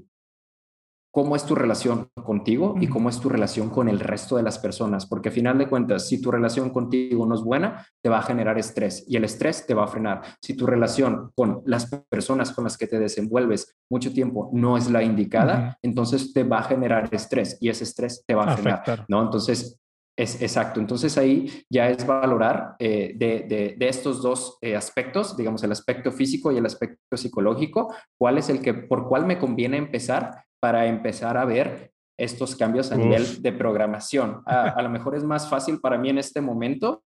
cómo 1.17 1.35
es 1.35 1.45
tu 1.45 1.55
relación 1.55 2.09
contigo 2.23 2.75
y 2.79 2.87
cómo 2.87 3.09
es 3.09 3.19
tu 3.19 3.27
relación 3.27 3.71
con 3.71 3.89
el 3.89 3.99
resto 3.99 4.35
de 4.35 4.43
las 4.43 4.59
personas, 4.59 5.07
porque 5.07 5.29
a 5.29 5.31
final 5.31 5.57
de 5.57 5.67
cuentas, 5.67 6.07
si 6.07 6.21
tu 6.21 6.29
relación 6.29 6.69
contigo 6.69 7.25
no 7.25 7.33
es 7.33 7.41
buena, 7.41 7.87
te 8.03 8.09
va 8.09 8.19
a 8.19 8.21
generar 8.21 8.59
estrés 8.59 9.03
y 9.07 9.15
el 9.15 9.23
estrés 9.23 9.65
te 9.65 9.73
va 9.73 9.85
a 9.85 9.87
frenar. 9.87 10.21
Si 10.41 10.53
tu 10.53 10.67
relación 10.67 11.31
con 11.33 11.63
las 11.65 11.87
personas 12.09 12.51
con 12.51 12.65
las 12.65 12.77
que 12.77 12.85
te 12.85 12.99
desenvuelves 12.99 13.77
mucho 13.89 14.13
tiempo 14.13 14.51
no 14.53 14.77
es 14.77 14.91
la 14.91 15.01
indicada, 15.01 15.79
entonces 15.81 16.33
te 16.33 16.43
va 16.43 16.59
a 16.59 16.63
generar 16.63 17.09
estrés 17.11 17.57
y 17.59 17.69
ese 17.69 17.85
estrés 17.85 18.23
te 18.27 18.35
va 18.35 18.43
a 18.43 18.55
frenar, 18.57 19.05
¿no? 19.07 19.23
Entonces, 19.23 19.79
es 20.17 20.41
exacto. 20.41 20.79
Entonces 20.79 21.17
ahí 21.17 21.63
ya 21.69 21.89
es 21.89 22.05
valorar 22.05 22.75
eh, 22.79 23.13
de, 23.15 23.77
estos 23.79 24.21
dos 24.21 24.57
eh, 24.61 24.75
aspectos, 24.75 25.37
digamos 25.37 25.63
el 25.63 25.71
aspecto 25.71 26.11
físico 26.11 26.51
y 26.51 26.57
el 26.57 26.65
aspecto 26.65 27.15
psicológico, 27.15 27.93
cuál 28.19 28.39
es 28.39 28.49
el 28.49 28.61
que, 28.61 28.73
por 28.73 29.07
cuál 29.07 29.25
me 29.25 29.37
conviene 29.37 29.77
empezar 29.77 30.43
para 30.59 30.87
empezar 30.87 31.37
a 31.37 31.45
ver 31.45 31.91
estos 32.19 32.55
cambios 32.55 32.91
a 32.91 32.95
nivel 32.95 33.43
de 33.43 33.53
programación. 33.53 34.41
A, 34.47 34.81
lo 34.81 34.89
mejor 34.89 35.15
es 35.15 35.23
más 35.23 35.47
fácil 35.47 35.79
para 35.79 35.99
mí 35.99 36.09
en 36.09 36.17
este 36.17 36.41
momento 36.41 37.03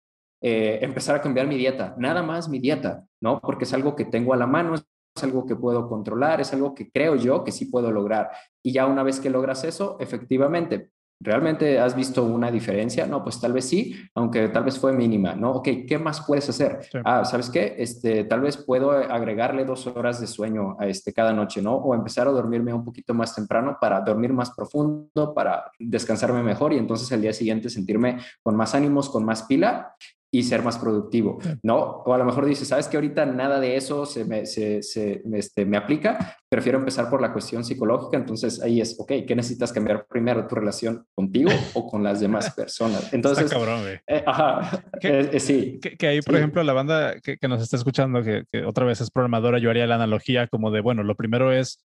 eh, 0.43 0.81
empezar 0.83 1.15
a 1.15 1.23
cambiar 1.23 1.47
mi 1.47 1.57
dieta, 1.57 1.95
nada 1.97 2.25
más 2.25 2.49
mi 2.49 2.59
dieta, 2.59 3.05
¿no? 3.23 3.41
Porque 3.41 3.65
es 3.65 3.73
algo 3.73 3.95
que 3.95 4.05
tengo 4.05 4.35
a 4.35 4.37
la 4.37 4.49
mano, 4.49 4.75
es 4.75 4.85
algo 5.23 5.47
que 5.47 5.55
puedo 5.55 5.89
controlar, 5.89 6.41
es 6.41 6.53
algo 6.53 6.75
que 6.75 6.91
creo 6.91 7.15
yo 7.15 7.45
que 7.45 7.53
sí 7.53 7.67
puedo 7.67 7.93
lograr. 7.93 8.31
Y 8.65 8.73
ya 8.73 8.87
una 8.87 9.05
vez 9.05 9.21
que 9.21 9.31
logras 9.31 9.63
eso, 9.63 9.97
efectivamente, 10.01 10.91
¿Realmente 11.19 11.79
has 11.81 11.97
visto 11.97 12.25
una 12.25 12.51
diferencia? 12.51 13.07
No, 13.07 13.25
pues 13.25 13.41
tal 13.41 13.55
vez 13.55 13.67
sí, 13.67 13.97
aunque 14.15 14.49
tal 14.49 14.65
vez 14.65 14.79
fue 14.79 14.93
mínima, 14.93 15.35
¿no? 15.35 15.53
Ok, 15.53 15.69
¿qué 15.89 15.99
más 15.99 16.25
puedes 16.27 16.49
hacer? 16.51 16.81
Ah, 17.05 17.25
¿sabes 17.25 17.49
qué? 17.49 17.75
Este, 17.79 18.25
tal 18.25 18.43
vez 18.43 18.59
puedo 18.59 18.91
agregarle 18.91 19.65
dos 19.65 19.87
horas 19.87 20.21
de 20.21 20.27
sueño 20.27 20.77
a 20.79 20.87
este 20.87 21.15
cada 21.15 21.33
noche, 21.33 21.63
¿no? 21.63 21.75
O 21.77 21.95
empezar 21.95 22.29
a 22.29 22.33
dormirme 22.33 22.75
un 22.75 22.85
poquito 22.85 23.15
más 23.15 23.35
temprano 23.35 23.79
para 23.81 24.01
dormir 24.03 24.33
más 24.35 24.51
profundo, 24.51 25.33
para 25.35 25.71
descansarme 25.79 26.43
mejor 26.43 26.75
y 26.75 26.79
entonces 26.79 27.11
el 27.13 27.23
día 27.23 27.33
siguiente 27.33 27.71
sentirme 27.71 28.19
con 28.43 28.55
más 28.55 28.75
ánimos, 28.75 29.09
con 29.09 29.25
más 29.25 29.45
pila 29.45 29.95
y 30.39 30.43
ser 30.43 30.63
más 30.63 30.77
productivo, 30.77 31.39
¿no? 31.63 31.79
O 31.79 32.13
a 32.13 32.19
lo 32.19 32.25
mejor 32.25 32.45
dices, 32.45 32.69
sabes 32.69 32.89
que 32.89 32.99
ahorita 32.99 33.25
nada 33.25 33.59
de 33.59 33.77
eso 33.77 34.05
se 34.05 34.25
me, 34.27 34.45
se, 34.45 34.83
se, 34.83 35.23
este, 35.33 35.65
me 35.65 35.79
aplica, 35.79 36.37
prefiero 36.49 36.79
empezar 36.79 37.09
por 37.09 37.23
la 37.23 37.33
cuestión 37.33 37.65
psicológica, 37.65 38.19
entonces 38.19 38.63
ahí 38.63 38.81
es, 38.81 39.01
ok, 39.01 39.13
¿qué 39.27 39.35
necesitas 39.35 39.73
cambiar 39.73 40.07
primero, 40.07 40.47
tu 40.47 40.55
relación 40.55 41.07
contigo 41.15 41.51
o 41.73 41.87
con 41.89 42.03
las 42.03 42.21
demás 42.21 42.53
personas? 42.55 43.13
Entonces, 43.15 43.51
cabrón, 43.51 43.81
eh, 44.07 44.23
ajá, 44.27 44.85
eh, 45.01 45.31
eh, 45.33 45.41
sí. 45.41 45.81
Que, 45.81 46.07
ahí, 46.07 46.21
por 46.21 46.37
ejemplo, 46.37 46.63
la 46.63 46.75
banda 46.75 47.19
que, 47.21 47.39
que, 47.39 47.49
nos 47.49 47.63
está 47.63 47.77
escuchando, 47.77 48.23
que, 48.23 48.45
que 48.53 48.65
otra 48.65 48.85
vez 48.85 49.01
es 49.01 49.11
programadora, 49.11 49.59
yo 49.59 49.71
haría 49.71 49.87
la 49.87 49.95
analogía 49.95 50.49
como 50.49 50.71
de, 50.71 50.83
bueno, 50.83 51.03
lo 51.03 51.15
primero 51.15 51.51
es 51.51 51.83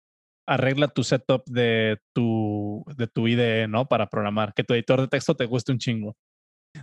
arregla 0.46 0.88
tu 0.88 1.02
setup 1.02 1.44
de 1.46 1.98
tu, 2.12 2.84
de 2.96 3.06
tu 3.06 3.26
IDE, 3.26 3.68
¿no? 3.68 3.86
Para 3.86 4.08
programar, 4.08 4.52
que 4.52 4.64
tu 4.64 4.74
editor 4.74 5.00
de 5.00 5.08
texto 5.08 5.34
te 5.34 5.46
guste 5.46 5.72
un 5.72 5.78
chingo. 5.78 6.16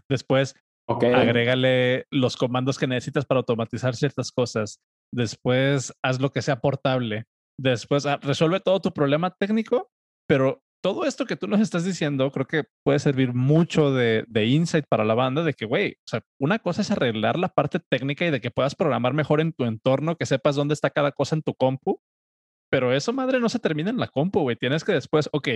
Después, 0.09 0.55
Agrégale 0.87 2.05
los 2.11 2.35
comandos 2.35 2.77
que 2.77 2.87
necesitas 2.87 3.25
para 3.25 3.39
automatizar 3.39 3.95
ciertas 3.95 4.31
cosas. 4.31 4.79
Después 5.13 5.93
haz 6.03 6.19
lo 6.19 6.31
que 6.31 6.41
sea 6.41 6.59
portable. 6.59 7.25
Después 7.59 8.05
ah, 8.05 8.19
resuelve 8.21 8.59
todo 8.59 8.79
tu 8.79 8.91
problema 8.91 9.31
técnico, 9.31 9.89
pero 10.27 10.61
todo 10.83 11.05
esto 11.05 11.25
que 11.25 11.35
tú 11.35 11.47
nos 11.47 11.59
estás 11.59 11.85
diciendo 11.85 12.31
creo 12.31 12.47
que 12.47 12.63
puede 12.83 12.99
servir 12.99 13.33
mucho 13.33 13.93
de, 13.93 14.25
insight 14.45 14.85
para 14.89 15.05
la 15.05 15.13
banda 15.13 15.43
de 15.43 15.53
que, 15.53 15.65
güey, 15.65 15.97
una 16.39 16.59
cosa 16.59 16.81
es 16.81 16.89
arreglar 16.89 17.37
la 17.37 17.49
parte 17.49 17.79
técnica 17.79 18.25
y 18.25 18.31
de 18.31 18.41
que 18.41 18.49
puedas 18.49 18.75
programar 18.75 19.13
mejor 19.13 19.41
en 19.41 19.53
tu 19.53 19.65
entorno, 19.65 20.15
que 20.15 20.25
sepas 20.25 20.55
dónde 20.55 20.73
está 20.73 20.89
cada 20.89 21.11
cosa 21.11 21.35
en 21.35 21.43
tu 21.43 21.53
compu, 21.53 22.01
pero 22.71 22.93
eso, 22.93 23.13
madre, 23.13 23.39
no 23.39 23.49
se 23.49 23.59
termina 23.59 23.91
en 23.91 23.97
la 23.97 24.07
compu, 24.07 24.41
güey. 24.41 24.55
Tienes 24.55 24.83
que 24.83 24.93
después, 24.93 25.29
ok, 25.31 25.49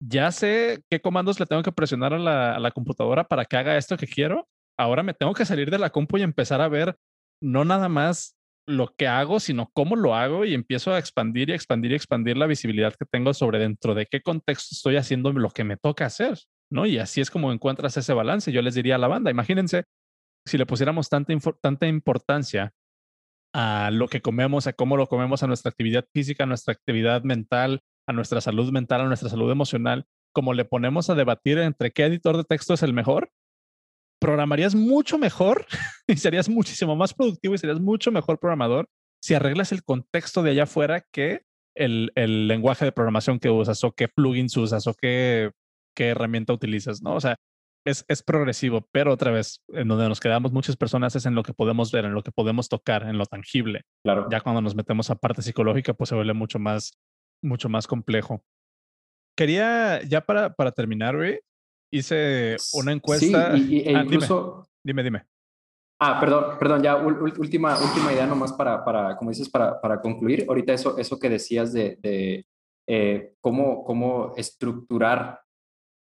ya 0.00 0.32
sé 0.32 0.82
qué 0.90 1.00
comandos 1.00 1.38
le 1.38 1.46
tengo 1.46 1.62
que 1.62 1.72
presionar 1.72 2.12
a 2.14 2.58
la 2.58 2.70
computadora 2.72 3.24
para 3.24 3.44
que 3.44 3.56
haga 3.56 3.76
esto 3.76 3.96
que 3.96 4.08
quiero 4.08 4.48
ahora 4.78 5.02
me 5.02 5.14
tengo 5.14 5.34
que 5.34 5.44
salir 5.44 5.70
de 5.70 5.78
la 5.78 5.90
compu 5.90 6.18
y 6.18 6.22
empezar 6.22 6.60
a 6.60 6.68
ver 6.68 6.96
no 7.42 7.64
nada 7.64 7.88
más 7.88 8.36
lo 8.66 8.94
que 8.96 9.06
hago, 9.06 9.40
sino 9.40 9.70
cómo 9.74 9.96
lo 9.96 10.14
hago 10.14 10.44
y 10.44 10.54
empiezo 10.54 10.92
a 10.92 10.98
expandir 10.98 11.50
y 11.50 11.52
expandir 11.52 11.92
y 11.92 11.96
expandir 11.96 12.36
la 12.36 12.46
visibilidad 12.46 12.94
que 12.94 13.04
tengo 13.04 13.34
sobre 13.34 13.58
dentro 13.58 13.94
de 13.94 14.06
qué 14.06 14.22
contexto 14.22 14.74
estoy 14.74 14.96
haciendo 14.96 15.32
lo 15.32 15.50
que 15.50 15.64
me 15.64 15.76
toca 15.76 16.06
hacer, 16.06 16.38
¿no? 16.70 16.86
Y 16.86 16.98
así 16.98 17.20
es 17.20 17.30
como 17.30 17.52
encuentras 17.52 17.96
ese 17.96 18.14
balance. 18.14 18.52
Yo 18.52 18.62
les 18.62 18.74
diría 18.74 18.94
a 18.94 18.98
la 18.98 19.08
banda, 19.08 19.30
imagínense 19.30 19.84
si 20.46 20.56
le 20.56 20.66
pusiéramos 20.66 21.08
tanta, 21.08 21.34
tanta 21.60 21.86
importancia 21.86 22.72
a 23.54 23.90
lo 23.92 24.08
que 24.08 24.20
comemos, 24.20 24.66
a 24.66 24.72
cómo 24.72 24.96
lo 24.96 25.08
comemos, 25.08 25.42
a 25.42 25.46
nuestra 25.46 25.70
actividad 25.70 26.06
física, 26.12 26.44
a 26.44 26.46
nuestra 26.46 26.72
actividad 26.72 27.22
mental, 27.22 27.82
a 28.06 28.12
nuestra 28.12 28.40
salud 28.40 28.72
mental, 28.72 29.02
a 29.02 29.06
nuestra 29.06 29.28
salud 29.28 29.50
emocional, 29.50 30.06
como 30.32 30.54
le 30.54 30.64
ponemos 30.64 31.08
a 31.10 31.14
debatir 31.14 31.58
entre 31.58 31.92
qué 31.92 32.04
editor 32.04 32.36
de 32.36 32.44
texto 32.44 32.74
es 32.74 32.82
el 32.82 32.92
mejor, 32.92 33.30
programarías 34.24 34.74
mucho 34.74 35.18
mejor 35.18 35.66
y 36.06 36.16
serías 36.16 36.48
muchísimo 36.48 36.96
más 36.96 37.12
productivo 37.12 37.54
y 37.54 37.58
serías 37.58 37.78
mucho 37.78 38.10
mejor 38.10 38.38
programador 38.38 38.88
si 39.22 39.34
arreglas 39.34 39.70
el 39.70 39.84
contexto 39.84 40.42
de 40.42 40.52
allá 40.52 40.62
afuera 40.62 41.04
que 41.12 41.42
el, 41.76 42.10
el 42.14 42.48
lenguaje 42.48 42.86
de 42.86 42.92
programación 42.92 43.38
que 43.38 43.50
usas 43.50 43.84
o 43.84 43.92
qué 43.92 44.08
plugins 44.08 44.56
usas 44.56 44.86
o 44.86 44.94
qué, 44.94 45.50
qué 45.94 46.08
herramienta 46.08 46.54
utilizas, 46.54 47.02
¿no? 47.02 47.14
O 47.16 47.20
sea, 47.20 47.36
es, 47.86 48.06
es, 48.08 48.22
progresivo, 48.22 48.88
pero 48.92 49.12
otra 49.12 49.30
vez, 49.30 49.62
en 49.68 49.88
donde 49.88 50.08
nos 50.08 50.20
quedamos 50.20 50.52
muchas 50.52 50.76
personas 50.76 51.14
es 51.16 51.26
en 51.26 51.34
lo 51.34 51.42
que 51.42 51.52
podemos 51.52 51.92
ver, 51.92 52.06
en 52.06 52.14
lo 52.14 52.22
que 52.22 52.32
podemos 52.32 52.70
tocar, 52.70 53.02
en 53.02 53.18
lo 53.18 53.26
tangible. 53.26 53.82
Claro. 54.04 54.26
Ya 54.30 54.40
cuando 54.40 54.62
nos 54.62 54.74
metemos 54.74 55.10
a 55.10 55.16
parte 55.16 55.42
psicológica, 55.42 55.92
pues 55.92 56.08
se 56.08 56.14
vuelve 56.14 56.32
mucho 56.32 56.58
más, 56.58 56.92
mucho 57.42 57.68
más 57.68 57.86
complejo. 57.86 58.42
Quería, 59.36 60.02
ya 60.02 60.22
para, 60.22 60.54
para 60.54 60.72
terminar, 60.72 61.16
güey, 61.16 61.40
hice 61.98 62.56
una 62.74 62.92
encuesta. 62.92 63.56
Sí, 63.56 63.82
e 63.84 63.96
ah, 63.96 64.02
incluso. 64.02 64.68
Dime, 64.82 65.02
dime, 65.02 65.26
Ah, 66.00 66.18
perdón, 66.20 66.58
perdón, 66.58 66.82
ya 66.82 66.96
última, 66.96 67.78
última 67.78 68.12
idea 68.12 68.26
nomás 68.26 68.52
para, 68.52 68.84
para 68.84 69.16
como 69.16 69.30
dices, 69.30 69.48
para, 69.48 69.80
para 69.80 70.00
concluir. 70.00 70.44
Ahorita 70.48 70.72
eso, 70.72 70.98
eso 70.98 71.18
que 71.18 71.30
decías 71.30 71.72
de, 71.72 71.98
de 72.02 72.46
eh, 72.86 73.34
cómo, 73.40 73.84
cómo 73.84 74.34
estructurar 74.36 75.40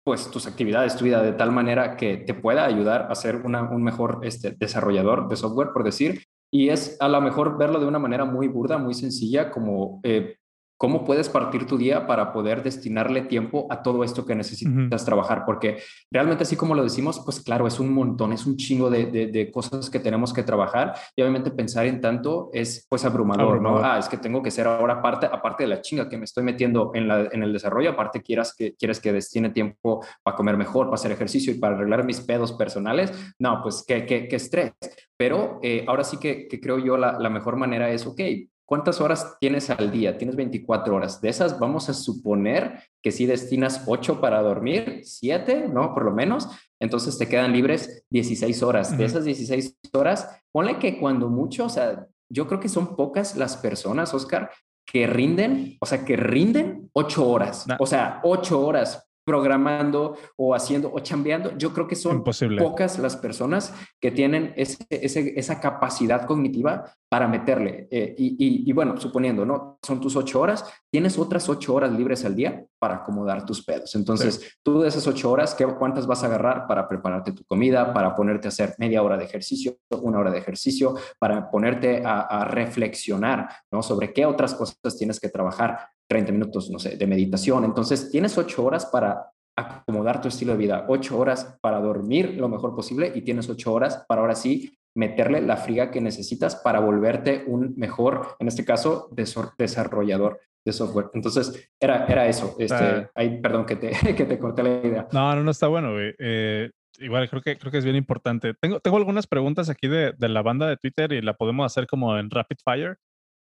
pues 0.04 0.30
tus 0.30 0.46
actividades, 0.46 0.96
tu 0.96 1.04
vida 1.04 1.22
de 1.22 1.32
tal 1.32 1.52
manera 1.52 1.96
que 1.96 2.16
te 2.16 2.34
pueda 2.34 2.64
ayudar 2.64 3.06
a 3.10 3.14
ser 3.14 3.36
una, 3.36 3.70
un 3.70 3.82
mejor 3.82 4.20
este, 4.22 4.50
desarrollador 4.50 5.28
de 5.28 5.36
software, 5.36 5.70
por 5.72 5.84
decir. 5.84 6.24
Y 6.52 6.70
es 6.70 6.96
a 7.00 7.08
lo 7.08 7.20
mejor 7.20 7.56
verlo 7.56 7.78
de 7.78 7.86
una 7.86 7.98
manera 7.98 8.24
muy 8.24 8.48
burda, 8.48 8.78
muy 8.78 8.94
sencilla, 8.94 9.50
como 9.50 10.00
eh, 10.02 10.36
¿Cómo 10.76 11.04
puedes 11.04 11.28
partir 11.28 11.66
tu 11.66 11.78
día 11.78 12.06
para 12.06 12.32
poder 12.32 12.62
destinarle 12.62 13.22
tiempo 13.22 13.66
a 13.70 13.82
todo 13.82 14.02
esto 14.02 14.26
que 14.26 14.34
necesitas 14.34 15.04
trabajar? 15.04 15.44
Porque 15.46 15.78
realmente 16.10 16.42
así 16.42 16.56
como 16.56 16.74
lo 16.74 16.82
decimos, 16.82 17.22
pues 17.24 17.40
claro, 17.40 17.66
es 17.68 17.78
un 17.78 17.92
montón, 17.92 18.32
es 18.32 18.44
un 18.44 18.56
chingo 18.56 18.90
de, 18.90 19.50
cosas 19.52 19.88
que 19.88 20.00
tenemos 20.00 20.32
que 20.32 20.42
trabajar 20.42 20.94
y 21.14 21.22
obviamente 21.22 21.50
pensar 21.50 21.86
en 21.86 22.00
tanto 22.00 22.50
es 22.52 22.86
pues 22.88 23.04
abrumador, 23.04 23.62
¿no? 23.62 23.78
Ah, 23.78 23.98
es 23.98 24.08
que 24.08 24.16
tengo 24.16 24.42
que 24.42 24.50
ser 24.50 24.66
ahora 24.66 25.00
parte, 25.00 25.26
aparte 25.26 25.62
de 25.62 25.68
la 25.68 25.80
chinga 25.80 26.08
que 26.08 26.18
me 26.18 26.24
estoy 26.24 26.42
metiendo 26.42 26.90
en, 26.94 27.06
la, 27.06 27.28
en 27.30 27.42
el 27.42 27.52
desarrollo, 27.52 27.90
aparte 27.90 28.20
quieras 28.20 28.54
que, 28.56 28.74
quieres 28.74 29.00
que 29.00 29.12
destine 29.12 29.50
tiempo 29.50 30.04
para 30.22 30.36
comer 30.36 30.56
mejor, 30.56 30.86
para 30.86 30.96
hacer 30.96 31.12
ejercicio 31.12 31.52
y 31.52 31.58
para 31.58 31.76
arreglar 31.76 32.04
mis 32.04 32.20
pedos 32.20 32.52
personales, 32.52 33.12
no, 33.38 33.60
pues 33.62 33.84
qué, 33.86 34.06
qué, 34.06 34.26
qué 34.26 34.36
estrés. 34.36 34.72
Pero 35.16 35.60
eh, 35.62 35.84
ahora 35.86 36.02
sí 36.02 36.18
que, 36.18 36.48
creo 36.60 36.78
yo 36.78 36.96
la, 36.96 37.18
la 37.18 37.30
mejor 37.30 37.56
manera 37.56 37.90
es, 37.90 38.06
ok, 38.06 38.20
¿Cuántas 38.66 39.00
horas 39.00 39.36
tienes 39.40 39.68
al 39.68 39.90
día? 39.90 40.16
Tienes 40.16 40.36
24 40.36 40.94
horas. 40.94 41.20
De 41.20 41.28
esas 41.28 41.58
vamos 41.58 41.88
a 41.88 41.94
suponer 41.94 42.80
que 43.02 43.12
si 43.12 43.26
destinas 43.26 43.82
8 43.86 44.20
para 44.20 44.40
dormir, 44.40 45.02
7, 45.04 45.68
¿no? 45.68 45.92
Por 45.92 46.04
lo 46.04 46.12
menos. 46.12 46.48
Entonces 46.80 47.18
te 47.18 47.28
quedan 47.28 47.52
libres 47.52 48.04
16 48.10 48.62
horas. 48.62 48.96
De 48.96 49.04
esas 49.04 49.24
16 49.24 49.78
horas, 49.92 50.28
ponle 50.50 50.78
que 50.78 50.98
cuando 50.98 51.28
mucho, 51.28 51.66
o 51.66 51.68
sea, 51.68 52.06
yo 52.30 52.46
creo 52.46 52.60
que 52.60 52.68
son 52.68 52.96
pocas 52.96 53.36
las 53.36 53.56
personas, 53.56 54.14
Oscar, 54.14 54.50
que 54.86 55.06
rinden, 55.06 55.76
o 55.80 55.86
sea, 55.86 56.04
que 56.04 56.16
rinden 56.16 56.90
ocho 56.92 57.28
horas, 57.28 57.66
o 57.78 57.86
sea, 57.86 58.20
ocho 58.22 58.64
horas 58.64 59.06
programando 59.24 60.16
o 60.36 60.54
haciendo 60.54 60.92
o 60.92 60.98
chambeando, 61.00 61.56
yo 61.56 61.72
creo 61.72 61.86
que 61.86 61.96
son 61.96 62.22
pocas 62.22 62.98
las 62.98 63.16
personas 63.16 63.74
que 64.00 64.10
tienen 64.10 64.52
ese, 64.56 64.84
esa 64.90 65.60
capacidad 65.60 66.26
cognitiva 66.26 66.92
para 67.08 67.28
meterle. 67.28 67.86
Eh, 67.92 68.14
y, 68.18 68.72
bueno, 68.72 69.00
suponiendo, 69.00 69.46
¿no? 69.46 69.78
Son 69.82 70.00
tus 70.00 70.16
ocho 70.16 70.40
horas, 70.40 70.64
tienes 70.90 71.16
otras 71.16 71.48
ocho 71.48 71.72
horas 71.72 71.92
libres 71.92 72.24
al 72.24 72.34
día 72.34 72.64
para 72.78 72.96
acomodar 72.96 73.46
tus 73.46 73.64
pedos. 73.64 73.94
Entonces, 73.94 74.58
tú 74.64 74.80
de 74.80 74.88
esas 74.88 75.06
ocho 75.06 75.30
horas, 75.30 75.54
¿qué, 75.54 75.64
¿cuántas 75.64 76.08
vas 76.08 76.24
a 76.24 76.26
agarrar 76.26 76.66
para 76.66 76.88
prepararte 76.88 77.30
tu 77.30 77.44
comida, 77.44 77.94
para 77.94 78.16
ponerte 78.16 78.48
a 78.48 78.50
hacer 78.50 78.74
media 78.78 79.02
hora 79.02 79.16
de 79.16 79.24
ejercicio, 79.24 79.76
una 80.02 80.18
hora 80.18 80.32
de 80.32 80.38
ejercicio, 80.38 80.96
para 81.20 81.50
ponerte 81.50 82.04
a, 82.04 82.22
a 82.22 82.44
reflexionar, 82.46 83.48
¿no? 83.70 83.82
Sobre 83.82 84.12
qué 84.12 84.26
otras 84.26 84.54
cosas 84.54 84.98
tienes 84.98 85.20
que 85.20 85.28
trabajar 85.28 85.88
30 86.08 86.32
minutos, 86.32 86.70
no 86.70 86.78
sé, 86.78 86.96
de 86.96 87.06
meditación. 87.06 87.64
Entonces, 87.64 88.10
tienes 88.10 88.36
ocho 88.38 88.64
horas 88.64 88.86
para 88.86 89.30
acomodar 89.56 90.20
tu 90.20 90.28
estilo 90.28 90.52
de 90.52 90.58
vida, 90.58 90.84
ocho 90.88 91.18
horas 91.18 91.56
para 91.60 91.80
dormir 91.80 92.34
lo 92.36 92.48
mejor 92.48 92.74
posible 92.74 93.12
y 93.14 93.22
tienes 93.22 93.48
ocho 93.48 93.72
horas 93.72 94.04
para 94.08 94.20
ahora 94.20 94.34
sí 94.34 94.76
meterle 94.96 95.40
la 95.40 95.56
friga 95.56 95.90
que 95.90 96.00
necesitas 96.00 96.56
para 96.56 96.80
volverte 96.80 97.44
un 97.46 97.74
mejor, 97.76 98.36
en 98.38 98.48
este 98.48 98.64
caso, 98.64 99.10
desarrollador 99.56 100.40
de 100.64 100.72
software. 100.72 101.06
Entonces, 101.14 101.70
era, 101.80 102.06
era 102.06 102.26
eso. 102.26 102.56
Este, 102.58 103.08
ahí, 103.14 103.40
perdón 103.40 103.66
que 103.66 103.76
te, 103.76 103.90
que 104.16 104.24
te 104.24 104.38
corté 104.38 104.62
la 104.62 104.70
idea. 104.70 105.08
No, 105.12 105.34
no, 105.34 105.42
no 105.42 105.50
está 105.50 105.66
bueno, 105.66 105.94
eh, 105.98 106.70
igual 106.98 107.28
creo 107.28 107.42
que, 107.42 107.58
creo 107.58 107.72
que 107.72 107.78
es 107.78 107.84
bien 107.84 107.96
importante. 107.96 108.54
Tengo, 108.54 108.80
tengo 108.80 108.96
algunas 108.96 109.26
preguntas 109.26 109.68
aquí 109.68 109.88
de, 109.88 110.12
de, 110.16 110.28
la 110.28 110.42
banda 110.42 110.68
de 110.68 110.76
Twitter 110.76 111.12
y 111.12 111.22
la 111.22 111.34
podemos 111.34 111.66
hacer 111.66 111.86
como 111.86 112.16
en 112.16 112.30
rapid 112.30 112.58
fire. 112.64 112.96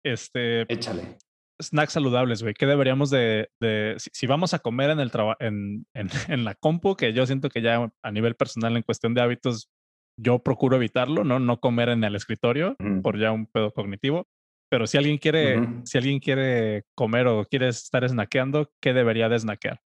Este, 0.03 0.62
Échale 0.72 1.18
snacks 1.62 1.93
saludables, 1.93 2.41
güey. 2.41 2.53
¿Qué 2.53 2.66
deberíamos 2.66 3.10
de, 3.10 3.49
de 3.60 3.95
si, 3.97 4.28
vamos 4.28 4.53
a 4.53 4.60
comer 4.60 4.89
en 4.89 4.99
el 4.99 5.12
trabajo, 5.12 5.38
en, 5.39 5.86
en, 5.93 6.10
en, 6.28 6.45
la 6.45 6.56
compu, 6.56 6.95
que 6.95 7.14
yo 7.14 7.26
siento 7.26 7.49
que 7.49 7.62
ya 7.62 7.91
a 8.01 8.12
nivel 8.12 8.36
personal 8.36 8.76
en 8.76 8.84
cuestión 8.84 9.14
de 9.14 9.22
hábitos, 9.22 9.70
yo 10.18 10.39
procuro 10.39 10.78
evitarlo, 10.78 11.24
¿no? 11.24 11.39
No 11.39 11.60
comer 11.60 11.89
en 11.89 12.03
el 12.03 12.16
escritorio 12.16 12.76
por 13.03 13.20
ya 13.20 13.32
un 13.32 13.47
pedo 13.47 13.72
cognitivo. 13.72 14.28
Pero 14.70 14.88
si 14.88 14.97
alguien 14.97 15.18
quiere, 15.18 15.62
si 15.86 15.97
alguien 15.97 16.20
quiere 16.20 16.84
comer 16.95 17.28
o 17.28 17.45
quiere 17.45 17.68
estar 17.68 18.08
snackeando, 18.08 18.72
¿qué 18.82 18.93
debería 18.93 19.30
de 19.30 19.39
snackear? 19.39 19.82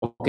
Ok, 0.00 0.28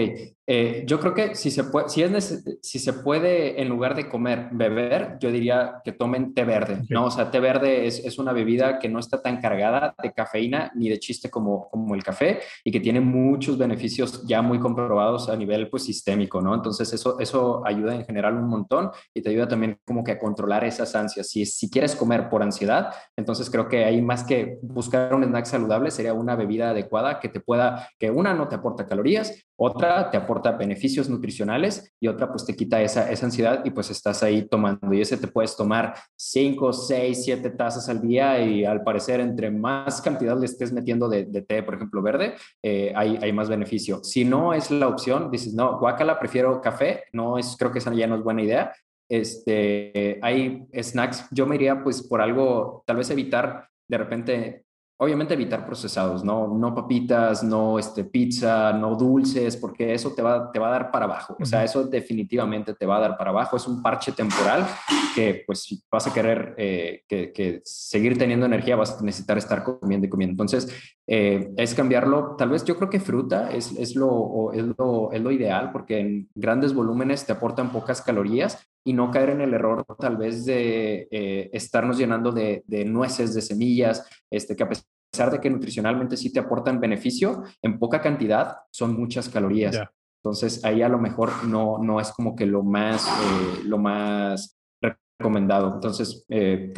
eh, 0.50 0.86
yo 0.88 0.98
creo 1.02 1.14
que 1.14 1.36
si 1.36 1.52
se, 1.52 1.66
puede, 1.66 1.90
si, 1.90 2.04
es 2.04 2.46
si 2.62 2.80
se 2.80 2.94
puede, 2.94 3.62
en 3.62 3.68
lugar 3.68 3.96
de 3.96 4.08
comer, 4.08 4.48
beber, 4.54 5.18
yo 5.20 5.30
diría 5.30 5.82
que 5.84 5.92
tomen 5.92 6.34
té 6.34 6.46
verde, 6.46 6.84
¿no? 6.88 7.08
O 7.08 7.12
sea, 7.12 7.30
té 7.30 7.42
verde 7.42 7.86
es, 7.86 8.00
es, 8.00 8.18
una 8.18 8.32
bebida 8.32 8.80
que 8.80 8.88
no 8.88 9.00
está 9.00 9.22
tan 9.22 9.42
cargada 9.42 9.94
de 10.02 10.14
cafeína 10.14 10.72
ni 10.74 10.88
de 10.88 11.00
chiste 11.00 11.30
como, 11.30 11.70
como 11.70 11.96
el 11.96 12.04
café 12.04 12.40
y 12.64 12.72
que 12.72 12.80
tiene 12.80 13.02
muchos 13.02 13.58
beneficios 13.58 14.26
ya 14.26 14.42
muy 14.42 14.58
comprobados 14.58 15.28
a 15.28 15.36
nivel 15.36 15.70
pues, 15.70 15.84
sistémico, 15.84 16.40
¿no? 16.40 16.56
Entonces, 16.56 16.94
eso, 16.94 17.20
eso 17.20 17.62
ayuda 17.66 17.94
en 17.94 18.06
general 18.06 18.38
un 18.38 18.48
montón 18.48 18.92
y 19.14 19.22
te 19.22 19.32
ayuda 19.32 19.50
también 19.50 19.78
como 19.86 20.02
que 20.02 20.14
a 20.14 20.20
controlar 20.20 20.64
esas 20.64 20.96
ansias. 20.96 21.28
Si, 21.28 21.46
si 21.46 21.70
quieres 21.70 21.94
comer 21.94 22.30
por 22.30 22.42
ansiedad, 22.42 22.94
entonces 23.18 23.50
creo 23.50 23.68
que 23.68 23.84
hay 23.84 24.02
más 24.02 24.24
que 24.24 24.60
buscar 24.62 25.14
un 25.14 25.26
snack 25.26 25.44
saludable, 25.44 25.92
sería 25.92 26.14
una 26.14 26.38
bebida 26.38 26.70
adecuada 26.70 27.20
que 27.20 27.28
te 27.28 27.42
pueda, 27.42 27.90
que 28.00 28.12
una 28.12 28.34
no 28.34 28.48
te 28.48 28.56
aporta 28.56 28.88
calorías, 28.88 29.44
otra 29.60 30.10
te 30.10 30.18
aporta 30.18 30.37
beneficios 30.58 31.10
nutricionales 31.10 31.94
y 32.00 32.08
otra 32.08 32.30
pues 32.30 32.46
te 32.46 32.56
quita 32.56 32.82
esa, 32.82 33.12
esa 33.12 33.26
ansiedad 33.26 33.64
y 33.66 33.72
pues 33.72 33.90
estás 33.90 34.24
ahí 34.24 34.48
tomando. 34.48 34.94
Y 34.94 35.02
ese 35.02 35.18
te 35.18 35.28
puedes 35.28 35.56
tomar 35.56 35.94
5, 36.16 36.74
6, 36.74 37.24
7 37.24 37.50
tazas 37.52 37.90
al 37.90 38.02
día 38.02 38.40
y 38.40 38.66
al 38.66 38.84
parecer 38.84 39.20
entre 39.20 39.52
más 39.52 40.02
cantidad 40.02 40.40
le 40.40 40.46
estés 40.46 40.72
metiendo 40.72 41.10
de, 41.10 41.26
té, 41.42 41.64
por 41.64 41.76
ejemplo, 41.76 42.02
verde, 42.02 42.36
eh, 42.64 42.94
hay, 42.96 43.18
hay 43.22 43.34
más 43.34 43.50
beneficio. 43.50 44.04
Si 44.04 44.26
no 44.26 44.54
es 44.54 44.72
la 44.72 44.88
opción, 44.88 45.32
dices, 45.32 45.54
no, 45.54 45.80
guacala, 45.80 46.20
prefiero 46.20 46.62
café, 46.62 47.04
no 47.14 47.38
es, 47.38 47.56
creo 47.58 47.72
que 47.72 47.80
esa 47.80 47.94
ya 47.94 48.08
no 48.08 48.16
es 48.16 48.24
buena 48.24 48.44
idea. 48.44 48.74
Este, 49.10 50.20
hay 50.22 50.68
snacks, 50.74 51.28
yo 51.32 51.46
me 51.46 51.56
iría 51.56 51.82
pues 51.84 52.04
por 52.04 52.22
algo, 52.22 52.84
tal 52.86 52.98
vez 52.98 53.10
evitar 53.10 53.70
de 53.88 53.98
repente 53.98 54.66
obviamente 55.00 55.36
evitar 55.36 55.66
procesados, 55.66 56.24
no, 56.24 56.48
no 56.48 56.74
papitas, 56.74 57.44
no 57.44 57.78
este, 57.78 58.04
pizza, 58.04 58.74
no 58.74 58.96
dulces, 58.96 59.56
porque 59.56 59.94
eso 59.94 60.14
te 60.14 60.24
va, 60.24 60.52
te 60.52 60.58
va 60.58 60.70
a 60.70 60.72
dar 60.72 60.92
para 60.92 61.06
abajo. 61.06 61.38
O 61.40 61.46
sea, 61.46 61.64
eso 61.64 61.84
definitivamente 61.84 62.74
te 62.74 62.86
va 62.86 62.98
a 62.98 63.02
dar 63.02 63.18
para 63.18 63.30
abajo. 63.30 63.58
Es 63.58 63.68
un 63.68 63.84
parche 63.84 64.12
temporal 64.12 64.66
que, 65.14 65.44
pues, 65.46 65.62
si 65.64 65.80
vas 65.92 66.08
a 66.08 66.14
querer 66.14 66.56
eh, 66.58 67.04
que, 67.08 67.62
seguir 67.64 68.18
teniendo 68.18 68.48
energía, 68.48 68.76
vas 68.76 69.00
a 69.00 69.04
necesitar 69.04 69.38
estar 69.38 69.64
comiendo 69.64 70.08
y 70.08 70.10
comiendo. 70.10 70.32
Entonces, 70.32 70.68
eh, 71.06 71.52
es 71.58 71.76
cambiarlo. 71.76 72.36
Tal 72.36 72.50
vez 72.50 72.66
yo 72.66 72.76
creo 72.76 72.90
que 72.90 73.00
fruta 73.00 73.52
es, 73.52 73.72
es, 73.78 73.96
lo, 73.96 74.52
es, 74.52 74.66
lo, 74.78 75.12
es 75.12 75.22
lo 75.22 75.32
ideal, 75.32 75.72
porque 75.72 76.00
en 76.00 76.30
grandes 76.34 76.74
volúmenes 76.74 77.24
te 77.24 77.34
aportan 77.34 77.72
pocas 77.72 78.02
calorías 78.02 78.68
y 78.88 78.94
no 78.94 79.12
caer 79.12 79.32
en 79.32 79.42
el 79.42 79.54
error 79.54 79.86
tal 80.00 80.16
vez 80.16 80.46
de 80.46 81.10
eh, 81.12 81.50
estarnos 81.52 81.98
llenando 81.98 82.32
de, 82.32 82.64
de, 82.68 82.86
nueces, 82.86 83.34
de 83.34 83.42
semillas, 83.42 84.08
este, 84.32 84.56
que 84.56 84.64
a 84.64 84.70
pesar 84.70 85.30
de 85.30 85.42
que 85.42 85.50
nutricionalmente 85.50 86.16
sí 86.16 86.32
te 86.32 86.40
aportan 86.40 86.80
beneficio, 86.80 87.44
en 87.62 87.80
poca 87.80 88.00
cantidad 88.00 88.60
son 88.72 88.98
muchas 88.98 89.28
calorías. 89.28 89.78
Entonces 90.24 90.64
ahí 90.64 90.82
a 90.82 90.88
lo 90.88 91.00
mejor 91.00 91.44
no, 91.44 91.80
no 91.80 92.00
es 92.00 92.12
como 92.12 92.34
que 92.34 92.46
lo 92.46 92.64
más, 92.64 93.06
eh, 93.06 93.64
lo 93.66 93.78
más 93.78 94.58
recomendado. 94.82 95.74
Entonces, 95.74 96.26
eh, 96.30 96.72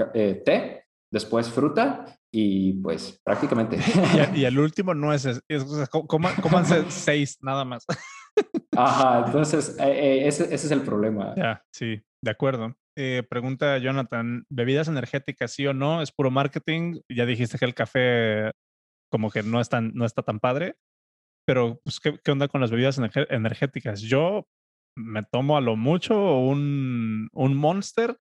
té, 0.43 0.85
después 1.11 1.47
fruta 1.47 2.17
y 2.31 2.73
pues 2.81 3.21
prácticamente. 3.23 3.77
Y, 4.35 4.45
el 4.45 4.57
último 4.57 4.95
no 4.95 5.13
es, 5.13 5.25
es, 5.25 5.65
cómanse 6.07 6.85
seis 6.89 7.37
nada 7.41 7.65
más. 7.65 7.85
Ajá, 8.75 9.25
entonces 9.25 9.77
eh, 9.79 9.83
eh, 9.83 10.27
ese, 10.27 10.43
ese, 10.45 10.67
es 10.67 10.71
el 10.71 10.81
problema. 10.81 11.33
Ya, 11.35 11.63
sí, 11.73 12.01
de 12.23 12.31
acuerdo. 12.31 12.75
Eh, 12.97 13.23
pregunta 13.29 13.77
Jonathan, 13.77 14.45
¿bebidas 14.49 14.87
energéticas 14.87 15.51
sí 15.51 15.65
o 15.67 15.73
no? 15.73 16.01
¿Es 16.01 16.11
puro 16.11 16.31
marketing? 16.31 16.99
Ya 17.09 17.25
dijiste 17.25 17.57
que 17.57 17.65
el 17.65 17.73
café 17.73 18.51
como 19.11 19.31
que 19.31 19.43
no, 19.43 19.59
es 19.59 19.69
tan, 19.69 19.93
no 19.93 20.05
está 20.05 20.21
tan 20.21 20.39
padre, 20.39 20.75
pero 21.47 21.79
pues, 21.83 21.99
¿qué, 21.99 22.19
¿qué, 22.23 22.31
onda 22.31 22.47
con 22.47 22.61
las 22.61 22.71
bebidas 22.71 22.99
energéticas? 23.29 24.01
Yo 24.01 24.45
me 24.97 25.23
tomo 25.23 25.57
a 25.57 25.61
lo 25.61 25.75
mucho 25.75 26.37
un, 26.39 27.29
un 27.33 27.57
monster 27.57 28.17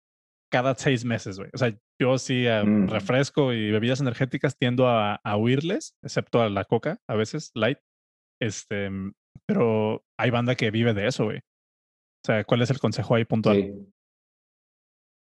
cada 0.52 0.76
seis 0.76 1.06
meses, 1.06 1.38
güey. 1.38 1.50
O 1.54 1.58
sea, 1.58 1.76
yo 2.00 2.18
sí 2.18 2.46
mm. 2.46 2.88
refresco 2.88 3.54
y 3.54 3.72
bebidas 3.72 4.02
energéticas 4.02 4.58
tiendo 4.58 4.88
a, 4.88 5.16
a, 5.16 5.38
huirles, 5.38 5.98
excepto 6.04 6.42
a 6.42 6.50
la 6.50 6.66
coca, 6.66 7.00
a 7.10 7.16
veces, 7.16 7.52
light. 7.56 7.80
Este, 8.42 8.90
pero 9.46 10.04
hay 10.18 10.30
banda 10.30 10.56
que 10.56 10.72
vive 10.72 10.94
de 10.94 11.08
eso, 11.08 11.26
güey. 11.26 11.40
O 11.40 12.26
sea, 12.26 12.44
¿cuál 12.44 12.62
es 12.62 12.70
el 12.70 12.80
consejo 12.80 13.16
ahí 13.16 13.26
puntual? 13.26 13.88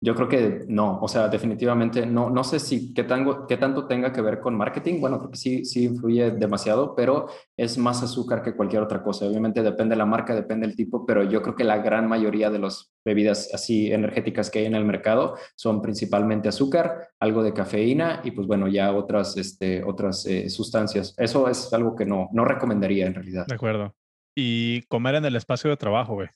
Yo 0.04 0.16
creo 0.16 0.28
que 0.28 0.66
no, 0.68 1.00
o 1.02 1.08
sea, 1.08 1.30
definitivamente 1.30 2.06
no, 2.06 2.30
no 2.30 2.44
sé 2.44 2.60
si 2.60 2.94
qué, 2.94 3.06
tango, 3.06 3.48
qué 3.48 3.56
tanto 3.56 3.88
tenga 3.88 4.12
que 4.12 4.20
ver 4.20 4.42
con 4.42 4.54
marketing, 4.54 5.00
bueno, 5.00 5.18
creo 5.18 5.32
que 5.32 5.38
sí, 5.38 5.64
sí 5.64 5.86
influye 5.86 6.32
demasiado, 6.32 6.94
pero 6.94 7.28
es 7.56 7.78
más 7.78 8.04
azúcar 8.04 8.44
que 8.44 8.54
cualquier 8.54 8.82
otra 8.82 9.02
cosa. 9.02 9.26
Obviamente 9.26 9.64
depende 9.64 9.94
de 9.94 10.00
la 10.00 10.06
marca, 10.06 10.36
depende 10.36 10.68
del 10.68 10.76
tipo, 10.76 11.06
pero 11.06 11.24
yo 11.24 11.42
creo 11.42 11.56
que 11.56 11.64
la 11.64 11.78
gran 11.78 12.10
mayoría 12.10 12.50
de 12.50 12.60
las 12.60 12.92
bebidas 13.06 13.50
así 13.54 13.94
energéticas 13.94 14.50
que 14.50 14.60
hay 14.60 14.66
en 14.66 14.76
el 14.76 14.84
mercado 14.84 15.38
son 15.56 15.82
principalmente 15.82 16.50
azúcar, 16.50 17.08
algo 17.22 17.42
de 17.42 17.54
cafeína 17.54 18.20
y 18.26 18.32
pues 18.32 18.46
bueno, 18.46 18.68
ya 18.68 18.92
otras, 18.92 19.38
este, 19.38 19.86
otras 19.86 20.26
eh, 20.26 20.50
sustancias. 20.50 21.16
Eso 21.18 21.48
es 21.48 21.72
algo 21.72 21.96
que 21.96 22.06
no, 22.06 22.28
no 22.34 22.44
recomendaría 22.44 23.08
en 23.08 23.14
realidad. 23.14 23.46
De 23.48 23.56
acuerdo. 23.56 23.96
Y 24.36 24.82
comer 24.88 25.16
en 25.16 25.24
el 25.24 25.38
espacio 25.38 25.70
de 25.70 25.78
trabajo, 25.78 26.16
güey 26.16 26.28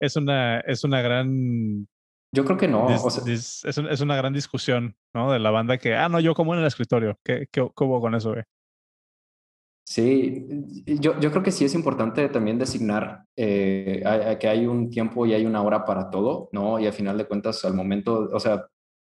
es 0.00 0.16
una, 0.16 0.60
es 0.60 0.84
una 0.84 1.00
gran. 1.02 1.86
Yo 2.32 2.44
creo 2.44 2.56
que 2.56 2.68
no. 2.68 2.88
es, 2.88 3.64
es, 3.64 4.00
una 4.00 4.16
gran 4.16 4.32
discusión, 4.32 4.94
¿no? 5.14 5.32
De 5.32 5.40
la 5.40 5.50
banda 5.50 5.78
que, 5.78 5.94
ah, 5.96 6.08
no, 6.08 6.20
yo 6.20 6.34
como 6.34 6.54
en 6.54 6.60
el 6.60 6.66
escritorio. 6.66 7.18
¿Qué, 7.24 7.48
qué, 7.50 7.60
hubo 7.60 8.00
con 8.00 8.14
eso, 8.14 8.30
güey? 8.30 8.44
Sí, 9.84 10.46
yo, 10.86 11.18
yo 11.18 11.30
creo 11.32 11.42
que 11.42 11.50
sí 11.50 11.64
es 11.64 11.74
importante 11.74 12.28
también 12.28 12.58
designar 12.58 13.24
eh, 13.36 14.36
que 14.38 14.48
hay 14.48 14.64
un 14.66 14.88
tiempo 14.88 15.26
y 15.26 15.34
hay 15.34 15.44
una 15.44 15.62
hora 15.62 15.84
para 15.84 16.10
todo, 16.10 16.48
¿no? 16.52 16.78
Y 16.78 16.86
al 16.86 16.92
final 16.92 17.18
de 17.18 17.26
cuentas, 17.26 17.64
al 17.64 17.74
momento, 17.74 18.28
o 18.32 18.38
sea, 18.38 18.68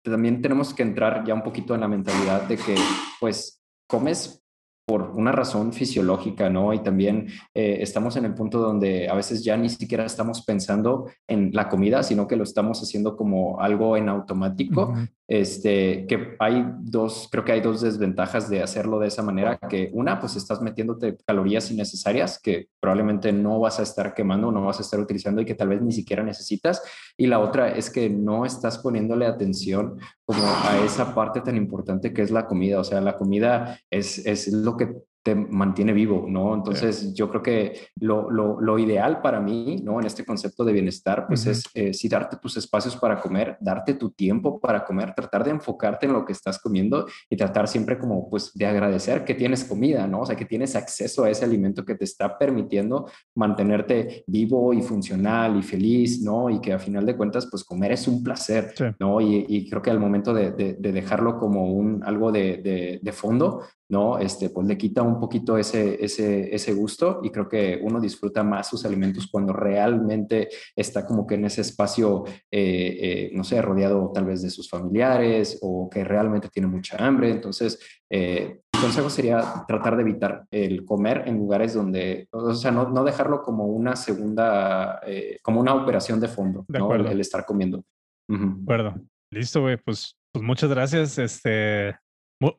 también 0.03 0.40
tenemos 0.40 0.72
que 0.72 0.82
entrar 0.82 1.24
ya 1.24 1.34
un 1.34 1.43
poquito 1.43 1.74
en 1.74 1.82
la 1.82 1.88
mentalidad 1.88 2.49
de 2.49 2.57
que, 2.57 2.74
pues, 3.20 3.62
comes 3.86 4.41
por 4.85 5.12
una 5.14 5.33
razón 5.33 5.72
fisiológica, 5.72 6.51
¿no? 6.51 6.74
Y 6.74 6.80
también 6.80 7.28
eh, 7.55 7.78
estamos 7.80 8.16
en 8.16 8.24
el 8.24 8.35
punto 8.35 8.59
donde 8.59 9.09
a 9.09 9.14
veces 9.14 9.45
ya 9.45 9.57
ni 9.57 9.68
siquiera 9.68 10.05
estamos 10.05 10.45
pensando 10.45 11.09
en 11.28 11.51
la 11.53 11.68
comida, 11.68 12.03
sino 12.03 12.26
que 12.26 12.37
lo 12.37 12.43
estamos 12.43 12.83
haciendo 12.83 13.16
como 13.16 13.61
algo 13.61 13.97
en 13.97 14.09
automático. 14.09 14.95
Este, 15.33 16.07
que 16.07 16.37
hay 16.41 16.62
dos, 16.80 17.26
creo 17.33 17.43
que 17.43 17.53
hay 17.53 17.62
dos 17.62 17.80
desventajas 17.80 18.51
de 18.51 18.62
hacerlo 18.62 18.99
de 18.99 19.09
esa 19.09 19.22
manera, 19.22 19.59
que 19.66 19.89
una, 19.95 20.20
pues 20.20 20.37
estás 20.37 20.61
metiéndote 20.61 21.16
calorías 21.26 21.70
innecesarias 21.70 22.39
que 22.39 22.68
probablemente 22.78 23.33
no 23.33 23.59
vas 23.59 23.80
a 23.80 23.83
estar 23.83 24.12
quemando, 24.12 24.53
no 24.53 24.66
vas 24.66 24.80
a 24.80 24.83
estar 24.83 25.01
utilizando 25.01 25.41
y 25.41 25.47
que 25.47 25.55
tal 25.55 25.68
vez 25.68 25.80
ni 25.80 25.93
siquiera 25.93 26.22
necesitas. 26.22 26.83
Y 27.16 27.28
la 27.28 27.39
otra 27.39 27.70
es 27.70 27.89
que 27.89 28.11
no 28.11 28.45
estás 28.45 28.76
poniéndole 28.76 29.24
atención 29.24 29.99
como 30.26 30.43
a 30.45 30.85
esa 30.85 31.14
parte 31.14 31.41
tan 31.41 31.57
importante 31.57 32.12
que 32.12 32.20
es 32.20 32.30
la 32.30 32.47
comida. 32.47 32.78
O 32.78 32.85
sea, 32.85 33.01
la 33.01 33.16
comida 33.16 33.80
es, 33.89 34.26
es 34.26 34.53
lo 34.53 34.76
que 34.76 34.93
te 35.23 35.35
mantiene 35.35 35.93
vivo, 35.93 36.27
¿no? 36.29 36.55
Entonces, 36.55 37.14
yo 37.14 37.29
creo 37.31 37.43
que 37.43 37.89
lo, 38.01 38.29
lo, 38.31 38.61
lo, 38.61 38.79
ideal 38.79 39.20
para 39.20 39.41
mí, 39.41 39.81
¿no? 39.83 40.01
En 40.01 40.07
este 40.07 40.25
concepto 40.25 40.64
de 40.64 40.73
bienestar, 40.73 41.27
pues 41.29 41.47
es 41.47 41.62
eh, 41.75 41.95
sí 41.95 42.09
darte 42.09 42.37
tus 42.39 42.57
espacios 42.57 42.97
para 42.97 43.20
comer, 43.20 43.57
darte 43.61 43.95
tu 43.95 44.11
tiempo 44.11 44.59
para 44.59 44.85
comer, 44.85 45.14
tratar 45.14 45.45
de 45.45 45.53
enfocarte 45.53 46.07
en 46.07 46.12
lo 46.12 46.25
que 46.25 46.33
estás 46.33 46.59
comiendo 46.59 47.07
y 47.31 47.37
tratar 47.37 47.68
siempre 47.68 47.99
como, 47.99 48.29
pues, 48.29 48.53
de 48.55 48.66
agradecer 48.66 49.25
que 49.25 49.35
tienes 49.35 49.64
comida, 49.64 50.09
¿no? 50.09 50.23
O 50.23 50.27
sea, 50.27 50.35
que 50.35 50.45
tienes 50.45 50.75
acceso 50.75 51.23
a 51.23 51.31
ese 51.31 51.45
alimento 51.45 51.85
que 51.85 51.95
te 51.95 52.05
está 52.05 52.37
permitiendo 52.37 53.09
mantenerte 53.37 54.25
vivo 54.27 54.75
y 54.75 54.83
funcional 54.83 55.57
y 55.57 55.62
feliz, 55.62 56.20
¿no? 56.20 56.51
Y 56.51 56.61
que 56.61 56.73
a 56.73 56.81
final 56.81 57.07
de 57.07 57.16
cuentas, 57.16 57.47
pues, 57.49 57.62
comer 57.62 57.93
es 57.93 58.09
un 58.09 58.25
placer, 58.25 58.75
¿no? 58.99 59.20
Y, 59.20 59.47
y, 59.49 59.70
creo 59.70 59.83
que 59.83 59.91
al 59.91 60.01
momento 60.01 60.35
de, 60.35 60.51
de, 60.51 60.75
de, 60.75 60.93
dejarlo 60.93 61.39
como 61.39 61.73
un, 61.73 62.03
algo 62.05 62.33
de, 62.33 62.99
de 63.01 63.12
fondo, 63.12 63.62
¿no? 63.93 64.18
Este, 64.18 64.49
pues 64.49 64.66
le 64.66 64.78
quita 64.78 65.03
un 65.03 65.20
poquito 65.20 65.59
ese, 65.59 66.03
ese, 66.03 66.53
ese 66.55 66.72
gusto 66.72 67.20
y 67.22 67.28
creo 67.28 67.47
que 67.47 67.78
uno 67.82 68.01
disfruta 68.01 68.43
más 68.43 68.70
sus 68.70 68.86
alimentos 68.86 69.28
cuando 69.30 69.53
realmente 69.53 70.49
está 70.74 71.05
como 71.05 71.26
que 71.26 71.34
en 71.34 71.45
ese 71.45 71.61
espacio, 71.61 72.24
eh, 72.26 72.38
eh, 72.51 73.30
no 73.34 73.45
sé, 73.45 73.61
rodeado 73.61 74.11
tal 74.14 74.24
vez 74.24 74.40
de 74.40 74.49
sus 74.49 74.70
familiares 74.70 75.59
o 75.61 75.90
que 75.90 76.05
realmente 76.05 76.49
tiene 76.49 76.68
mucha 76.68 76.97
hambre. 77.05 77.30
Entonces, 77.30 77.78
eh, 78.09 78.61
mi 78.72 78.80
consejo 78.80 79.11
sería 79.11 79.62
tratar 79.68 79.97
de 79.97 80.03
evitar 80.05 80.47
el 80.51 80.86
comer 80.86 81.24
en 81.26 81.36
lugares 81.36 81.74
donde, 81.74 82.28
o 82.30 82.55
sea, 82.55 82.70
no, 82.70 82.88
no 82.88 83.05
dejarlo 83.05 83.43
como 83.43 83.66
una 83.66 83.95
segunda, 83.95 85.03
como 85.43 85.61
una 85.61 85.74
operación 85.74 86.18
de 86.18 86.28
fondo, 86.28 86.64
¿no? 86.66 86.95
El, 86.95 87.20
estar 87.20 87.45
comiendo. 87.45 87.84
De 88.26 88.64
acuerdo. 88.64 88.95
Listo, 89.30 89.61
güey. 89.61 89.76
Pues, 89.76 90.16
pues 90.32 90.43
muchas 90.43 90.70
gracias. 90.70 91.18
Este, 91.18 91.95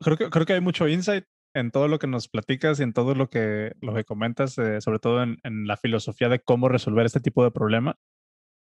Creo 0.00 0.16
que, 0.16 0.30
creo 0.30 0.46
que 0.46 0.52
hay 0.54 0.60
mucho 0.60 0.88
insight 0.88 1.24
en 1.54 1.70
todo 1.70 1.88
lo 1.88 1.98
que 1.98 2.06
nos 2.06 2.28
platicas 2.28 2.80
y 2.80 2.82
en 2.82 2.92
todo 2.92 3.14
lo 3.14 3.28
que, 3.28 3.72
lo 3.80 3.94
que 3.94 4.04
comentas, 4.04 4.58
eh, 4.58 4.80
sobre 4.80 4.98
todo 4.98 5.22
en, 5.22 5.38
en, 5.44 5.66
la 5.66 5.76
filosofía 5.76 6.28
de 6.28 6.40
cómo 6.40 6.68
resolver 6.68 7.06
este 7.06 7.20
tipo 7.20 7.44
de 7.44 7.50
problema. 7.50 7.96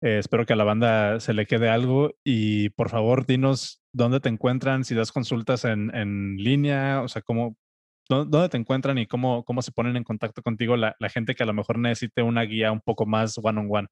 Eh, 0.01 0.20
espero 0.20 0.45
que 0.45 0.53
a 0.53 0.55
la 0.55 0.63
banda 0.63 1.20
se 1.20 1.34
le 1.34 1.47
quede 1.47 1.70
algo 1.70 2.11
y 2.24 2.70
por 2.70 2.89
favor 2.89 3.26
dinos 3.26 3.82
dónde 3.93 4.20
te 4.20 4.30
encuentran, 4.30 4.84
si 4.84 4.93
das 4.93 5.11
consultas 5.11 5.65
en, 5.65 5.93
en 5.95 6.38
línea, 6.38 7.01
o 7.01 7.07
sea, 7.07 7.24
cómo, 7.24 7.57
dónde 8.07 8.49
te 8.49 8.57
encuentran 8.57 8.97
y 8.99 9.07
cómo, 9.07 9.43
cómo 9.43 9.61
se 9.61 9.72
ponen 9.72 9.97
en 9.97 10.03
contacto 10.03 10.43
contigo 10.43 10.78
la, 10.78 10.95
la 10.99 11.09
gente 11.09 11.34
que 11.36 11.43
a 11.43 11.47
lo 11.47 11.53
mejor 11.53 11.80
necesite 11.80 12.22
una 12.22 12.43
guía 12.43 12.72
un 12.72 12.82
poco 12.82 13.05
más 13.05 13.38
one-on-one. 13.38 13.70
On 13.70 13.78
one. 13.78 13.88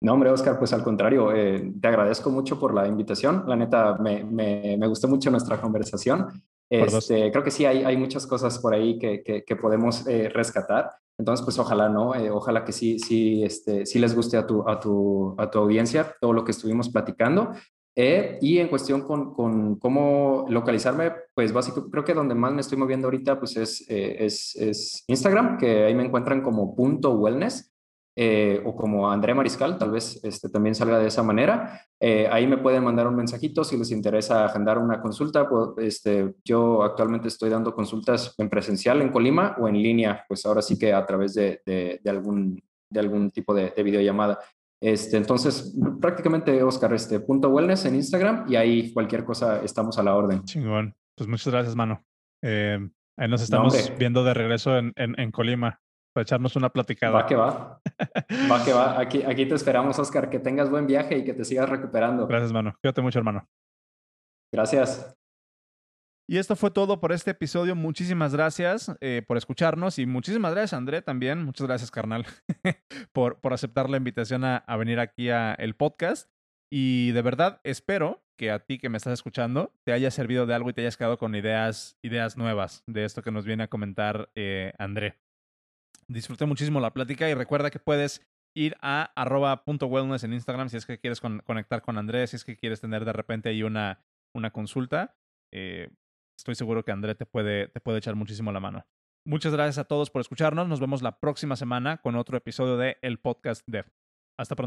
No, 0.00 0.12
hombre, 0.12 0.30
Oscar, 0.30 0.58
pues 0.58 0.72
al 0.72 0.82
contrario, 0.82 1.32
eh, 1.32 1.72
te 1.80 1.88
agradezco 1.88 2.30
mucho 2.30 2.58
por 2.58 2.74
la 2.74 2.86
invitación. 2.86 3.44
La 3.46 3.56
neta, 3.56 3.96
me, 3.98 4.24
me, 4.24 4.76
me 4.78 4.86
gustó 4.86 5.08
mucho 5.08 5.30
nuestra 5.30 5.60
conversación. 5.60 6.26
Este, 6.68 7.30
creo 7.30 7.44
que 7.44 7.50
sí, 7.50 7.64
hay, 7.64 7.84
hay 7.84 7.96
muchas 7.96 8.26
cosas 8.26 8.58
por 8.58 8.74
ahí 8.74 8.98
que, 8.98 9.22
que, 9.22 9.44
que 9.44 9.56
podemos 9.56 10.06
eh, 10.06 10.28
rescatar. 10.28 10.90
Entonces, 11.18 11.44
pues 11.44 11.58
ojalá, 11.58 11.88
¿no? 11.88 12.14
Eh, 12.14 12.30
ojalá 12.30 12.64
que 12.64 12.72
sí, 12.72 12.98
sí, 12.98 13.42
este, 13.42 13.86
sí 13.86 13.98
les 13.98 14.14
guste 14.14 14.36
a 14.36 14.46
tu, 14.46 14.68
a, 14.68 14.78
tu, 14.78 15.34
a 15.38 15.50
tu 15.50 15.58
audiencia 15.60 16.14
todo 16.20 16.32
lo 16.32 16.44
que 16.44 16.50
estuvimos 16.50 16.90
platicando. 16.90 17.52
Eh, 17.98 18.38
y 18.42 18.58
en 18.58 18.68
cuestión 18.68 19.02
con, 19.02 19.32
con, 19.32 19.76
cómo 19.76 20.44
localizarme, 20.50 21.12
pues 21.34 21.52
básicamente 21.54 21.90
creo 21.90 22.04
que 22.04 22.12
donde 22.12 22.34
más 22.34 22.52
me 22.52 22.60
estoy 22.60 22.76
moviendo 22.76 23.06
ahorita 23.06 23.38
pues 23.38 23.56
es, 23.56 23.86
es, 23.88 24.54
es 24.56 25.04
Instagram, 25.06 25.56
que 25.56 25.84
ahí 25.84 25.94
me 25.94 26.04
encuentran 26.04 26.42
como 26.42 26.74
punto 26.74 27.12
wellness. 27.12 27.72
Eh, 28.18 28.62
o 28.64 28.74
como 28.74 29.10
André 29.10 29.34
Mariscal, 29.34 29.76
tal 29.76 29.90
vez 29.90 30.18
este, 30.24 30.48
también 30.48 30.74
salga 30.74 30.98
de 30.98 31.08
esa 31.08 31.22
manera. 31.22 31.82
Eh, 32.00 32.26
ahí 32.32 32.46
me 32.46 32.56
pueden 32.56 32.82
mandar 32.82 33.06
un 33.06 33.14
mensajito 33.14 33.62
si 33.62 33.76
les 33.76 33.90
interesa 33.90 34.46
agendar 34.46 34.78
una 34.78 35.02
consulta. 35.02 35.46
Pues, 35.46 35.68
este, 35.76 36.34
yo 36.42 36.82
actualmente 36.82 37.28
estoy 37.28 37.50
dando 37.50 37.74
consultas 37.74 38.34
en 38.38 38.48
presencial 38.48 39.02
en 39.02 39.10
Colima 39.10 39.54
o 39.60 39.68
en 39.68 39.74
línea, 39.82 40.24
pues 40.26 40.46
ahora 40.46 40.62
sí 40.62 40.78
que 40.78 40.94
a 40.94 41.04
través 41.04 41.34
de, 41.34 41.60
de, 41.66 42.00
de 42.02 42.10
algún, 42.10 42.62
de 42.90 43.00
algún 43.00 43.30
tipo 43.30 43.52
de, 43.52 43.74
de 43.76 43.82
videollamada. 43.82 44.38
Este, 44.82 45.18
entonces, 45.18 45.76
prácticamente, 46.00 46.62
Oscar, 46.62 46.94
este, 46.94 47.20
punto 47.20 47.50
wellness 47.50 47.84
en 47.84 47.96
Instagram 47.96 48.46
y 48.48 48.56
ahí 48.56 48.94
cualquier 48.94 49.24
cosa 49.24 49.62
estamos 49.62 49.98
a 49.98 50.02
la 50.02 50.16
orden. 50.16 50.42
Chingón. 50.44 50.94
Pues 51.14 51.28
muchas 51.28 51.52
gracias, 51.52 51.76
mano. 51.76 52.02
Eh, 52.42 52.78
ahí 53.18 53.28
nos 53.28 53.42
estamos 53.42 53.74
no, 53.74 53.96
viendo 53.98 54.24
de 54.24 54.32
regreso 54.32 54.78
en, 54.78 54.94
en, 54.96 55.18
en 55.20 55.30
Colima 55.30 55.80
para 56.16 56.22
echarnos 56.22 56.56
una 56.56 56.70
platicada. 56.70 57.12
Va 57.12 57.26
que 57.26 57.36
va. 57.36 57.82
Va 58.50 58.64
que 58.64 58.72
va. 58.72 58.98
Aquí, 58.98 59.22
aquí 59.22 59.44
te 59.44 59.54
esperamos, 59.54 59.98
Oscar. 59.98 60.30
Que 60.30 60.38
tengas 60.38 60.70
buen 60.70 60.86
viaje 60.86 61.18
y 61.18 61.24
que 61.24 61.34
te 61.34 61.44
sigas 61.44 61.68
recuperando. 61.68 62.26
Gracias, 62.26 62.52
hermano. 62.52 62.74
Cuídate 62.80 63.02
mucho, 63.02 63.18
hermano. 63.18 63.46
Gracias. 64.50 65.14
Y 66.26 66.38
esto 66.38 66.56
fue 66.56 66.70
todo 66.70 67.00
por 67.00 67.12
este 67.12 67.32
episodio. 67.32 67.76
Muchísimas 67.76 68.34
gracias 68.34 68.90
eh, 69.02 69.22
por 69.28 69.36
escucharnos 69.36 69.98
y 69.98 70.06
muchísimas 70.06 70.52
gracias, 70.52 70.72
André, 70.72 71.02
también. 71.02 71.44
Muchas 71.44 71.66
gracias, 71.66 71.90
carnal, 71.90 72.24
por, 73.12 73.38
por 73.40 73.52
aceptar 73.52 73.90
la 73.90 73.98
invitación 73.98 74.42
a, 74.42 74.56
a 74.56 74.76
venir 74.78 74.98
aquí 74.98 75.28
a 75.28 75.52
el 75.52 75.76
podcast. 75.76 76.30
Y 76.72 77.12
de 77.12 77.20
verdad 77.20 77.60
espero 77.62 78.24
que 78.38 78.50
a 78.50 78.60
ti 78.60 78.78
que 78.78 78.88
me 78.88 78.96
estás 78.96 79.12
escuchando 79.12 79.74
te 79.84 79.92
haya 79.92 80.10
servido 80.10 80.46
de 80.46 80.54
algo 80.54 80.70
y 80.70 80.72
te 80.72 80.80
hayas 80.80 80.96
quedado 80.96 81.18
con 81.18 81.34
ideas, 81.34 81.98
ideas 82.02 82.38
nuevas 82.38 82.82
de 82.86 83.04
esto 83.04 83.20
que 83.20 83.30
nos 83.30 83.44
viene 83.44 83.64
a 83.64 83.68
comentar 83.68 84.30
eh, 84.34 84.72
André. 84.78 85.18
Disfruté 86.08 86.46
muchísimo 86.46 86.80
la 86.80 86.92
plática 86.92 87.28
y 87.28 87.34
recuerda 87.34 87.70
que 87.70 87.78
puedes 87.78 88.26
ir 88.56 88.76
a 88.80 89.12
arroba.wellness 89.14 90.24
en 90.24 90.32
Instagram 90.32 90.68
si 90.68 90.76
es 90.76 90.86
que 90.86 90.98
quieres 90.98 91.20
con, 91.20 91.40
conectar 91.40 91.82
con 91.82 91.98
Andrés, 91.98 92.30
si 92.30 92.36
es 92.36 92.44
que 92.44 92.56
quieres 92.56 92.80
tener 92.80 93.04
de 93.04 93.12
repente 93.12 93.50
ahí 93.50 93.62
una, 93.62 94.04
una 94.34 94.50
consulta. 94.50 95.16
Eh, 95.52 95.90
estoy 96.38 96.54
seguro 96.54 96.84
que 96.84 96.92
André 96.92 97.14
te 97.14 97.26
puede, 97.26 97.68
te 97.68 97.80
puede 97.80 97.98
echar 97.98 98.14
muchísimo 98.14 98.52
la 98.52 98.60
mano. 98.60 98.86
Muchas 99.26 99.52
gracias 99.52 99.78
a 99.78 99.84
todos 99.84 100.10
por 100.10 100.20
escucharnos. 100.20 100.68
Nos 100.68 100.80
vemos 100.80 101.02
la 101.02 101.18
próxima 101.18 101.56
semana 101.56 101.98
con 101.98 102.14
otro 102.14 102.36
episodio 102.36 102.76
de 102.76 102.96
El 103.02 103.18
Podcast 103.18 103.62
Dev. 103.66 103.86
Hasta 104.38 104.54
pronto. 104.54 104.64